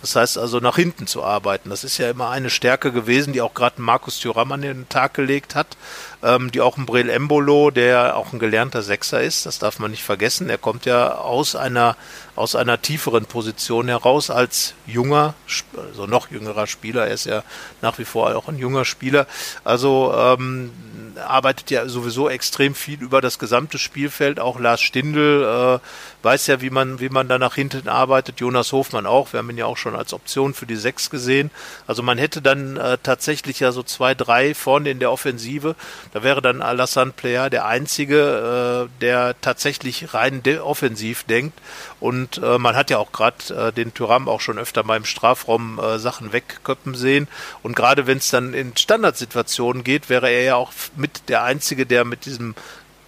Das 0.01 0.17
heißt 0.17 0.37
also 0.37 0.59
nach 0.59 0.75
hinten 0.75 1.07
zu 1.07 1.23
arbeiten. 1.23 1.69
Das 1.69 1.85
ist 1.85 1.97
ja 1.97 2.09
immer 2.09 2.29
eine 2.29 2.49
Stärke 2.49 2.91
gewesen, 2.91 3.31
die 3.31 3.41
auch 3.41 3.53
gerade 3.53 3.81
Markus 3.81 4.19
Thuram 4.19 4.51
an 4.51 4.61
den 4.61 4.89
Tag 4.89 5.13
gelegt 5.13 5.55
hat, 5.55 5.77
ähm, 6.21 6.51
die 6.51 6.59
auch 6.59 6.77
ein 6.77 6.85
Brel 6.85 7.09
Embolo, 7.09 7.71
der 7.71 8.17
auch 8.17 8.33
ein 8.33 8.39
gelernter 8.39 8.81
Sechser 8.81 9.21
ist, 9.21 9.45
das 9.45 9.59
darf 9.59 9.79
man 9.79 9.91
nicht 9.91 10.03
vergessen. 10.03 10.49
Er 10.49 10.57
kommt 10.57 10.85
ja 10.85 11.15
aus 11.15 11.55
einer 11.55 11.95
aus 12.35 12.55
einer 12.55 12.81
tieferen 12.81 13.25
Position 13.25 13.87
heraus 13.87 14.29
als 14.31 14.73
junger, 14.87 15.35
also 15.77 16.07
noch 16.07 16.31
jüngerer 16.31 16.65
Spieler. 16.65 17.07
Er 17.07 17.13
ist 17.13 17.25
ja 17.25 17.43
nach 17.81 17.99
wie 17.99 18.05
vor 18.05 18.35
auch 18.35 18.47
ein 18.47 18.57
junger 18.57 18.85
Spieler. 18.85 19.27
Also 19.63 20.13
ähm, 20.17 20.71
arbeitet 21.17 21.71
ja 21.71 21.87
sowieso 21.87 22.29
extrem 22.29 22.75
viel 22.75 23.01
über 23.01 23.21
das 23.21 23.39
gesamte 23.39 23.77
Spielfeld. 23.77 24.39
Auch 24.39 24.59
Lars 24.59 24.81
Stindl 24.81 25.79
äh, 25.79 25.79
weiß 26.23 26.47
ja, 26.47 26.61
wie 26.61 26.69
man, 26.69 26.99
wie 26.99 27.09
man 27.09 27.27
da 27.27 27.37
nach 27.37 27.55
hinten 27.55 27.89
arbeitet. 27.89 28.39
Jonas 28.39 28.71
Hofmann 28.71 29.05
auch. 29.05 29.33
Wir 29.33 29.39
haben 29.39 29.49
ihn 29.49 29.57
ja 29.57 29.65
auch 29.65 29.77
schon 29.77 29.95
als 29.95 30.13
Option 30.13 30.53
für 30.53 30.65
die 30.65 30.77
Sechs 30.77 31.09
gesehen. 31.09 31.51
Also 31.85 32.01
man 32.01 32.17
hätte 32.17 32.41
dann 32.41 32.77
äh, 32.77 32.97
tatsächlich 33.03 33.59
ja 33.59 33.71
so 33.71 33.83
zwei, 33.83 34.15
drei 34.15 34.55
vorne 34.55 34.89
in 34.89 34.99
der 34.99 35.11
Offensive. 35.11 35.75
Da 36.13 36.23
wäre 36.23 36.41
dann 36.41 36.61
Alassane 36.61 37.11
Player 37.11 37.49
der 37.49 37.65
einzige, 37.65 38.87
äh, 38.87 39.01
der 39.01 39.35
tatsächlich 39.41 40.13
rein 40.13 40.41
offensiv 40.61 41.23
denkt. 41.23 41.59
Und 41.99 42.37
äh, 42.37 42.57
man 42.57 42.75
hat 42.75 42.89
ja 42.89 42.97
auch 42.97 43.11
gerade 43.11 43.53
äh, 43.53 43.71
den 43.71 43.93
Tyram 43.93 44.27
auch 44.27 44.41
schon 44.41 44.57
öfter 44.57 44.83
mal 44.83 44.97
im 44.97 45.05
Strafraum 45.05 45.79
äh, 45.79 45.99
Sachen 45.99 46.33
wegköppen 46.33 46.95
sehen. 46.95 47.27
Und 47.61 47.75
gerade 47.75 48.07
wenn 48.07 48.17
es 48.17 48.29
dann 48.29 48.53
in 48.53 48.75
Standardsituationen 48.75 49.83
geht, 49.83 50.09
wäre 50.09 50.29
er 50.29 50.43
ja 50.43 50.55
auch 50.55 50.71
mit 50.95 51.29
der 51.29 51.43
Einzige, 51.43 51.85
der 51.85 52.05
mit 52.05 52.25
diesem 52.25 52.55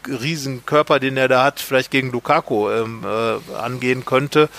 riesen 0.07 0.65
Körper, 0.65 0.99
den 0.99 1.17
er 1.17 1.27
da 1.27 1.43
hat, 1.43 1.59
vielleicht 1.59 1.91
gegen 1.91 2.11
Lukaku 2.11 2.69
ähm, 2.69 3.03
äh, 3.03 3.55
angehen 3.55 4.05
könnte. 4.05 4.49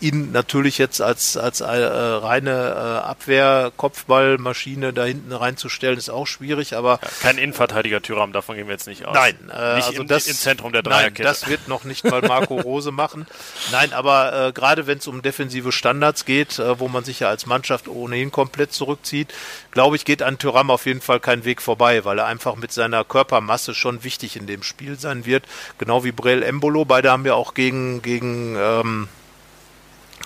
Ihn 0.00 0.32
natürlich 0.32 0.78
jetzt 0.78 1.00
als, 1.00 1.36
als 1.36 1.60
äh, 1.60 1.66
reine 1.66 2.50
äh, 2.50 3.06
Abwehr-Kopfballmaschine 3.06 4.92
da 4.92 5.04
hinten 5.04 5.32
reinzustellen, 5.32 5.98
ist 5.98 6.10
auch 6.10 6.26
schwierig, 6.26 6.76
aber. 6.76 6.98
Ja, 7.02 7.08
kein 7.22 7.38
Innenverteidiger 7.38 8.02
Tyram, 8.02 8.32
davon 8.32 8.56
gehen 8.56 8.66
wir 8.66 8.72
jetzt 8.72 8.86
nicht 8.86 9.06
aus. 9.06 9.14
Nein, 9.14 9.36
äh, 9.50 9.76
nicht 9.76 9.88
also 9.88 10.02
im, 10.02 10.08
das, 10.08 10.26
im 10.26 10.34
Zentrum 10.34 10.72
der 10.72 10.82
Dreierkette. 10.82 11.22
Nein, 11.22 11.32
das 11.32 11.48
wird 11.48 11.68
noch 11.68 11.84
nicht 11.84 12.04
mal 12.04 12.22
Marco 12.22 12.56
Rose 12.60 12.92
machen. 12.92 13.26
Nein, 13.72 13.92
aber 13.92 14.48
äh, 14.48 14.52
gerade 14.52 14.86
wenn 14.86 14.98
es 14.98 15.06
um 15.06 15.22
defensive 15.22 15.72
Standards 15.72 16.24
geht, 16.24 16.58
äh, 16.58 16.78
wo 16.78 16.88
man 16.88 17.04
sich 17.04 17.20
ja 17.20 17.28
als 17.28 17.46
Mannschaft 17.46 17.88
ohnehin 17.88 18.30
komplett 18.30 18.72
zurückzieht, 18.72 19.32
glaube 19.70 19.96
ich, 19.96 20.04
geht 20.04 20.22
an 20.22 20.38
Tyram 20.38 20.70
auf 20.70 20.86
jeden 20.86 21.00
Fall 21.00 21.20
kein 21.20 21.44
Weg 21.44 21.62
vorbei, 21.62 22.04
weil 22.04 22.18
er 22.18 22.26
einfach 22.26 22.56
mit 22.56 22.72
seiner 22.72 23.04
Körpermasse 23.04 23.74
schon 23.74 24.04
wichtig 24.04 24.36
in 24.36 24.46
dem 24.46 24.62
Spiel 24.62 24.98
sein 24.98 25.26
wird. 25.26 25.44
Genau 25.78 26.04
wie 26.04 26.12
Brel 26.12 26.42
Embolo. 26.42 26.84
Beide 26.84 27.10
haben 27.10 27.26
ja 27.26 27.34
auch 27.34 27.54
gegen, 27.54 28.02
gegen, 28.02 28.56
ähm, 28.56 29.08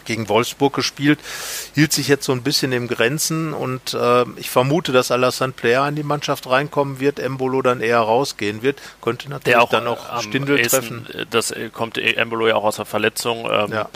gegen 0.08 0.28
Wolfsburg 0.28 0.74
gespielt, 0.74 1.20
hielt 1.74 1.92
sich 1.92 2.08
jetzt 2.08 2.24
so 2.24 2.32
ein 2.32 2.42
bisschen 2.42 2.72
im 2.72 2.88
Grenzen 2.88 3.54
und 3.54 3.94
äh, 3.94 4.24
ich 4.36 4.50
vermute, 4.50 4.90
dass 4.90 5.12
Alassane 5.12 5.52
Player 5.52 5.86
in 5.88 5.94
die 5.94 6.02
Mannschaft 6.02 6.48
reinkommen 6.48 6.98
wird, 6.98 7.20
Embolo 7.20 7.62
dann 7.62 7.80
eher 7.80 8.00
rausgehen 8.00 8.62
wird, 8.62 8.82
könnte 9.00 9.30
natürlich 9.30 9.58
auch, 9.58 9.70
dann 9.70 9.86
auch 9.86 10.20
Stindel 10.22 10.60
treffen. 10.62 11.06
Das 11.30 11.54
kommt 11.72 11.98
Embolo 11.98 12.48
ja 12.48 12.56
auch 12.56 12.64
aus 12.64 12.76
der 12.76 12.86
Verletzung. 12.86 13.48
Ähm, 13.48 13.72
ja 13.72 13.88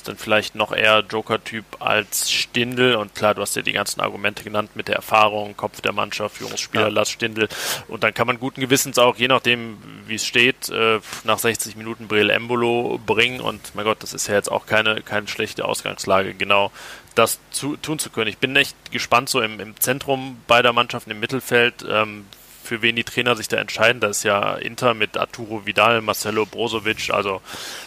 ist 0.00 0.08
dann 0.08 0.16
vielleicht 0.16 0.54
noch 0.54 0.72
eher 0.72 1.00
Joker-Typ 1.00 1.64
als 1.78 2.30
Stindel. 2.30 2.96
Und 2.96 3.14
klar, 3.14 3.34
du 3.34 3.42
hast 3.42 3.54
ja 3.54 3.60
die 3.60 3.72
ganzen 3.72 4.00
Argumente 4.00 4.42
genannt 4.42 4.70
mit 4.74 4.88
der 4.88 4.96
Erfahrung, 4.96 5.58
Kopf 5.58 5.82
der 5.82 5.92
Mannschaft, 5.92 6.38
Führungsspieler, 6.38 6.84
ja. 6.84 6.88
Lars 6.88 7.10
Stindel. 7.10 7.48
Und 7.86 8.02
dann 8.02 8.14
kann 8.14 8.26
man 8.26 8.40
guten 8.40 8.62
Gewissens 8.62 8.98
auch, 8.98 9.16
je 9.16 9.28
nachdem, 9.28 9.76
wie 10.06 10.14
es 10.14 10.26
steht, 10.26 10.70
äh, 10.70 11.00
nach 11.24 11.38
60 11.38 11.76
Minuten 11.76 12.08
Brill 12.08 12.30
Embolo 12.30 12.98
bringen. 13.04 13.42
Und 13.42 13.74
mein 13.74 13.84
Gott, 13.84 14.02
das 14.02 14.14
ist 14.14 14.26
ja 14.26 14.34
jetzt 14.34 14.50
auch 14.50 14.64
keine, 14.64 15.02
keine 15.02 15.28
schlechte 15.28 15.66
Ausgangslage, 15.66 16.32
genau 16.32 16.70
das 17.14 17.38
zu, 17.50 17.76
tun 17.76 17.98
zu 17.98 18.08
können. 18.08 18.28
Ich 18.28 18.38
bin 18.38 18.56
echt 18.56 18.74
gespannt, 18.90 19.28
so 19.28 19.42
im, 19.42 19.60
im 19.60 19.78
Zentrum 19.78 20.40
beider 20.46 20.72
Mannschaften 20.72 21.10
im 21.10 21.20
Mittelfeld, 21.20 21.84
ähm, 21.86 22.24
für 22.70 22.82
wen 22.82 22.94
die 22.94 23.02
Trainer 23.02 23.34
sich 23.34 23.48
da 23.48 23.56
entscheiden. 23.56 24.00
Da 24.00 24.06
ist 24.06 24.22
ja 24.22 24.54
Inter 24.54 24.94
mit 24.94 25.16
Arturo 25.16 25.66
Vidal, 25.66 26.02
Marcelo 26.02 26.46
Brozovic, 26.46 27.10
also 27.10 27.42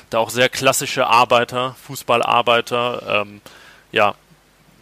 da 0.09 0.17
auch 0.17 0.29
sehr 0.29 0.49
klassische 0.49 1.07
Arbeiter, 1.07 1.77
Fußballarbeiter. 1.87 3.21
Ähm, 3.21 3.39
ja, 3.93 4.15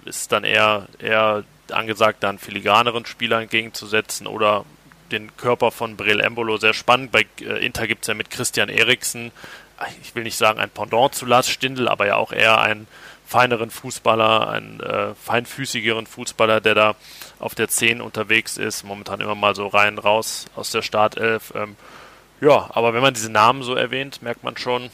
ist 0.05 0.31
dann 0.31 0.43
eher, 0.43 0.87
eher 0.97 1.43
angesagt, 1.69 2.23
da 2.23 2.29
einen 2.29 2.39
filigraneren 2.39 3.05
Spieler 3.05 3.41
entgegenzusetzen 3.41 4.25
oder 4.25 4.65
den 5.11 5.37
Körper 5.37 5.69
von 5.69 5.97
Brel 5.97 6.19
Embolo 6.19 6.57
sehr 6.57 6.73
spannend. 6.73 7.11
Bei 7.11 7.27
äh, 7.39 7.63
Inter 7.63 7.85
gibt 7.85 8.01
es 8.01 8.07
ja 8.07 8.15
mit 8.15 8.31
Christian 8.31 8.69
Eriksen, 8.69 9.31
ich 10.01 10.15
will 10.15 10.23
nicht 10.23 10.37
sagen 10.37 10.59
ein 10.59 10.71
Pendant 10.71 11.13
zu 11.13 11.27
Lars 11.27 11.47
Stindl, 11.47 11.87
aber 11.87 12.07
ja 12.07 12.15
auch 12.15 12.31
eher 12.31 12.59
einen 12.59 12.87
feineren 13.31 13.69
Fußballer, 13.69 14.49
einen 14.49 14.81
äh, 14.81 15.15
feinfüßigeren 15.15 16.05
Fußballer, 16.05 16.59
der 16.59 16.75
da 16.75 16.95
auf 17.39 17.55
der 17.55 17.69
10 17.69 18.01
unterwegs 18.01 18.57
ist, 18.57 18.83
momentan 18.83 19.21
immer 19.21 19.35
mal 19.35 19.55
so 19.55 19.67
rein, 19.67 19.97
raus 19.97 20.47
aus 20.53 20.71
der 20.71 20.81
Startelf. 20.81 21.53
Ähm, 21.55 21.77
ja, 22.41 22.69
aber 22.73 22.93
wenn 22.93 23.01
man 23.01 23.13
diese 23.13 23.31
Namen 23.31 23.63
so 23.63 23.73
erwähnt, 23.73 24.21
merkt 24.21 24.43
man 24.43 24.57
schon, 24.57 24.89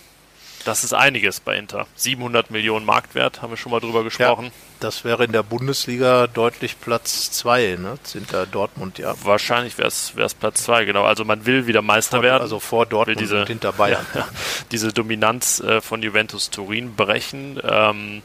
das 0.65 0.83
ist 0.83 0.93
einiges 0.93 1.39
bei 1.39 1.57
Inter. 1.57 1.87
700 1.95 2.51
Millionen 2.51 2.85
Marktwert, 2.85 3.41
haben 3.41 3.51
wir 3.51 3.57
schon 3.57 3.71
mal 3.71 3.79
drüber 3.79 4.03
gesprochen. 4.03 4.45
Ja, 4.45 4.51
das 4.79 5.03
wäre 5.03 5.23
in 5.23 5.31
der 5.31 5.43
Bundesliga 5.43 6.27
deutlich 6.27 6.79
Platz 6.79 7.31
2, 7.31 7.77
ne? 7.79 7.97
Hinter 8.11 8.45
Dortmund, 8.45 8.97
ja. 8.97 9.15
Wahrscheinlich 9.23 9.77
wäre 9.77 9.87
es 9.87 10.33
Platz 10.33 10.63
2, 10.63 10.85
genau. 10.85 11.03
Also 11.03 11.25
man 11.25 11.45
will 11.45 11.67
wieder 11.67 11.81
Meister 11.81 12.17
vor, 12.17 12.23
werden. 12.23 12.41
Also 12.41 12.59
vor 12.59 12.85
Dortmund 12.85 13.19
diese, 13.19 13.41
und 13.41 13.47
hinter 13.47 13.73
Bayern. 13.73 14.05
Ja, 14.17 14.27
diese 14.71 14.93
Dominanz 14.93 15.59
äh, 15.59 15.81
von 15.81 16.01
Juventus 16.01 16.49
Turin 16.49 16.95
brechen. 16.95 17.59
Ähm, 17.63 18.23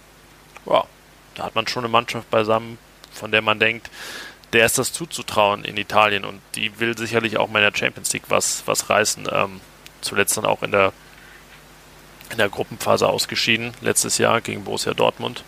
ja, 0.66 0.84
da 1.34 1.44
hat 1.44 1.54
man 1.54 1.66
schon 1.66 1.84
eine 1.84 1.92
Mannschaft 1.92 2.30
beisammen, 2.30 2.78
von 3.12 3.30
der 3.30 3.42
man 3.42 3.58
denkt, 3.58 3.90
der 4.52 4.66
ist 4.66 4.78
das 4.78 4.92
zuzutrauen 4.92 5.64
in 5.64 5.76
Italien 5.76 6.24
und 6.24 6.40
die 6.54 6.78
will 6.78 6.96
sicherlich 6.96 7.38
auch 7.38 7.48
mal 7.48 7.60
in 7.62 7.70
der 7.70 7.78
Champions 7.78 8.12
League 8.12 8.24
was, 8.28 8.62
was 8.66 8.90
reißen. 8.90 9.28
Ähm, 9.30 9.60
zuletzt 10.00 10.36
dann 10.36 10.44
auch 10.44 10.62
in 10.62 10.72
der, 10.72 10.92
in 12.32 12.38
der 12.38 12.48
Gruppenphase 12.48 13.08
ausgeschieden, 13.08 13.72
letztes 13.80 14.18
Jahr 14.18 14.40
gegen 14.40 14.64
Borussia 14.64 14.94
Dortmund. 14.94 15.44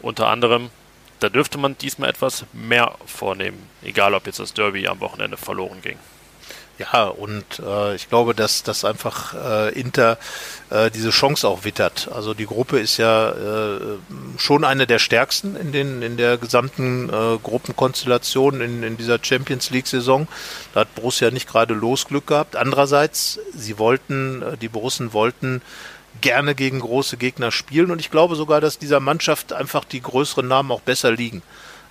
Unter 0.00 0.28
anderem, 0.28 0.70
da 1.20 1.28
dürfte 1.28 1.58
man 1.58 1.76
diesmal 1.78 2.10
etwas 2.10 2.44
mehr 2.52 2.94
vornehmen, 3.06 3.68
egal 3.82 4.14
ob 4.14 4.26
jetzt 4.26 4.40
das 4.40 4.54
Derby 4.54 4.88
am 4.88 5.00
Wochenende 5.00 5.36
verloren 5.36 5.82
ging. 5.82 5.98
Ja, 6.78 7.08
und 7.08 7.58
äh, 7.58 7.96
ich 7.96 8.08
glaube, 8.08 8.34
dass, 8.34 8.62
dass 8.62 8.84
einfach 8.84 9.34
äh, 9.34 9.72
Inter 9.72 10.16
äh, 10.70 10.92
diese 10.92 11.10
Chance 11.10 11.48
auch 11.48 11.64
wittert. 11.64 12.08
Also 12.14 12.34
die 12.34 12.46
Gruppe 12.46 12.78
ist 12.78 12.98
ja 12.98 13.30
äh, 13.30 13.80
schon 14.36 14.62
eine 14.62 14.86
der 14.86 15.00
stärksten 15.00 15.56
in, 15.56 15.72
den, 15.72 16.02
in 16.02 16.16
der 16.16 16.36
gesamten 16.36 17.08
äh, 17.08 17.38
Gruppenkonstellation 17.42 18.60
in, 18.60 18.84
in 18.84 18.96
dieser 18.96 19.18
Champions 19.20 19.70
League-Saison. 19.70 20.28
Da 20.72 20.80
hat 20.80 20.94
Borussia 20.94 21.32
nicht 21.32 21.48
gerade 21.48 21.74
Losglück 21.74 22.28
gehabt. 22.28 22.54
Andererseits, 22.54 23.40
sie 23.52 23.76
wollten, 23.78 24.42
äh, 24.42 24.56
die 24.56 24.68
Borussen 24.68 25.12
wollten 25.12 25.62
gerne 26.20 26.54
gegen 26.54 26.80
große 26.80 27.16
Gegner 27.16 27.50
spielen 27.50 27.90
und 27.90 28.00
ich 28.00 28.10
glaube 28.10 28.36
sogar, 28.36 28.60
dass 28.60 28.78
dieser 28.78 29.00
Mannschaft 29.00 29.52
einfach 29.52 29.84
die 29.84 30.00
größeren 30.02 30.46
Namen 30.46 30.70
auch 30.70 30.80
besser 30.80 31.12
liegen. 31.12 31.42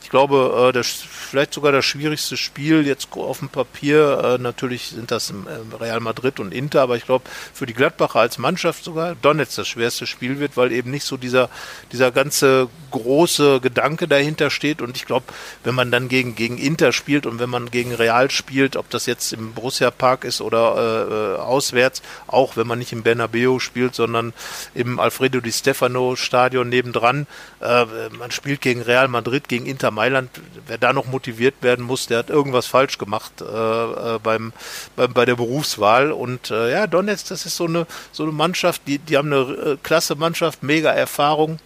Ich 0.03 0.09
glaube, 0.09 0.69
äh, 0.69 0.71
das, 0.71 0.87
vielleicht 0.87 1.53
sogar 1.53 1.71
das 1.71 1.83
schwierigste 1.85 2.37
Spiel 2.37 2.87
jetzt 2.87 3.09
auf 3.13 3.39
dem 3.39 3.49
Papier. 3.49 4.37
Äh, 4.37 4.41
natürlich 4.41 4.89
sind 4.89 5.11
das 5.11 5.33
Real 5.79 5.99
Madrid 5.99 6.39
und 6.39 6.53
Inter, 6.53 6.81
aber 6.81 6.95
ich 6.95 7.05
glaube, 7.05 7.25
für 7.53 7.65
die 7.65 7.73
Gladbacher 7.73 8.19
als 8.19 8.37
Mannschaft 8.37 8.83
sogar 8.83 9.15
Donetsk 9.15 9.57
das 9.57 9.67
schwerste 9.67 10.07
Spiel 10.07 10.39
wird, 10.39 10.55
weil 10.55 10.71
eben 10.71 10.91
nicht 10.91 11.03
so 11.03 11.17
dieser, 11.17 11.49
dieser 11.91 12.11
ganze 12.11 12.69
große 12.91 13.59
Gedanke 13.59 14.07
dahinter 14.07 14.49
steht. 14.49 14.81
Und 14.81 14.95
ich 14.95 15.05
glaube, 15.05 15.25
wenn 15.63 15.75
man 15.75 15.91
dann 15.91 16.07
gegen, 16.07 16.35
gegen 16.35 16.57
Inter 16.57 16.93
spielt 16.93 17.25
und 17.25 17.39
wenn 17.39 17.49
man 17.49 17.69
gegen 17.69 17.93
Real 17.93 18.31
spielt, 18.31 18.77
ob 18.77 18.89
das 18.89 19.07
jetzt 19.07 19.33
im 19.33 19.53
Borussia 19.53 19.91
Park 19.91 20.23
ist 20.23 20.39
oder 20.39 21.35
äh, 21.35 21.41
auswärts, 21.41 22.01
auch 22.27 22.55
wenn 22.55 22.67
man 22.67 22.79
nicht 22.79 22.93
im 22.93 23.03
Bernabeu 23.03 23.59
spielt, 23.59 23.95
sondern 23.95 24.33
im 24.73 24.99
Alfredo 24.99 25.41
Di 25.41 25.51
Stefano 25.51 26.15
Stadion 26.15 26.69
nebendran, 26.69 27.27
äh, 27.59 27.85
man 28.17 28.31
spielt 28.31 28.61
gegen 28.61 28.81
Real 28.81 29.07
Madrid, 29.07 29.49
gegen 29.49 29.65
Inter 29.65 29.86
Mailand, 29.91 30.29
wer 30.67 30.77
da 30.77 30.93
noch 30.93 31.05
motiviert 31.05 31.55
werden 31.61 31.85
muss, 31.85 32.07
der 32.07 32.19
hat 32.19 32.29
irgendwas 32.29 32.67
falsch 32.67 32.97
gemacht 32.97 33.41
äh, 33.41 33.45
äh, 33.45 34.19
beim, 34.21 34.53
beim, 34.95 35.13
bei 35.13 35.25
der 35.25 35.35
Berufswahl. 35.35 36.11
Und 36.11 36.51
äh, 36.51 36.71
ja, 36.71 36.87
Donetsk, 36.87 37.29
das 37.29 37.45
ist 37.45 37.57
so 37.57 37.65
eine, 37.65 37.87
so 38.11 38.23
eine 38.23 38.31
Mannschaft, 38.31 38.83
die, 38.87 38.99
die 38.99 39.17
haben 39.17 39.31
eine 39.31 39.41
äh, 39.41 39.77
klasse 39.81 40.15
Mannschaft, 40.15 40.63
mega 40.63 40.91
Erfahrung. 40.91 41.59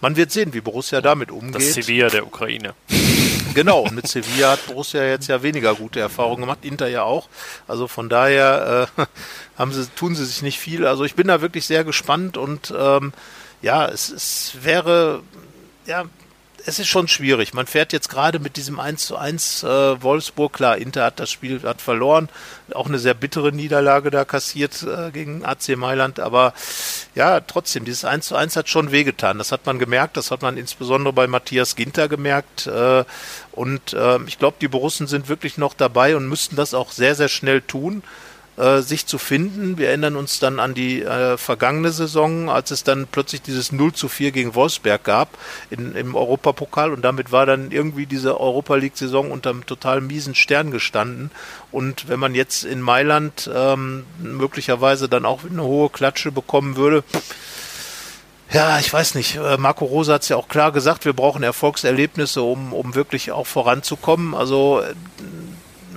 Man 0.00 0.16
wird 0.16 0.30
sehen, 0.30 0.54
wie 0.54 0.60
Borussia 0.60 1.00
damit 1.00 1.30
umgeht. 1.30 1.56
Das 1.56 1.74
Sevilla 1.74 2.08
der 2.08 2.26
Ukraine. 2.26 2.74
Genau, 3.52 3.84
mit 3.90 4.06
Sevilla 4.06 4.52
hat 4.52 4.66
Borussia 4.66 5.02
jetzt 5.02 5.26
ja 5.26 5.42
weniger 5.42 5.74
gute 5.74 5.98
Erfahrungen 5.98 6.42
gemacht, 6.42 6.60
Inter 6.62 6.86
ja 6.86 7.02
auch. 7.02 7.28
Also 7.66 7.88
von 7.88 8.08
daher 8.08 8.88
äh, 8.96 9.06
haben 9.58 9.72
sie, 9.72 9.88
tun 9.96 10.14
sie 10.14 10.24
sich 10.24 10.42
nicht 10.42 10.60
viel. 10.60 10.86
Also 10.86 11.04
ich 11.04 11.16
bin 11.16 11.26
da 11.26 11.40
wirklich 11.40 11.66
sehr 11.66 11.82
gespannt 11.82 12.36
und 12.36 12.72
ähm, 12.78 13.12
ja, 13.60 13.86
es, 13.86 14.08
es 14.08 14.52
wäre 14.62 15.22
ja 15.84 16.04
es 16.66 16.78
ist 16.78 16.88
schon 16.88 17.08
schwierig. 17.08 17.54
Man 17.54 17.66
fährt 17.66 17.92
jetzt 17.92 18.08
gerade 18.08 18.38
mit 18.38 18.56
diesem 18.56 18.80
1 18.80 19.06
zu 19.06 19.16
1 19.16 19.62
äh, 19.62 20.02
Wolfsburg, 20.02 20.52
klar, 20.52 20.76
Inter 20.78 21.04
hat 21.04 21.20
das 21.20 21.30
Spiel 21.30 21.62
hat 21.62 21.80
verloren, 21.80 22.28
auch 22.74 22.86
eine 22.86 22.98
sehr 22.98 23.14
bittere 23.14 23.52
Niederlage 23.52 24.10
da 24.10 24.24
kassiert 24.24 24.82
äh, 24.82 25.10
gegen 25.10 25.44
AC 25.44 25.76
Mailand, 25.76 26.20
aber 26.20 26.54
ja, 27.14 27.40
trotzdem, 27.40 27.84
dieses 27.84 28.04
1 28.04 28.26
zu 28.26 28.36
1 28.36 28.56
hat 28.56 28.68
schon 28.68 28.92
wehgetan. 28.92 29.38
Das 29.38 29.52
hat 29.52 29.66
man 29.66 29.78
gemerkt, 29.78 30.16
das 30.16 30.30
hat 30.30 30.42
man 30.42 30.56
insbesondere 30.56 31.12
bei 31.12 31.26
Matthias 31.26 31.76
Ginter 31.76 32.08
gemerkt. 32.08 32.66
Äh, 32.66 33.04
und 33.52 33.92
äh, 33.92 34.18
ich 34.26 34.38
glaube, 34.38 34.56
die 34.60 34.68
Borussen 34.68 35.06
sind 35.06 35.28
wirklich 35.28 35.58
noch 35.58 35.74
dabei 35.74 36.16
und 36.16 36.28
müssten 36.28 36.56
das 36.56 36.74
auch 36.74 36.92
sehr, 36.92 37.14
sehr 37.14 37.28
schnell 37.28 37.60
tun 37.60 38.02
äh, 38.60 38.82
sich 38.82 39.06
zu 39.06 39.18
finden. 39.18 39.78
Wir 39.78 39.88
erinnern 39.88 40.16
uns 40.16 40.38
dann 40.38 40.60
an 40.60 40.74
die 40.74 41.02
äh, 41.02 41.36
vergangene 41.36 41.90
Saison, 41.90 42.50
als 42.50 42.70
es 42.70 42.84
dann 42.84 43.06
plötzlich 43.10 43.42
dieses 43.42 43.72
0 43.72 43.92
zu 43.92 44.08
4 44.08 44.32
gegen 44.32 44.54
Wolfsberg 44.54 45.02
gab 45.02 45.38
in, 45.70 45.94
im 45.94 46.14
Europapokal 46.14 46.92
und 46.92 47.02
damit 47.02 47.32
war 47.32 47.46
dann 47.46 47.70
irgendwie 47.70 48.06
diese 48.06 48.38
Europa 48.38 48.74
League-Saison 48.74 49.30
unter 49.30 49.50
einem 49.50 49.64
total 49.64 50.00
miesen 50.00 50.34
Stern 50.34 50.70
gestanden. 50.70 51.30
Und 51.72 52.08
wenn 52.08 52.20
man 52.20 52.34
jetzt 52.34 52.64
in 52.64 52.80
Mailand 52.82 53.50
ähm, 53.52 54.04
möglicherweise 54.18 55.08
dann 55.08 55.24
auch 55.24 55.40
eine 55.44 55.62
hohe 55.62 55.88
Klatsche 55.88 56.30
bekommen 56.30 56.76
würde, 56.76 57.02
ja, 58.52 58.80
ich 58.80 58.92
weiß 58.92 59.14
nicht. 59.14 59.36
Äh, 59.36 59.56
Marco 59.58 59.84
Rosa 59.84 60.14
hat 60.14 60.22
es 60.22 60.28
ja 60.28 60.36
auch 60.36 60.48
klar 60.48 60.72
gesagt, 60.72 61.04
wir 61.04 61.12
brauchen 61.12 61.42
Erfolgserlebnisse, 61.42 62.42
um, 62.42 62.72
um 62.72 62.96
wirklich 62.96 63.30
auch 63.30 63.46
voranzukommen. 63.46 64.34
Also 64.34 64.82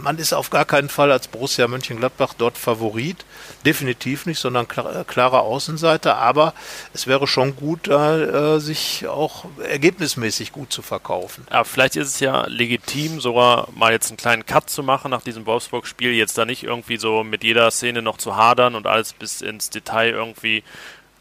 man 0.03 0.17
ist 0.17 0.33
auf 0.33 0.49
gar 0.49 0.65
keinen 0.65 0.89
Fall 0.89 1.11
als 1.11 1.29
Borussia 1.29 1.67
Mönchengladbach 1.67 2.33
dort 2.37 2.57
Favorit. 2.57 3.25
Definitiv 3.65 4.25
nicht, 4.25 4.39
sondern 4.39 4.65
äh, 4.65 5.03
klarer 5.05 5.41
Außenseiter. 5.41 6.17
Aber 6.17 6.53
es 6.93 7.07
wäre 7.07 7.25
schon 7.25 7.55
gut, 7.55 7.87
da 7.87 8.55
äh, 8.55 8.59
sich 8.59 9.07
auch 9.07 9.45
ergebnismäßig 9.65 10.51
gut 10.51 10.73
zu 10.73 10.81
verkaufen. 10.81 11.47
Ja, 11.51 11.63
vielleicht 11.63 11.95
ist 11.95 12.09
es 12.09 12.19
ja 12.19 12.45
legitim, 12.47 13.21
sogar 13.21 13.69
mal 13.73 13.93
jetzt 13.93 14.09
einen 14.09 14.17
kleinen 14.17 14.45
Cut 14.45 14.69
zu 14.69 14.83
machen 14.83 15.09
nach 15.09 15.23
diesem 15.23 15.45
Wolfsburg-Spiel. 15.45 16.11
Jetzt 16.11 16.37
da 16.37 16.45
nicht 16.45 16.63
irgendwie 16.63 16.97
so 16.97 17.23
mit 17.23 17.43
jeder 17.43 17.71
Szene 17.71 18.01
noch 18.01 18.17
zu 18.17 18.35
hadern 18.35 18.75
und 18.75 18.87
alles 18.87 19.13
bis 19.13 19.41
ins 19.41 19.69
Detail 19.69 20.09
irgendwie 20.09 20.63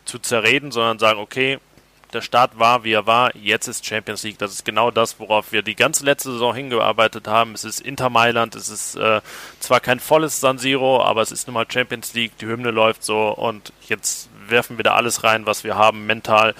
zu 0.05 0.19
zerreden, 0.19 0.73
sondern 0.73 0.99
sagen, 0.99 1.21
okay, 1.21 1.61
der 2.13 2.21
Start 2.21 2.59
war, 2.59 2.85
wie 2.85 2.93
er 2.93 3.07
war. 3.07 3.35
Jetzt 3.37 3.69
ist 3.69 3.87
Champions 3.87 4.23
League. 4.23 4.39
Das 4.39 4.53
ist 4.53 4.65
genau 4.65 4.91
das, 4.91 5.19
worauf 5.19 5.53
wir 5.53 5.63
die 5.63 5.75
ganze 5.75 6.05
letzte 6.05 6.33
Saison 6.33 6.55
hingearbeitet 6.55 7.27
haben. 7.27 7.55
Es 7.55 7.65
ist 7.65 7.81
Inter 7.81 8.11
Mailand. 8.11 8.55
Es 8.55 8.69
ist 8.69 8.97
äh, 8.97 9.21
zwar 9.61 9.81
kein 9.81 10.01
volles 10.01 10.41
San 10.41 10.59
Siro, 10.59 11.03
aber 11.03 11.23
es 11.23 11.33
ist 11.33 11.47
nun 11.47 11.55
mal 11.55 11.67
Champions 11.69 12.15
League. 12.15 12.37
Die 12.39 12.47
Hymne 12.47 12.71
läuft 12.71 13.05
so 13.05 13.29
und 13.29 13.73
jetzt 13.89 14.29
werfen 14.49 14.77
wir 14.77 14.85
da 14.85 14.95
alles 14.95 15.25
rein, 15.25 15.47
was 15.47 15.65
wir 15.65 15.77
haben, 15.77 16.07
mental 16.07 16.55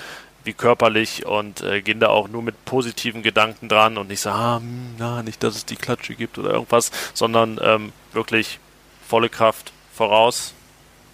wie 0.45 0.53
körperlich 0.53 1.25
und 1.25 1.61
äh, 1.63 1.83
gehen 1.83 2.01
da 2.01 2.09
auch 2.09 2.29
nur 2.29 2.43
mit 2.43 2.65
positiven 2.65 3.23
Gedanken 3.23 3.69
dran 3.69 3.97
und 3.97 4.09
nicht 4.09 4.21
so, 4.21 4.31
ah, 4.31 4.57
hm, 4.57 4.97
na, 4.99 5.23
nicht, 5.23 5.43
dass 5.43 5.55
es 5.55 5.65
die 5.65 5.77
Klatsche 5.77 6.15
gibt 6.15 6.39
oder 6.39 6.51
irgendwas, 6.51 6.91
sondern 7.15 7.61
ähm, 7.63 7.93
wirklich 8.13 8.59
volle 9.07 9.29
Kraft 9.29 9.73
voraus 9.95 10.55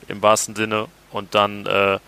im 0.09 0.23
wahrsten 0.23 0.57
Sinne 0.57 0.87
und 1.11 1.35
dann 1.35 1.67
äh, 1.67 1.99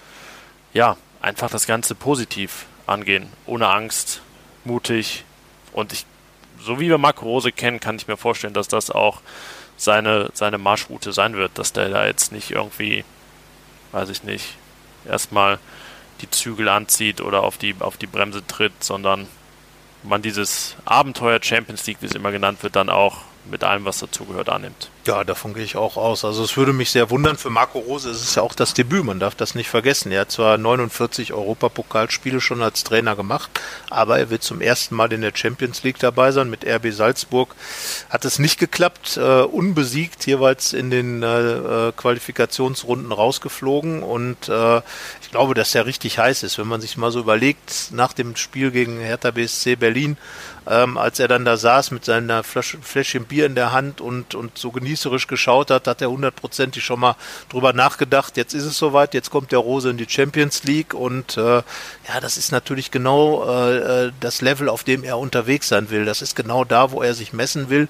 ja 0.73 0.97
einfach 1.21 1.51
das 1.51 1.67
Ganze 1.67 1.95
positiv 1.95 2.67
angehen, 2.87 3.29
ohne 3.47 3.69
Angst, 3.69 4.23
mutig. 4.65 5.25
Und 5.73 5.93
ich, 5.93 6.07
so 6.61 6.81
wie 6.81 6.89
wir 6.89 6.99
Marco 6.99 7.25
Rose 7.25 7.53
kennen, 7.53 7.81
kann 7.81 7.97
ich 7.97 8.09
mir 8.09 8.17
vorstellen, 8.17 8.55
dass 8.55 8.69
das 8.69 8.91
auch 8.91 9.21
seine, 9.77 10.31
seine 10.35 10.59
Marschroute 10.59 11.13
sein 11.13 11.35
wird, 11.35 11.59
dass 11.59 11.73
der 11.73 11.89
da 11.89 12.07
jetzt 12.07 12.33
nicht 12.33 12.51
irgendwie, 12.51 13.05
weiß 13.93 14.11
ich 14.11 14.25
nicht, 14.25 14.57
erstmal 15.07 15.59
die 16.21 16.31
Zügel 16.31 16.69
anzieht 16.69 17.21
oder 17.21 17.43
auf 17.43 17.57
die, 17.57 17.75
auf 17.79 17.97
die 17.97 18.07
Bremse 18.07 18.47
tritt, 18.47 18.85
sondern 18.85 19.27
man 20.03 20.23
dieses 20.23 20.77
Abenteuer 20.85 21.43
Champions 21.43 21.87
League, 21.87 21.99
wie 22.01 22.07
es 22.07 22.15
immer 22.15 22.31
genannt 22.31 22.63
wird, 22.63 22.77
dann 22.77 22.91
auch 22.91 23.23
mit 23.51 23.65
allem, 23.65 23.85
was 23.85 23.99
dazugehört, 23.99 24.49
annimmt. 24.49 24.91
Ja, 25.07 25.25
davon 25.25 25.55
gehe 25.55 25.65
ich 25.65 25.77
auch 25.77 25.97
aus. 25.97 26.25
Also 26.25 26.45
es 26.45 26.57
würde 26.57 26.73
mich 26.73 26.91
sehr 26.91 27.11
wundern. 27.11 27.37
Für 27.39 27.51
Marco 27.51 27.79
Rose 27.79 28.11
ist 28.11 28.23
es 28.23 28.35
ja 28.35 28.43
auch 28.43 28.55
das 28.55 28.75
Debüt. 28.75 29.05
Man 29.05 29.19
darf 29.19 29.35
das 29.35 29.55
nicht 29.55 29.69
vergessen. 29.69 30.13
Er 30.13 30.23
hat 30.23 30.31
zwar 30.31 30.59
49 30.59 31.33
Europapokalspiele 31.33 32.41
schon 32.41 32.63
als 32.63 32.85
Trainer 32.85 33.17
gemacht, 33.17 33.51
aber 33.89 34.19
er 34.19 34.31
wird 34.31 34.43
zum 34.43 34.61
ersten 34.61 34.95
Mal 34.95 35.13
in 35.13 35.23
der 35.23 35.33
Champions 35.35 35.83
League 35.83 35.99
dabei 35.99 36.33
sein. 36.33 36.51
Mit 36.51 36.67
RB 36.67 36.93
Salzburg 36.93 37.55
hat 38.11 38.25
es 38.25 38.39
nicht 38.39 38.59
geklappt. 38.59 39.17
Uh, 39.17 39.45
unbesiegt 39.45 40.27
jeweils 40.27 40.73
in 40.73 40.91
den 40.91 41.25
uh, 41.25 41.93
Qualifikationsrunden 41.97 43.11
rausgeflogen. 43.11 44.03
Und 44.03 44.49
uh, 44.49 44.83
ich 45.23 45.31
glaube, 45.31 45.55
dass 45.55 45.75
er 45.75 45.87
richtig 45.87 46.19
heiß 46.19 46.43
ist. 46.43 46.59
Wenn 46.59 46.69
man 46.69 46.81
sich 46.81 46.97
mal 46.99 47.11
so 47.11 47.21
überlegt, 47.21 47.89
nach 47.93 48.13
dem 48.13 48.37
Spiel 48.37 48.71
gegen 48.71 49.01
Hertha 49.01 49.31
BSC 49.31 49.77
Berlin, 49.77 50.19
ähm, 50.71 50.97
als 50.97 51.19
er 51.19 51.29
dann 51.29 51.45
da 51.45 51.57
saß 51.57 51.91
mit 51.91 52.05
seiner 52.05 52.45
Flasche, 52.45 52.79
Fläschchen 52.81 53.25
Bier 53.25 53.47
in 53.47 53.55
der 53.55 53.73
Hand 53.73 54.01
und, 54.01 54.35
und 54.35 54.57
so 54.57 54.71
genießerisch 54.71 55.27
geschaut 55.27 55.71
hat, 55.71 55.89
hat 55.89 56.01
er 56.01 56.11
hundertprozentig 56.11 56.85
schon 56.85 57.01
mal 57.01 57.17
drüber 57.49 57.73
nachgedacht, 57.73 58.37
jetzt 58.37 58.55
ist 58.55 58.65
es 58.65 58.79
soweit, 58.79 59.13
jetzt 59.13 59.31
kommt 59.31 59.53
der 59.53 59.59
Rose 59.59 59.91
in 59.91 59.97
die 59.97 60.09
Champions 60.09 60.63
League 60.65 60.95
und 60.95 61.37
äh, 61.37 61.57
ja, 61.57 62.21
das 62.21 62.37
ist 62.37 62.53
natürlich 62.53 62.91
genau 62.91 63.45
äh, 63.49 64.07
äh 64.07 64.13
das 64.21 64.41
Level, 64.41 64.69
auf 64.69 64.85
dem 64.85 65.03
er 65.03 65.19
unterwegs 65.19 65.69
sein 65.69 65.91
will. 65.91 66.05
Das 66.05 66.23
ist 66.23 66.37
genau 66.37 66.65
da, 66.65 66.93
wo 66.93 67.03
er 67.03 67.15
sich 67.15 67.33
messen 67.33 67.71
will 67.71 67.89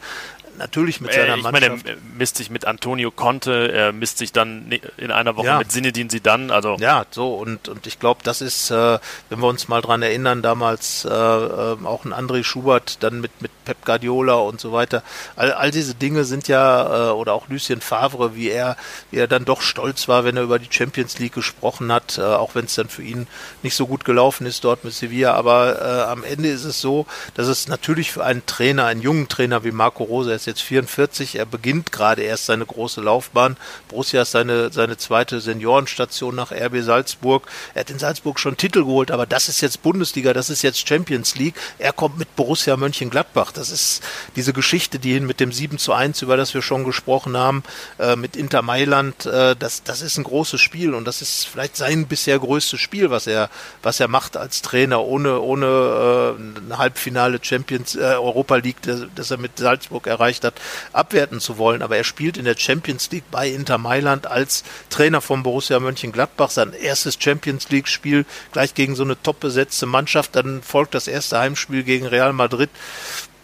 natürlich 0.59 1.01
mit 1.01 1.13
seiner 1.13 1.35
äh, 1.35 1.37
ich 1.39 1.43
Mannschaft. 1.43 1.85
Meine, 1.85 1.97
er 1.97 1.97
misst 2.17 2.37
sich 2.37 2.51
mit 2.51 2.65
Antonio 2.65 3.11
Conte, 3.11 3.73
er 3.73 3.93
misst 3.93 4.19
sich 4.19 4.33
dann 4.33 4.71
in 4.97 5.11
einer 5.11 5.37
Woche 5.37 5.47
ja. 5.47 5.59
mit 5.59 5.73
Sinedin 5.73 6.11
Sidan. 6.11 6.51
Also 6.51 6.77
ja, 6.81 7.05
so 7.11 7.35
und 7.35 7.69
und 7.69 7.87
ich 7.87 7.99
glaube, 7.99 8.21
das 8.25 8.41
ist, 8.41 8.71
äh, 8.71 8.99
wenn 9.29 9.41
wir 9.41 9.49
uns 9.49 9.69
mal 9.69 9.81
dran 9.81 10.03
erinnern, 10.03 10.43
damals 10.43 11.05
äh, 11.05 11.09
äh, 11.09 11.77
auch 11.85 12.05
ein 12.05 12.13
André 12.13 12.45
Schubert, 12.45 13.03
dann 13.03 13.21
mit 13.21 13.31
mit 13.41 13.51
Pep 13.65 13.85
Guardiola 13.85 14.35
und 14.35 14.61
so 14.61 14.73
weiter. 14.73 15.03
All, 15.37 15.53
all 15.53 15.71
diese 15.71 15.95
Dinge 15.95 16.25
sind 16.25 16.49
ja 16.49 17.11
äh, 17.11 17.13
oder 17.13 17.35
auch 17.35 17.49
Lucien 17.49 17.81
Favre, 17.81 18.35
wie 18.35 18.51
er 18.51 18.77
wie 19.11 19.19
er 19.19 19.29
dann 19.29 19.45
doch 19.45 19.63
stolz 19.63 20.09
war, 20.09 20.25
wenn 20.25 20.37
er 20.37 20.43
über 20.43 20.59
die 20.59 20.69
Champions 20.71 21.19
League 21.19 21.35
gesprochen 21.35 21.93
hat, 21.93 22.19
äh, 22.19 22.23
auch 22.23 22.55
wenn 22.55 22.65
es 22.65 22.75
dann 22.75 22.89
für 22.89 23.03
ihn 23.03 23.27
nicht 23.63 23.77
so 23.77 23.87
gut 23.87 24.05
gelaufen 24.05 24.47
ist 24.47 24.65
dort 24.65 24.85
mit 24.85 24.93
Sevilla. 24.93 25.35
Aber 25.35 25.81
äh, 25.81 26.11
am 26.11 26.25
Ende 26.25 26.49
ist 26.49 26.65
es 26.65 26.81
so, 26.81 27.07
dass 27.35 27.47
es 27.47 27.69
natürlich 27.69 28.13
für 28.13 28.25
einen 28.25 28.45
Trainer, 28.47 28.87
einen 28.87 29.03
jungen 29.03 29.29
Trainer 29.29 29.65
wie 29.65 29.71
Marco 29.71 30.05
Rose, 30.05 30.33
ist 30.41 30.47
jetzt 30.47 30.63
44, 30.63 31.37
er 31.37 31.47
beginnt 31.47 31.93
gerade 31.93 32.23
erst 32.23 32.47
seine 32.47 32.65
große 32.65 33.01
Laufbahn. 33.01 33.57
Borussia 33.89 34.23
ist 34.23 34.31
seine, 34.31 34.73
seine 34.73 34.97
zweite 34.97 35.41
Seniorenstation 35.41 36.35
nach 36.35 36.51
RB 36.51 36.83
Salzburg. 36.83 37.47
Er 37.75 37.81
hat 37.81 37.91
in 37.91 37.99
Salzburg 37.99 38.41
schon 38.41 38.57
Titel 38.57 38.81
geholt, 38.81 39.11
aber 39.11 39.27
das 39.27 39.49
ist 39.49 39.61
jetzt 39.61 39.83
Bundesliga, 39.83 40.33
das 40.33 40.51
ist 40.51 40.63
jetzt 40.63 40.89
Champions 40.89 41.37
League. 41.37 41.55
Er 41.79 41.93
kommt 41.93 42.19
mit 42.19 42.35
Borussia 42.37 42.77
Mönchengladbach. 42.77 43.53
Das 43.53 43.71
ist 43.71 44.03
diese 44.37 44.53
Geschichte, 44.53 44.99
die 44.99 45.13
hin 45.13 45.27
mit 45.27 45.41
dem 45.41 45.53
7 45.53 45.79
zu 45.79 45.93
1, 45.93 46.23
über 46.23 46.37
das 46.37 46.55
wir 46.55 46.63
schon 46.63 46.85
gesprochen 46.85 47.37
haben, 47.37 47.63
äh, 47.99 48.17
mit 48.17 48.37
Inter 48.37 48.63
Mailand, 48.63 49.27
äh, 49.27 49.55
das, 49.57 49.83
das 49.83 50.01
ist 50.01 50.17
ein 50.17 50.25
großes 50.25 50.61
Spiel 50.61 50.95
und 50.95 51.05
das 51.05 51.21
ist 51.21 51.47
vielleicht 51.47 51.77
sein 51.77 52.07
bisher 52.07 52.39
größtes 52.39 52.81
Spiel, 52.81 53.11
was 53.11 53.27
er, 53.27 53.51
was 53.83 54.01
er 54.01 54.09
macht 54.09 54.37
als 54.37 54.63
Trainer, 54.63 55.03
ohne, 55.03 55.41
ohne 55.41 55.67
äh, 55.67 56.41
ein 56.41 56.79
Halbfinale 56.79 57.39
Champions 57.43 57.95
äh, 57.95 58.01
Europa 58.01 58.57
League, 58.57 58.81
das, 58.83 59.03
das 59.15 59.31
er 59.31 59.39
mit 59.39 59.59
Salzburg 59.59 60.07
erreicht 60.07 60.30
hat, 60.45 60.55
abwerten 60.93 61.41
zu 61.41 61.59
wollen, 61.59 61.83
aber 61.83 61.97
er 61.97 62.05
spielt 62.05 62.37
in 62.37 62.45
der 62.45 62.57
Champions 62.57 63.11
League 63.11 63.31
bei 63.31 63.49
Inter 63.49 63.79
Mailand 63.79 64.27
als 64.27 64.65
Trainer 64.89 65.21
von 65.21 65.43
Borussia 65.43 65.81
Mönchengladbach 65.81 66.51
sein 66.51 66.73
erstes 66.73 67.19
Champions 67.19 67.69
League 67.71 67.89
Spiel 67.89 68.25
gleich 68.53 68.75
gegen 68.75 68.95
so 68.95 69.03
eine 69.03 69.21
top 69.21 69.41
besetzte 69.41 69.87
Mannschaft, 69.87 70.37
dann 70.37 70.63
folgt 70.63 70.95
das 70.95 71.09
erste 71.09 71.39
Heimspiel 71.39 71.83
gegen 71.83 72.07
Real 72.07 72.33
Madrid. 72.33 72.71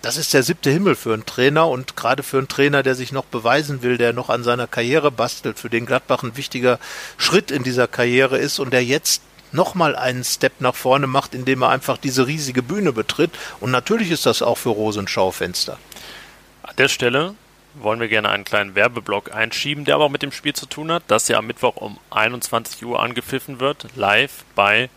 Das 0.02 0.16
ist 0.16 0.34
der 0.34 0.44
siebte 0.44 0.70
Himmel 0.70 0.94
für 0.94 1.14
einen 1.14 1.26
Trainer 1.26 1.68
und 1.68 1.96
gerade 1.96 2.22
für 2.22 2.38
einen 2.38 2.46
Trainer, 2.46 2.84
der 2.84 2.94
sich 2.94 3.10
noch 3.10 3.24
beweisen 3.24 3.82
will, 3.82 3.98
der 3.98 4.12
noch 4.12 4.30
an 4.30 4.44
seiner 4.44 4.68
Karriere 4.68 5.10
bastelt, 5.10 5.58
für 5.58 5.68
den 5.68 5.84
Gladbach 5.84 6.22
ein 6.22 6.36
wichtiger 6.36 6.78
Schritt 7.16 7.50
in 7.50 7.64
dieser 7.64 7.88
Karriere 7.88 8.38
ist 8.38 8.60
und 8.60 8.72
der 8.72 8.84
jetzt 8.84 9.22
nochmal 9.52 9.96
einen 9.96 10.22
Step 10.22 10.60
nach 10.60 10.74
vorne 10.74 11.06
macht, 11.06 11.34
indem 11.34 11.62
er 11.62 11.70
einfach 11.70 11.98
diese 11.98 12.26
riesige 12.26 12.62
Bühne 12.62 12.92
betritt. 12.92 13.32
Und 13.58 13.70
natürlich 13.70 14.10
ist 14.10 14.26
das 14.26 14.42
auch 14.42 14.58
für 14.58 14.68
Rose 14.68 15.00
ein 15.00 15.08
Schaufenster 16.76 16.82
der 16.82 16.88
Stelle 16.88 17.34
wollen 17.74 18.00
wir 18.00 18.08
gerne 18.08 18.30
einen 18.30 18.44
kleinen 18.44 18.74
Werbeblock 18.74 19.34
einschieben, 19.34 19.84
der 19.84 19.96
aber 19.96 20.04
auch 20.04 20.10
mit 20.10 20.22
dem 20.22 20.32
Spiel 20.32 20.54
zu 20.54 20.66
tun 20.66 20.90
hat, 20.90 21.02
das 21.08 21.28
ja 21.28 21.38
am 21.38 21.46
Mittwoch 21.46 21.76
um 21.76 21.98
21 22.10 22.84
Uhr 22.84 23.02
angepfiffen 23.02 23.60
wird, 23.60 23.86
live 23.96 24.44
bei 24.54 24.88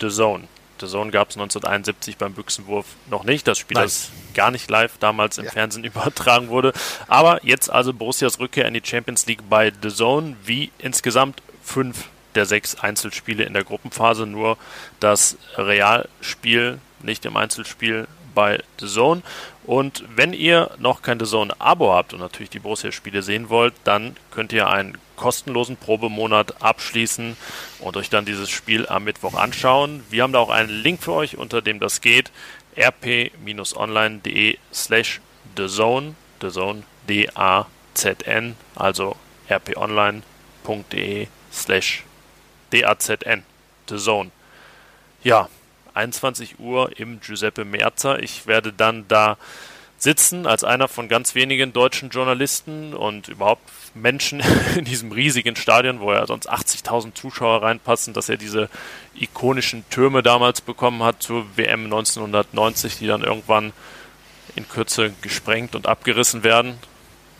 The 0.00 0.08
Zone. 0.08 0.48
The 0.80 0.86
Zone 0.86 1.10
gab 1.10 1.30
es 1.30 1.36
1971 1.36 2.16
beim 2.16 2.34
Büchsenwurf 2.34 2.86
noch 3.08 3.24
nicht. 3.24 3.46
Das 3.46 3.58
Spiel, 3.58 3.76
das 3.76 4.10
gar 4.34 4.50
nicht 4.50 4.68
live 4.70 4.98
damals 4.98 5.38
im 5.38 5.44
ja. 5.44 5.50
Fernsehen 5.50 5.84
übertragen 5.92 6.48
wurde. 6.48 6.72
Aber 7.08 7.44
jetzt 7.44 7.70
also 7.70 7.92
Borussias 7.92 8.40
Rückkehr 8.40 8.66
in 8.66 8.74
die 8.74 8.82
Champions 8.84 9.26
League 9.26 9.48
bei 9.48 9.72
The 9.82 9.90
Zone, 9.90 10.36
wie 10.44 10.70
insgesamt 10.78 11.42
fünf 11.62 12.08
der 12.34 12.46
sechs 12.46 12.76
Einzelspiele 12.76 13.44
in 13.44 13.52
der 13.52 13.64
Gruppenphase. 13.64 14.26
Nur 14.26 14.58
das 15.00 15.36
Realspiel 15.56 16.78
nicht 17.02 17.24
im 17.24 17.36
Einzelspiel 17.36 18.06
bei 18.34 18.62
The 18.80 18.86
Zone. 18.86 19.22
Und 19.64 20.04
wenn 20.16 20.32
ihr 20.32 20.70
noch 20.78 21.02
kein 21.02 21.20
The 21.20 21.26
Zone-Abo 21.26 21.92
habt 21.92 22.14
und 22.14 22.20
natürlich 22.20 22.50
die 22.50 22.58
Borussia-Spiele 22.58 23.22
sehen 23.22 23.48
wollt, 23.48 23.74
dann 23.84 24.16
könnt 24.30 24.52
ihr 24.52 24.68
einen 24.68 24.98
kostenlosen 25.16 25.76
Probemonat 25.76 26.62
abschließen 26.62 27.36
und 27.78 27.96
euch 27.96 28.10
dann 28.10 28.24
dieses 28.24 28.50
Spiel 28.50 28.88
am 28.88 29.04
Mittwoch 29.04 29.34
anschauen. 29.34 30.02
Wir 30.10 30.24
haben 30.24 30.32
da 30.32 30.40
auch 30.40 30.50
einen 30.50 30.68
Link 30.68 31.00
für 31.02 31.12
euch, 31.12 31.36
unter 31.36 31.62
dem 31.62 31.78
das 31.78 32.00
geht. 32.00 32.32
rp-online.de 32.76 34.58
slash 34.72 35.20
thezone, 35.54 36.14
thezone, 36.40 36.82
D-A-Z-N, 37.08 38.56
also 38.74 39.16
rponline.de 39.48 41.28
slash 41.52 42.04
D-A-Z-N, 42.72 43.44
thezone. 43.86 44.30
Ja, 45.22 45.48
21 45.94 46.58
Uhr 46.58 46.98
im 46.98 47.20
Giuseppe 47.20 47.64
Merzer. 47.64 48.22
Ich 48.22 48.46
werde 48.46 48.72
dann 48.72 49.06
da 49.08 49.36
sitzen 50.02 50.48
als 50.48 50.64
einer 50.64 50.88
von 50.88 51.08
ganz 51.08 51.36
wenigen 51.36 51.72
deutschen 51.72 52.10
Journalisten 52.10 52.92
und 52.92 53.28
überhaupt 53.28 53.70
Menschen 53.94 54.42
in 54.76 54.84
diesem 54.84 55.12
riesigen 55.12 55.54
Stadion, 55.54 56.00
wo 56.00 56.12
ja 56.12 56.26
sonst 56.26 56.50
80.000 56.50 57.14
Zuschauer 57.14 57.62
reinpassen, 57.62 58.12
dass 58.12 58.28
er 58.28 58.36
diese 58.36 58.68
ikonischen 59.14 59.84
Türme 59.90 60.22
damals 60.22 60.60
bekommen 60.60 61.02
hat 61.04 61.22
zur 61.22 61.46
WM 61.56 61.84
1990, 61.84 62.98
die 62.98 63.06
dann 63.06 63.22
irgendwann 63.22 63.72
in 64.56 64.68
Kürze 64.68 65.12
gesprengt 65.22 65.76
und 65.76 65.86
abgerissen 65.86 66.42
werden. 66.42 66.74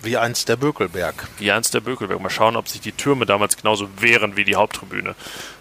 Wie 0.02 0.16
einst 0.16 0.48
der 0.48 0.56
Bökelberg. 0.56 1.28
Wie 1.38 1.52
einst 1.52 1.74
der 1.74 1.80
Bökelberg. 1.80 2.20
Mal 2.20 2.30
schauen, 2.30 2.56
ob 2.56 2.68
sich 2.68 2.80
die 2.80 2.92
Türme 2.92 3.26
damals 3.26 3.56
genauso 3.56 3.88
wehren 4.00 4.36
wie 4.36 4.44
die 4.44 4.56
Haupttribüne 4.56 5.14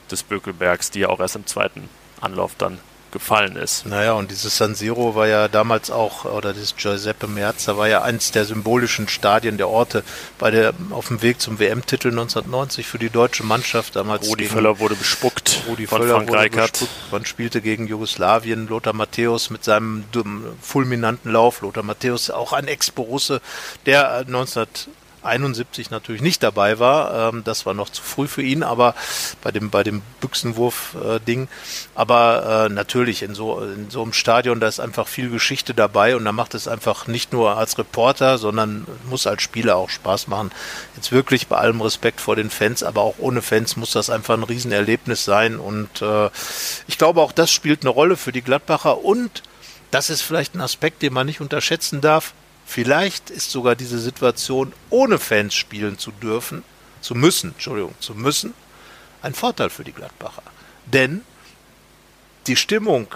des 0.10 0.24
Bökelbergs, 0.24 0.92
die 0.92 1.02
ja 1.02 1.10
auch 1.10 1.20
erst 1.20 1.36
im 1.36 1.46
zweiten 1.46 1.90
Anlauf 2.22 2.54
dann 2.58 2.80
gefallen 3.12 3.56
ist. 3.56 3.86
Naja, 3.86 4.14
und 4.14 4.32
dieses 4.32 4.58
San 4.58 4.74
Siro 4.74 5.16
war 5.16 5.28
ja 5.28 5.48
damals 5.48 5.92
auch, 5.92 6.26
oder 6.26 6.54
dieses 6.54 6.76
Giuseppe 6.76 7.28
Merza 7.28 7.78
war 7.78 7.88
ja 7.88 8.02
eins 8.02 8.32
der 8.32 8.46
symbolischen 8.46 9.08
Stadien 9.08 9.58
der 9.58 9.68
Orte 9.68 10.04
bei 10.40 10.50
der, 10.50 10.74
auf 10.90 11.10
dem 11.10 11.22
Weg 11.22 11.42
zum 11.42 11.60
WM-Titel 11.60 12.10
1990 12.10 12.88
für 12.88 12.98
die 13.00 13.10
deutsche 13.10 13.44
Mannschaft. 13.44 13.96
Damals 13.96 14.28
Rudi 14.28 14.46
Völler 14.46 14.80
wurde 14.80 14.96
bespuckt 14.96 15.64
Rudi 15.68 15.88
von 15.88 16.02
Völler 16.02 16.16
Frank 16.16 16.34
Reichert. 16.34 16.88
Man 17.12 17.26
spielte 17.26 17.62
gegen 17.62 17.88
Jugoslawien, 17.88 18.68
Lothar 18.68 18.94
Matthäus 18.94 19.50
mit 19.50 19.64
seinem 19.64 20.06
fulminanten 20.62 21.32
Lauf. 21.32 21.62
Lothar 21.62 21.84
Matthäus 21.84 22.30
auch 22.30 22.54
ein 22.54 22.68
Ex-Borusse, 22.68 23.42
der 23.86 24.24
19 24.28 24.68
71 25.24 25.92
natürlich 25.92 26.22
nicht 26.22 26.44
dabei 26.44 26.80
war. 26.80 27.30
Ähm, 27.30 27.44
das 27.44 27.66
war 27.66 27.74
noch 27.74 27.90
zu 27.90 28.02
früh 28.02 28.28
für 28.28 28.42
ihn, 28.42 28.64
aber 28.64 28.96
bei 29.42 29.52
dem, 29.52 29.70
bei 29.70 29.84
dem 29.84 30.02
Büchsenwurf-Ding. 30.20 31.44
Äh, 31.44 31.48
aber 31.96 32.68
äh, 32.70 32.74
natürlich 32.74 33.24
in 33.24 33.36
so, 33.36 33.60
in 33.60 33.90
so 33.90 34.02
einem 34.02 34.14
Stadion, 34.14 34.60
da 34.60 34.68
ist 34.68 34.80
einfach 34.80 35.08
viel 35.08 35.30
Geschichte 35.30 35.74
dabei 35.74 36.16
und 36.16 36.26
da 36.26 36.32
macht 36.32 36.56
es 36.56 36.68
einfach 36.68 37.08
nicht 37.08 37.34
nur 37.34 37.58
als 37.58 37.78
Reporter, 37.78 38.38
sondern 38.38 38.86
muss 39.10 39.28
als 39.28 39.42
Spieler 39.42 39.76
auch 39.76 39.90
Spaß 39.90 40.28
machen. 40.28 40.52
Jetzt 40.96 41.12
wirklich 41.12 41.48
bei 41.48 41.58
allem 41.58 41.82
Respekt 41.82 42.22
vor 42.22 42.36
den 42.36 42.50
Fans, 42.50 42.84
aber 42.84 43.02
auch 43.02 43.16
ohne 43.20 43.42
Fans 43.42 43.76
muss 43.76 43.92
das 43.92 44.10
einfach 44.10 44.36
ein 44.36 44.44
Riesenerlebnis 44.44 45.24
sein 45.24 45.58
und 45.58 46.02
äh, 46.02 46.30
ich 46.88 46.98
glaube 46.98 47.22
auch 47.22 47.32
das 47.32 47.52
spielt 47.52 47.82
eine 47.82 47.90
Rolle 47.90 48.18
für 48.18 48.32
die 48.32 48.42
Gladbacher 48.42 49.04
und 49.04 49.44
das 49.92 50.10
ist 50.10 50.22
vielleicht 50.22 50.56
ein 50.56 50.62
Aspekt, 50.62 51.02
den 51.02 51.14
man 51.14 51.28
nicht 51.28 51.42
unterschätzen 51.42 52.02
darf 52.02 52.34
Vielleicht 52.74 53.30
ist 53.30 53.52
sogar 53.52 53.76
diese 53.76 54.00
Situation, 54.00 54.72
ohne 54.90 55.20
Fans 55.20 55.54
spielen 55.56 55.98
zu 55.98 56.10
dürfen, 56.10 56.64
zu 57.02 57.16
müssen, 57.16 57.52
Entschuldigung, 57.52 57.94
zu 58.00 58.16
müssen, 58.16 58.54
ein 59.22 59.34
Vorteil 59.34 59.70
für 59.70 59.84
die 59.84 59.92
Gladbacher. 59.92 60.44
Denn 60.86 61.20
die 62.48 62.56
Stimmung 62.56 63.08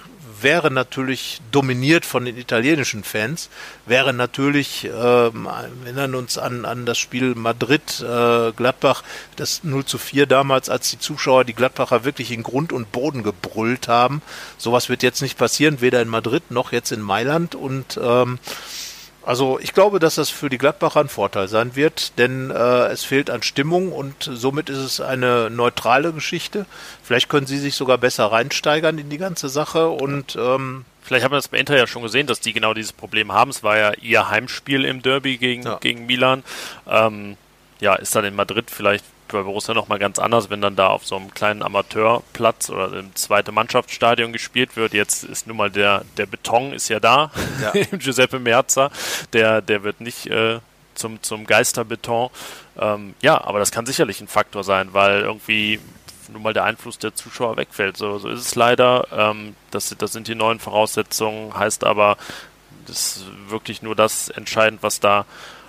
wäre 0.41 0.71
natürlich 0.71 1.39
dominiert 1.53 2.05
von 2.05 2.25
den 2.25 2.37
italienischen 2.37 3.05
Fans, 3.05 3.49
wäre 3.85 4.11
natürlich, 4.11 4.83
äh, 4.83 4.89
erinnern 4.89 6.15
uns 6.15 6.37
an, 6.37 6.65
an 6.65 6.85
das 6.85 6.97
Spiel 6.97 7.33
Madrid-Gladbach, 7.33 9.03
äh, 9.03 9.35
das 9.37 9.63
0 9.63 9.85
zu 9.85 9.97
4 9.97 10.25
damals, 10.25 10.69
als 10.69 10.89
die 10.89 10.99
Zuschauer 10.99 11.45
die 11.45 11.53
Gladbacher 11.55 12.03
wirklich 12.03 12.31
in 12.31 12.43
Grund 12.43 12.73
und 12.73 12.91
Boden 12.91 13.23
gebrüllt 13.23 13.87
haben. 13.87 14.21
Sowas 14.57 14.89
wird 14.89 15.01
jetzt 15.01 15.21
nicht 15.21 15.37
passieren, 15.37 15.79
weder 15.79 16.01
in 16.01 16.09
Madrid 16.09 16.51
noch 16.51 16.73
jetzt 16.73 16.91
in 16.91 16.99
Mailand 17.01 17.55
und 17.55 17.97
ähm, 18.03 18.37
also 19.25 19.59
ich 19.59 19.73
glaube, 19.73 19.99
dass 19.99 20.15
das 20.15 20.29
für 20.29 20.49
die 20.49 20.57
Gladbacher 20.57 20.99
ein 20.99 21.09
Vorteil 21.09 21.47
sein 21.47 21.75
wird, 21.75 22.17
denn 22.17 22.51
äh, 22.51 22.87
es 22.87 23.03
fehlt 23.03 23.29
an 23.29 23.43
Stimmung 23.43 23.91
und 23.91 24.29
somit 24.31 24.69
ist 24.69 24.77
es 24.77 25.01
eine 25.01 25.49
neutrale 25.49 26.13
Geschichte. 26.13 26.65
Vielleicht 27.03 27.29
können 27.29 27.47
sie 27.47 27.57
sich 27.57 27.75
sogar 27.75 27.97
besser 27.97 28.25
reinsteigern 28.31 28.97
in 28.97 29.09
die 29.09 29.17
ganze 29.17 29.49
Sache 29.49 29.89
und 29.89 30.35
ähm, 30.35 30.85
Vielleicht 31.05 31.23
haben 31.23 31.33
wir 31.33 31.37
das 31.37 31.49
bei 31.49 31.59
Inter 31.59 31.77
ja 31.77 31.85
schon 31.85 32.01
gesehen, 32.01 32.25
dass 32.25 32.39
die 32.39 32.51
genau 32.51 32.73
dieses 32.73 32.91
Problem 32.91 33.31
haben. 33.31 33.51
Es 33.51 33.61
war 33.61 33.77
ja 33.77 33.93
ihr 34.01 34.27
Heimspiel 34.27 34.85
im 34.85 35.03
Derby 35.03 35.37
gegen, 35.37 35.61
ja. 35.61 35.77
gegen 35.77 36.07
Milan. 36.07 36.43
Ähm, 36.89 37.37
ja, 37.79 37.93
ist 37.93 38.15
dann 38.15 38.25
in 38.25 38.35
Madrid 38.35 38.71
vielleicht 38.71 39.05
bei 39.27 39.41
Borussia 39.41 39.73
nochmal 39.73 39.99
ganz 39.99 40.19
anders, 40.19 40.49
wenn 40.49 40.61
dann 40.61 40.75
da 40.75 40.87
auf 40.87 41.05
so 41.05 41.15
einem 41.15 41.33
kleinen 41.33 41.63
Amateurplatz 41.63 42.69
oder 42.69 42.93
im 42.93 43.15
zweiten 43.15 43.53
Mannschaftsstadion 43.53 44.33
gespielt 44.33 44.75
wird. 44.75 44.93
Jetzt 44.93 45.23
ist 45.23 45.47
nun 45.47 45.57
mal 45.57 45.71
der, 45.71 46.03
der 46.17 46.25
Beton 46.25 46.73
ist 46.73 46.89
ja 46.89 46.99
da 46.99 47.31
ja. 47.61 47.71
Giuseppe 47.97 48.39
Merza. 48.39 48.91
Der, 49.33 49.61
der 49.61 49.83
wird 49.83 50.01
nicht 50.01 50.27
äh, 50.27 50.59
zum, 50.95 51.21
zum 51.21 51.45
Geisterbeton. 51.45 52.29
Ähm, 52.77 53.15
ja, 53.21 53.43
aber 53.43 53.59
das 53.59 53.71
kann 53.71 53.85
sicherlich 53.85 54.21
ein 54.21 54.27
Faktor 54.27 54.63
sein, 54.63 54.89
weil 54.93 55.21
irgendwie 55.21 55.79
nun 56.29 56.41
mal 56.41 56.53
der 56.53 56.63
Einfluss 56.63 56.97
der 56.97 57.15
Zuschauer 57.15 57.57
wegfällt. 57.57 57.97
So, 57.97 58.17
so 58.17 58.29
ist 58.29 58.39
es 58.39 58.55
leider. 58.55 59.07
Ähm, 59.11 59.55
das, 59.71 59.95
das 59.97 60.11
sind 60.11 60.27
die 60.27 60.35
neuen 60.35 60.59
Voraussetzungen, 60.59 61.57
heißt 61.57 61.83
aber, 61.83 62.17
das 62.87 63.17
ist 63.17 63.25
wirklich 63.49 63.81
nur 63.81 63.95
das 63.95 64.29
entscheidend, 64.29 64.83
was 64.83 64.99
da 64.99 65.25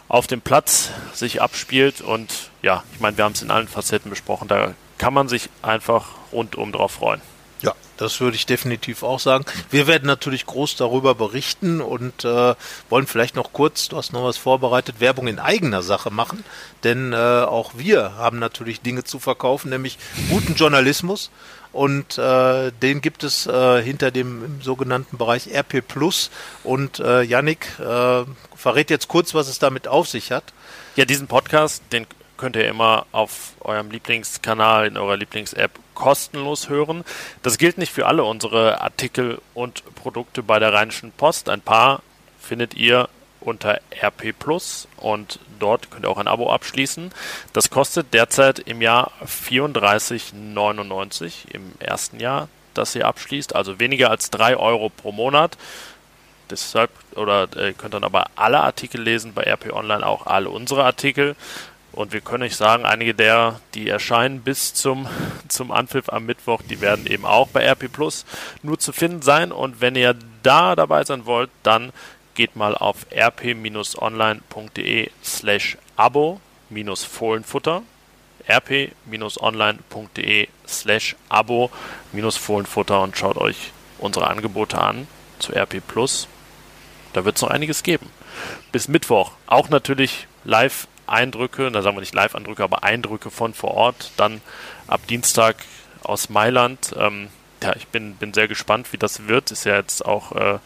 auf 0.09 0.27
dem 0.27 0.41
Platz 0.41 0.91
sich 1.13 1.43
abspielt. 1.43 2.01
Und 2.01 2.51
ja, 2.63 2.85
ich 2.93 3.01
meine, 3.01 3.17
wir 3.17 3.25
haben 3.25 3.33
es 3.33 3.43
in 3.43 3.51
allen 3.51 3.69
Facetten 3.69 4.11
besprochen. 4.11 4.49
Da 4.49 4.75
kann 4.99 5.15
man 5.15 5.29
sich 5.29 5.49
einfach 5.63 6.09
rundum 6.33 6.73
drauf 6.73 6.93
freuen. 6.93 7.21
Ja, 7.63 7.75
das 7.97 8.21
würde 8.21 8.37
ich 8.37 8.45
definitiv 8.45 9.03
auch 9.03 9.19
sagen. 9.19 9.45
Wir 9.71 9.87
werden 9.87 10.07
natürlich 10.07 10.45
groß 10.45 10.77
darüber 10.77 11.15
berichten 11.15 11.81
und 11.81 12.25
äh, 12.25 12.55
wollen 12.91 13.07
vielleicht 13.07 13.35
noch 13.35 13.53
kurz, 13.53 13.89
du 13.89 13.97
hast 13.97 14.13
noch 14.13 14.25
was 14.25 14.37
vorbereitet, 14.37 15.01
Werbung 15.01 15.27
in 15.27 15.39
eigener 15.39 15.83
Sache 15.83 16.11
machen, 16.11 16.45
denn 16.85 17.15
äh, 17.15 17.17
auch 17.17 17.73
wir 17.77 18.15
haben 18.17 18.39
natürlich 18.39 18.83
Dinge 18.83 19.05
zu 19.05 19.19
verkaufen, 19.19 19.71
nämlich 19.71 19.99
guten 20.29 20.55
Journalismus 20.55 21.31
und 21.77 22.17
äh, 22.17 22.73
den 22.73 23.03
gibt 23.03 23.23
es 23.23 23.47
äh, 23.47 23.83
hinter 23.83 24.11
dem 24.11 24.63
sogenannten 24.63 25.19
Bereich 25.19 25.49
RP 25.55 25.87
Plus 25.87 26.31
und 26.65 27.01
äh, 27.01 27.23
Yannick 27.23 27.69
äh, 27.79 28.25
verrät 28.55 28.89
jetzt 28.89 29.09
kurz, 29.09 29.35
was 29.35 29.49
es 29.49 29.59
damit 29.59 29.87
auf 29.87 30.09
sich 30.09 30.33
hat. 30.33 30.55
Ja, 30.97 31.05
diesen 31.05 31.27
Podcast, 31.27 31.83
den 31.93 32.07
könnt 32.39 32.57
ihr 32.57 32.67
immer 32.67 33.07
auf 33.13 33.53
eurem 33.61 33.91
Lieblingskanal, 33.91 34.87
in 34.87 34.97
eurer 34.97 35.19
Lieblings-App 35.19 35.73
kostenlos 35.95 36.71
hören. 36.71 37.05
Das 37.43 37.59
gilt 37.59 37.77
nicht 37.77 37.93
für 37.93 38.07
alle 38.07 38.25
unsere 38.25 38.81
Artikel 38.81 39.41
und 39.53 39.83
Produkte 39.95 40.43
bei 40.43 40.59
der 40.59 40.73
Rheinischen 40.73 41.13
Post. 41.13 41.51
Ein 41.51 41.61
paar 41.61 42.03
findet 42.41 42.75
ihr 42.75 43.09
unter 43.47 43.81
RP 44.03 44.35
Plus 44.39 44.89
und 44.97 45.39
dort 45.59 45.91
könnt 45.91 46.05
ihr 46.05 46.11
auch 46.11 46.19
ein 46.19 46.29
Abo 46.29 46.53
abschließen. 46.53 47.11
Das 47.53 47.71
kostet 47.71 48.15
derzeit 48.15 48.59
im 48.59 48.83
Jahr 48.83 49.13
34,99 49.25 51.53
im 51.53 51.73
ersten 51.79 52.21
Jahr, 52.21 52.49
das 52.75 52.95
ihr 52.95 53.07
abschließt, 53.07 53.55
also 53.55 53.81
weniger 53.81 54.11
als 54.11 54.31
3 54.31 54.57
Euro 54.57 54.91
pro 54.91 55.13
Monat. 55.13 55.57
Deshalb, 56.51 56.91
oder 57.15 57.49
ihr 57.57 57.73
könnt 57.73 57.95
dann 57.95 58.05
aber 58.05 58.27
alle 58.37 58.61
Artikel 58.61 59.01
lesen, 59.01 59.33
bei 59.35 59.43
RP 59.43 59.73
Online 59.73 60.07
auch 60.07 60.27
alle 60.27 60.51
unsere 60.51 60.85
Artikel. 60.85 61.35
Und 61.93 62.13
wir 62.13 62.21
können 62.21 62.43
euch 62.43 62.57
sagen, 62.57 62.85
einige 62.85 63.15
der, 63.15 63.61
die 63.75 63.89
erscheinen 63.89 64.43
bis 64.43 64.75
zum, 64.75 65.09
zum 65.49 65.73
Anpfiff 65.73 66.11
am 66.11 66.27
Mittwoch, 66.27 66.61
die 66.69 66.81
werden 66.81 67.07
eben 67.07 67.25
auch 67.25 67.49
bei 67.49 67.67
RP 67.67 67.91
Plus 67.91 68.27
nur 68.63 68.79
zu 68.79 68.93
finden 68.93 69.23
sein. 69.23 69.51
Und 69.51 69.81
wenn 69.81 69.97
ihr 69.97 70.15
da 70.43 70.77
dabei 70.77 71.05
sein 71.05 71.27
wollt, 71.27 71.51
dann 71.63 71.93
geht 72.37 72.55
mal 72.55 72.77
auf 72.77 73.07
rp-online.de 73.13 75.11
slash 75.25 75.77
abo-fohlenfutter 75.97 77.83
rp-online.de 78.49 80.49
slash 80.69 81.17
abo-fohlenfutter 81.29 83.03
und 83.03 83.17
schaut 83.17 83.39
euch 83.39 83.73
unsere 83.99 84.29
Angebote 84.29 84.81
an 84.81 85.09
zu 85.39 85.53
RP 85.53 85.81
Plus. 85.87 86.29
Da 87.13 87.25
wird 87.25 87.37
es 87.37 87.43
noch 87.43 87.51
einiges 87.51 87.83
geben. 87.83 88.11
Bis 88.73 88.89
Mittwoch 88.89 89.33
auch 89.47 89.69
natürlich 89.69 90.27
Live-Eindrücke, 90.45 91.71
da 91.71 91.83
sagen 91.83 91.97
wir 91.97 92.01
nicht 92.01 92.15
Live-Eindrücke, 92.15 92.63
aber 92.63 92.85
Eindrücke 92.85 93.31
von 93.31 93.55
vor 93.55 93.73
Ort. 93.73 94.13
Dann 94.17 94.41
ab 94.87 95.01
Dienstag 95.09 95.57
aus 96.03 96.29
Mailand. 96.29 96.95
Ähm, 96.99 97.29
ja, 97.63 97.75
ich 97.75 97.89
bin, 97.89 98.17
bin 98.17 98.35
sehr 98.35 98.49
gespannt, 98.49 98.93
wie 98.93 98.99
das 98.99 99.27
wird. 99.27 99.51
Ist 99.51 99.65
ja 99.65 99.77
jetzt 99.77 100.05
auch 100.05 100.33
äh, 100.33 100.59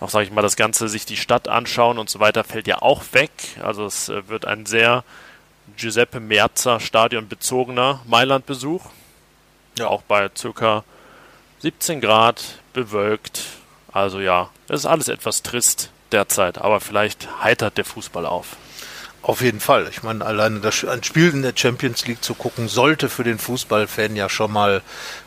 auch 0.00 0.08
sage 0.08 0.24
ich 0.24 0.32
mal, 0.32 0.42
das 0.42 0.56
Ganze 0.56 0.88
sich 0.88 1.04
die 1.04 1.18
Stadt 1.18 1.46
anschauen 1.46 1.98
und 1.98 2.08
so 2.08 2.20
weiter 2.20 2.42
fällt 2.42 2.66
ja 2.66 2.80
auch 2.80 3.02
weg. 3.12 3.30
Also 3.62 3.84
es 3.84 4.08
äh, 4.08 4.28
wird 4.28 4.46
ein 4.46 4.66
sehr 4.66 5.04
Giuseppe 5.76 6.20
Merzer 6.20 6.80
Stadion 6.80 7.28
bezogener 7.28 8.00
Mailand-Besuch. 8.06 8.82
Ja, 9.78 9.88
auch 9.88 10.02
bei 10.02 10.30
circa 10.36 10.84
17 11.60 12.00
Grad 12.00 12.58
bewölkt. 12.72 13.42
Also 13.92 14.20
ja, 14.20 14.48
es 14.68 14.80
ist 14.80 14.86
alles 14.86 15.08
etwas 15.08 15.42
trist 15.42 15.90
derzeit, 16.12 16.58
aber 16.58 16.80
vielleicht 16.80 17.28
heitert 17.42 17.76
der 17.76 17.84
Fußball 17.84 18.26
auf. 18.26 18.56
Auf 19.22 19.42
jeden 19.42 19.60
Fall. 19.60 19.86
Ich 19.90 20.02
meine, 20.02 20.24
alleine 20.24 20.60
das, 20.60 20.82
ein 20.84 21.04
Spiel 21.04 21.30
in 21.30 21.42
der 21.42 21.52
Champions 21.54 22.06
League 22.06 22.24
zu 22.24 22.34
gucken, 22.34 22.68
sollte 22.68 23.10
für 23.10 23.22
den 23.22 23.38
Fußballfan 23.38 24.16
ja 24.16 24.30
schon 24.30 24.50
mal 24.50 24.80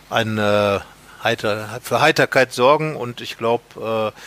ein, 0.09 0.39
äh, 0.39 0.79
heiter, 1.23 1.79
für 1.81 2.01
Heiterkeit 2.01 2.53
sorgen 2.53 2.95
und 2.95 3.21
ich 3.21 3.37
glaube, 3.37 4.13
äh, 4.13 4.19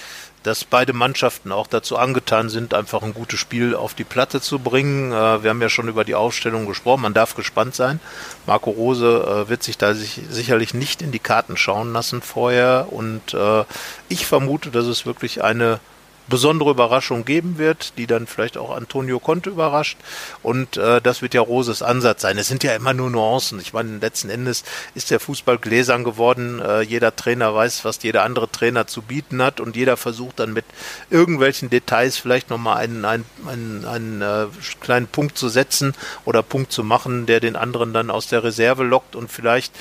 dass 0.47 0.65
beide 0.65 0.93
Mannschaften 0.93 1.51
auch 1.51 1.67
dazu 1.67 1.97
angetan 1.97 2.49
sind, 2.49 2.73
einfach 2.73 3.03
ein 3.03 3.15
gutes 3.15 3.41
Spiel 3.41 3.75
auf 3.75 3.95
die 3.95 4.05
Platte 4.05 4.41
zu 4.41 4.61
bringen. 4.61 5.11
Äh, 5.11 5.43
wir 5.43 5.51
haben 5.51 5.61
ja 5.61 5.69
schon 5.69 5.89
über 5.89 6.05
die 6.05 6.15
Aufstellung 6.15 6.67
gesprochen, 6.67 7.03
man 7.03 7.15
darf 7.15 7.35
gespannt 7.35 7.75
sein. 7.75 7.99
Marco 8.47 8.71
Rose 8.71 9.07
äh, 9.07 9.49
wird 9.49 9.65
sich 9.65 9.77
da 9.77 9.95
sich 9.95 10.21
sicherlich 10.31 10.73
nicht 10.73 11.03
in 11.03 11.11
die 11.11 11.19
Karten 11.19 11.57
schauen 11.57 11.93
lassen 11.93 12.23
vorher 12.23 12.87
und 12.91 13.35
äh, 13.35 13.65
ich 14.09 14.27
vermute, 14.27 14.71
dass 14.71 14.87
es 14.87 15.05
wirklich 15.05 15.43
eine 15.43 15.81
besondere 16.29 16.71
Überraschung 16.71 17.25
geben 17.25 17.59
wird, 17.59 17.97
die 17.99 18.07
dann 18.07 18.27
vielleicht 18.27 18.57
auch 18.57 18.75
Antonio 18.75 19.19
Conte 19.19 19.51
überrascht. 19.51 19.99
Und 20.43 20.77
äh, 20.77 21.01
das 21.01 21.23
wird 21.23 21.35
ja 21.35 21.41
Roses 21.41 21.83
Ansatz 21.83 22.23
sein. 22.23 22.39
Es 22.39 22.49
sind 22.49 22.65
ja 22.65 22.75
immer 22.75 22.93
nur 22.93 23.11
Nuancen. 23.11 23.61
Ich 23.61 23.73
meine, 23.73 23.99
letzten 23.99 24.31
Endes 24.31 24.65
ist 24.95 25.11
der 25.11 25.21
Fußball 25.21 25.59
gläsern 25.59 26.05
geworden. 26.05 26.61
Äh, 26.61 26.83
jeder 26.83 27.15
Trainer 27.15 27.55
weiß, 27.55 27.85
was 27.85 28.03
jeder 28.03 28.23
andere 28.25 28.51
Trainer 28.51 28.87
zu 28.87 29.03
bieten 29.03 29.43
hat 29.43 29.61
und 29.61 29.77
jeder 29.77 29.97
versucht 29.97 30.41
dann 30.41 30.53
mit 30.53 30.65
irgendwelchen 31.11 31.71
Details 31.71 32.17
vielleicht 32.17 32.51
nochmal 32.51 32.79
einen, 32.79 33.05
einen, 33.05 33.25
einen, 33.47 33.85
einen 33.85 34.23
äh, 34.23 34.47
kleinen 34.81 35.07
Punkt 35.07 35.39
zu 35.39 35.49
setzen 35.49 35.95
oder 36.25 36.43
Punkt 36.43 36.73
zu 36.73 36.83
machen, 36.83 37.27
der 37.27 37.41
den 37.41 37.57
anderen 37.57 37.93
dann 37.93 38.11
aus 38.11 38.29
der 38.29 38.45
Reserve 38.45 38.85
lockt 38.85 39.17
und 39.17 39.31
vielleicht 39.31 39.73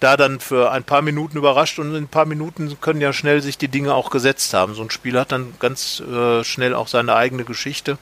da 0.00 0.16
dann 0.16 0.40
für 0.40 0.70
ein 0.70 0.84
paar 0.84 1.02
Minuten 1.02 1.38
überrascht 1.38 1.78
und 1.78 1.94
in 1.94 2.04
ein 2.04 2.08
paar 2.08 2.26
Minuten 2.26 2.78
können 2.80 3.00
ja 3.00 3.12
schnell 3.12 3.42
sich 3.42 3.58
die 3.58 3.68
Dinge 3.68 3.94
auch 3.94 4.10
gesetzt 4.10 4.52
haben. 4.54 4.74
So 4.74 4.82
ein 4.82 4.90
Spiel 4.90 5.18
hat 5.18 5.32
dann 5.32 5.54
ganz 5.58 5.73
ganz 5.74 6.00
äh, 6.00 6.44
schnell 6.44 6.72
auch 6.72 6.86
seine 6.86 7.16
eigene 7.16 7.44
Geschichte. 7.44 7.98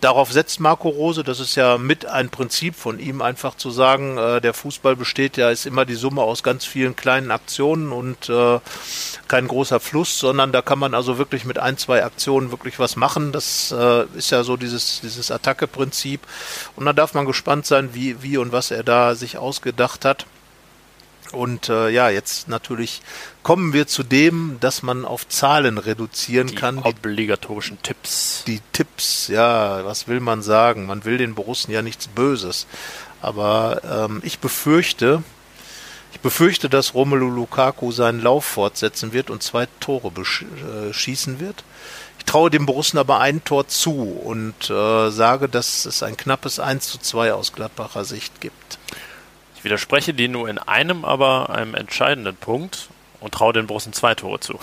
Darauf 0.00 0.32
setzt 0.32 0.58
Marco 0.58 0.88
Rose, 0.88 1.22
das 1.22 1.38
ist 1.38 1.54
ja 1.54 1.78
mit 1.78 2.06
ein 2.06 2.28
Prinzip 2.28 2.74
von 2.74 2.98
ihm, 2.98 3.22
einfach 3.22 3.56
zu 3.56 3.70
sagen, 3.70 4.18
äh, 4.18 4.40
der 4.40 4.52
Fußball 4.52 4.96
besteht 4.96 5.36
ja, 5.36 5.50
ist 5.50 5.64
immer 5.64 5.84
die 5.84 5.94
Summe 5.94 6.22
aus 6.22 6.42
ganz 6.42 6.64
vielen 6.64 6.96
kleinen 6.96 7.30
Aktionen 7.30 7.92
und 7.92 8.28
äh, 8.28 8.58
kein 9.28 9.46
großer 9.46 9.78
Fluss, 9.78 10.18
sondern 10.18 10.50
da 10.50 10.60
kann 10.60 10.80
man 10.80 10.94
also 10.94 11.18
wirklich 11.18 11.44
mit 11.44 11.60
ein, 11.60 11.78
zwei 11.78 12.04
Aktionen 12.04 12.50
wirklich 12.50 12.80
was 12.80 12.96
machen. 12.96 13.30
Das 13.30 13.70
äh, 13.70 14.06
ist 14.16 14.32
ja 14.32 14.42
so 14.42 14.56
dieses, 14.56 15.02
dieses 15.02 15.30
Attacke-Prinzip. 15.30 16.20
Und 16.74 16.86
da 16.86 16.92
darf 16.92 17.14
man 17.14 17.26
gespannt 17.26 17.66
sein, 17.66 17.90
wie, 17.92 18.24
wie 18.24 18.38
und 18.38 18.50
was 18.50 18.72
er 18.72 18.82
da 18.82 19.14
sich 19.14 19.38
ausgedacht 19.38 20.04
hat. 20.04 20.26
Und 21.32 21.68
äh, 21.68 21.88
ja, 21.88 22.10
jetzt 22.10 22.48
natürlich 22.48 23.02
kommen 23.42 23.72
wir 23.72 23.86
zu 23.86 24.02
dem, 24.02 24.58
dass 24.60 24.82
man 24.82 25.04
auf 25.04 25.28
Zahlen 25.28 25.78
reduzieren 25.78 26.48
die 26.48 26.54
kann. 26.54 26.76
Die 26.76 26.84
obligatorischen 26.84 27.82
Tipps. 27.82 28.44
Die 28.46 28.60
Tipps, 28.72 29.28
ja, 29.28 29.84
was 29.84 30.08
will 30.08 30.20
man 30.20 30.42
sagen? 30.42 30.86
Man 30.86 31.04
will 31.04 31.18
den 31.18 31.34
Borussen 31.34 31.72
ja 31.72 31.82
nichts 31.82 32.08
Böses. 32.08 32.66
Aber 33.20 33.80
ähm, 33.84 34.20
ich 34.24 34.38
befürchte, 34.38 35.22
ich 36.12 36.20
befürchte, 36.20 36.68
dass 36.68 36.94
Romelu 36.94 37.28
Lukaku 37.28 37.92
seinen 37.92 38.20
Lauf 38.20 38.44
fortsetzen 38.44 39.12
wird 39.12 39.30
und 39.30 39.42
zwei 39.42 39.66
Tore 39.80 40.12
äh, 40.18 40.92
schießen 40.92 41.40
wird. 41.40 41.64
Ich 42.18 42.24
traue 42.26 42.50
dem 42.50 42.66
Borussen 42.66 42.98
aber 42.98 43.18
ein 43.18 43.42
Tor 43.42 43.66
zu 43.66 44.02
und 44.02 44.70
äh, 44.70 45.10
sage, 45.10 45.48
dass 45.48 45.86
es 45.86 46.02
ein 46.02 46.16
knappes 46.16 46.60
1 46.60 46.86
zu 46.86 46.98
2 46.98 47.32
aus 47.32 47.52
Gladbacher 47.52 48.04
Sicht 48.04 48.40
gibt. 48.40 48.78
Ich 49.62 49.64
widerspreche 49.64 50.12
dir 50.12 50.28
nur 50.28 50.48
in 50.48 50.58
einem, 50.58 51.04
aber 51.04 51.50
einem 51.50 51.76
entscheidenden 51.76 52.34
Punkt 52.34 52.88
und 53.20 53.32
traue 53.32 53.52
den 53.52 53.68
Borussen 53.68 53.92
zwei 53.92 54.16
Tore 54.16 54.40
zu. 54.40 54.58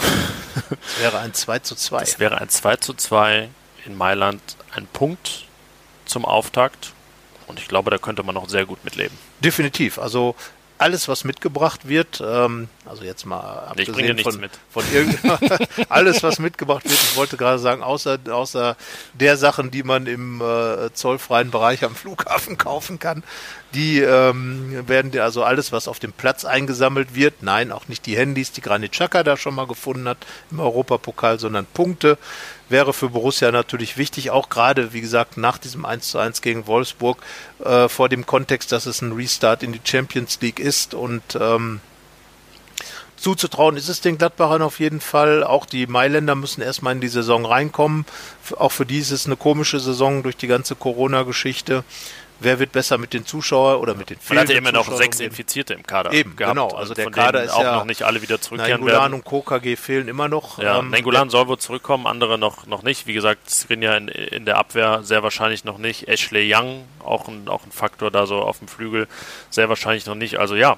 Das 0.70 1.00
wäre 1.00 1.20
ein 1.20 1.34
2 1.34 1.60
zu 1.60 1.76
2. 1.76 2.00
Das 2.02 2.20
wäre 2.20 2.38
ein 2.38 2.50
2 2.50 2.76
zu 2.76 2.94
2 2.94 3.48
in 3.86 3.98
Mailand. 3.98 4.42
Ein 4.76 4.88
Punkt 4.88 5.46
zum 6.04 6.26
Auftakt. 6.26 6.92
Und 7.48 7.60
ich 7.60 7.70
glaube, 7.70 7.92
da 7.92 7.98
könnte 7.98 8.24
man 8.24 8.36
noch 8.36 8.50
sehr 8.50 8.66
gut 8.66 8.84
mitleben. 8.84 9.18
Definitiv. 9.40 10.00
Also 10.00 10.36
alles, 10.80 11.10
was 11.10 11.26
mitgebracht 11.26 11.88
wird, 11.88 12.22
ähm, 12.26 12.70
also 12.86 13.04
jetzt 13.04 13.26
mal 13.26 13.40
abgesehen 13.40 14.18
von, 14.20 14.40
mit. 14.40 14.52
von 14.70 14.84
alles, 15.90 16.24
was 16.24 16.40
mitgebracht 16.40 16.86
wird, 16.86 16.94
ich 16.96 17.16
wollte 17.18 17.36
gerade 17.36 17.60
sagen, 17.60 17.84
außer, 17.84 18.18
außer 18.30 18.78
der 19.14 19.36
Sachen, 19.36 19.72
die 19.72 19.84
man 19.84 20.08
im 20.08 20.42
äh, 20.42 20.92
zollfreien 20.94 21.52
Bereich 21.52 21.84
am 21.84 21.96
Flughafen 21.96 22.58
kaufen 22.58 22.98
kann, 22.98 23.24
die 23.74 24.00
ähm, 24.00 24.88
werden, 24.88 25.18
also 25.20 25.44
alles, 25.44 25.72
was 25.72 25.88
auf 25.88 26.00
dem 26.00 26.12
Platz 26.12 26.46
eingesammelt 26.46 27.14
wird, 27.14 27.44
nein, 27.44 27.72
auch 27.72 27.88
nicht 27.88 28.06
die 28.06 28.18
Handys, 28.18 28.52
die 28.52 28.62
Granit 28.62 28.94
Xhaka 28.94 29.24
da 29.24 29.38
schon 29.38 29.56
mal 29.56 29.68
gefunden 29.68 30.08
hat 30.08 30.18
im 30.50 30.60
Europapokal, 30.60 31.40
sondern 31.40 31.66
Punkte, 31.66 32.18
wäre 32.68 32.94
für 32.94 33.10
Borussia 33.10 33.52
natürlich 33.52 33.98
wichtig, 33.98 34.32
auch 34.32 34.50
gerade, 34.50 34.94
wie 34.94 35.02
gesagt, 35.02 35.38
nach 35.38 35.58
diesem 35.58 35.86
1 35.86 36.10
zu 36.10 36.18
1 36.18 36.42
gegen 36.42 36.68
Wolfsburg, 36.68 37.20
äh, 37.64 37.90
vor 37.90 38.10
dem 38.10 38.26
Kontext, 38.26 38.72
dass 38.72 38.86
es 38.86 39.02
ein 39.02 39.12
Restart 39.12 39.62
in 39.64 39.74
die 39.74 39.82
Champions 39.84 40.40
League 40.42 40.60
ist 40.60 40.94
und 40.94 41.24
ähm, 41.40 41.80
zuzutrauen 43.20 43.78
ist 43.78 43.90
es 43.90 44.02
den 44.02 44.18
Gladbachern 44.18 44.62
auf 44.62 44.80
jeden 44.80 45.02
Fall. 45.02 45.44
Auch 45.44 45.66
die 45.66 45.88
Mailänder 45.88 46.36
müssen 46.36 46.62
erstmal 46.62 46.94
in 46.94 47.02
die 47.02 47.10
Saison 47.10 47.46
reinkommen. 47.46 48.06
Auch 48.58 48.72
für 48.72 48.86
die 48.86 49.00
ist 49.00 49.12
es 49.12 49.26
eine 49.26 49.36
komische 49.36 49.80
Saison 49.80 50.24
durch 50.24 50.38
die 50.38 50.48
ganze 50.48 50.76
Corona-Geschichte 50.76 51.84
wer 52.40 52.60
wird 52.60 52.72
besser 52.72 52.98
mit 52.98 53.14
den 53.14 53.26
Zuschauern 53.26 53.78
oder 53.78 53.96
mit 53.96 54.10
den 54.10 54.18
Man 54.30 54.40
hat 54.40 54.50
ja 54.50 54.58
immer 54.58 54.72
noch 54.72 54.92
sechs 54.96 55.20
Infizierte 55.20 55.74
im 55.74 55.86
Kader. 55.86 56.12
Eben, 56.12 56.36
gehabt. 56.36 56.56
genau. 56.56 56.68
Also, 56.68 56.78
also 56.78 56.94
der 56.94 57.12
Kader 57.12 57.44
ist 57.44 57.52
auch 57.52 57.62
ja 57.62 57.76
noch 57.76 57.86
nicht 57.86 58.04
alle 58.04 58.22
wieder 58.22 58.42
zurückkehren 58.42 58.82
Nengulan 58.82 59.12
werden. 59.12 59.14
und 59.14 59.26
KKG 59.26 59.76
fehlen 59.76 60.08
immer 60.08 60.28
noch. 60.28 60.60
Ja, 60.60 60.80
ähm, 60.80 60.90
Nengulan 60.90 61.30
soll 61.30 61.48
wohl 61.48 61.58
zurückkommen, 61.58 62.08
andere 62.08 62.38
noch, 62.38 62.66
noch 62.66 62.84
nicht. 62.84 63.08
Wie 63.08 63.14
gesagt, 63.14 63.50
Skrinja 63.50 63.96
in, 63.96 64.08
in 64.08 64.46
der 64.46 64.58
Abwehr 64.58 65.04
sehr 65.04 65.24
wahrscheinlich 65.24 65.64
noch 65.66 65.78
nicht. 65.78 66.08
Ashley 66.08 66.54
Young, 66.54 66.86
auch 67.04 67.28
ein, 67.28 67.48
auch 67.48 67.66
ein 67.66 67.72
Faktor 67.72 68.12
da 68.12 68.26
so 68.26 68.42
auf 68.42 68.60
dem 68.60 68.68
Flügel, 68.68 69.08
sehr 69.50 69.70
wahrscheinlich 69.70 70.06
noch 70.06 70.16
nicht. 70.16 70.40
Also 70.40 70.56
ja, 70.56 70.78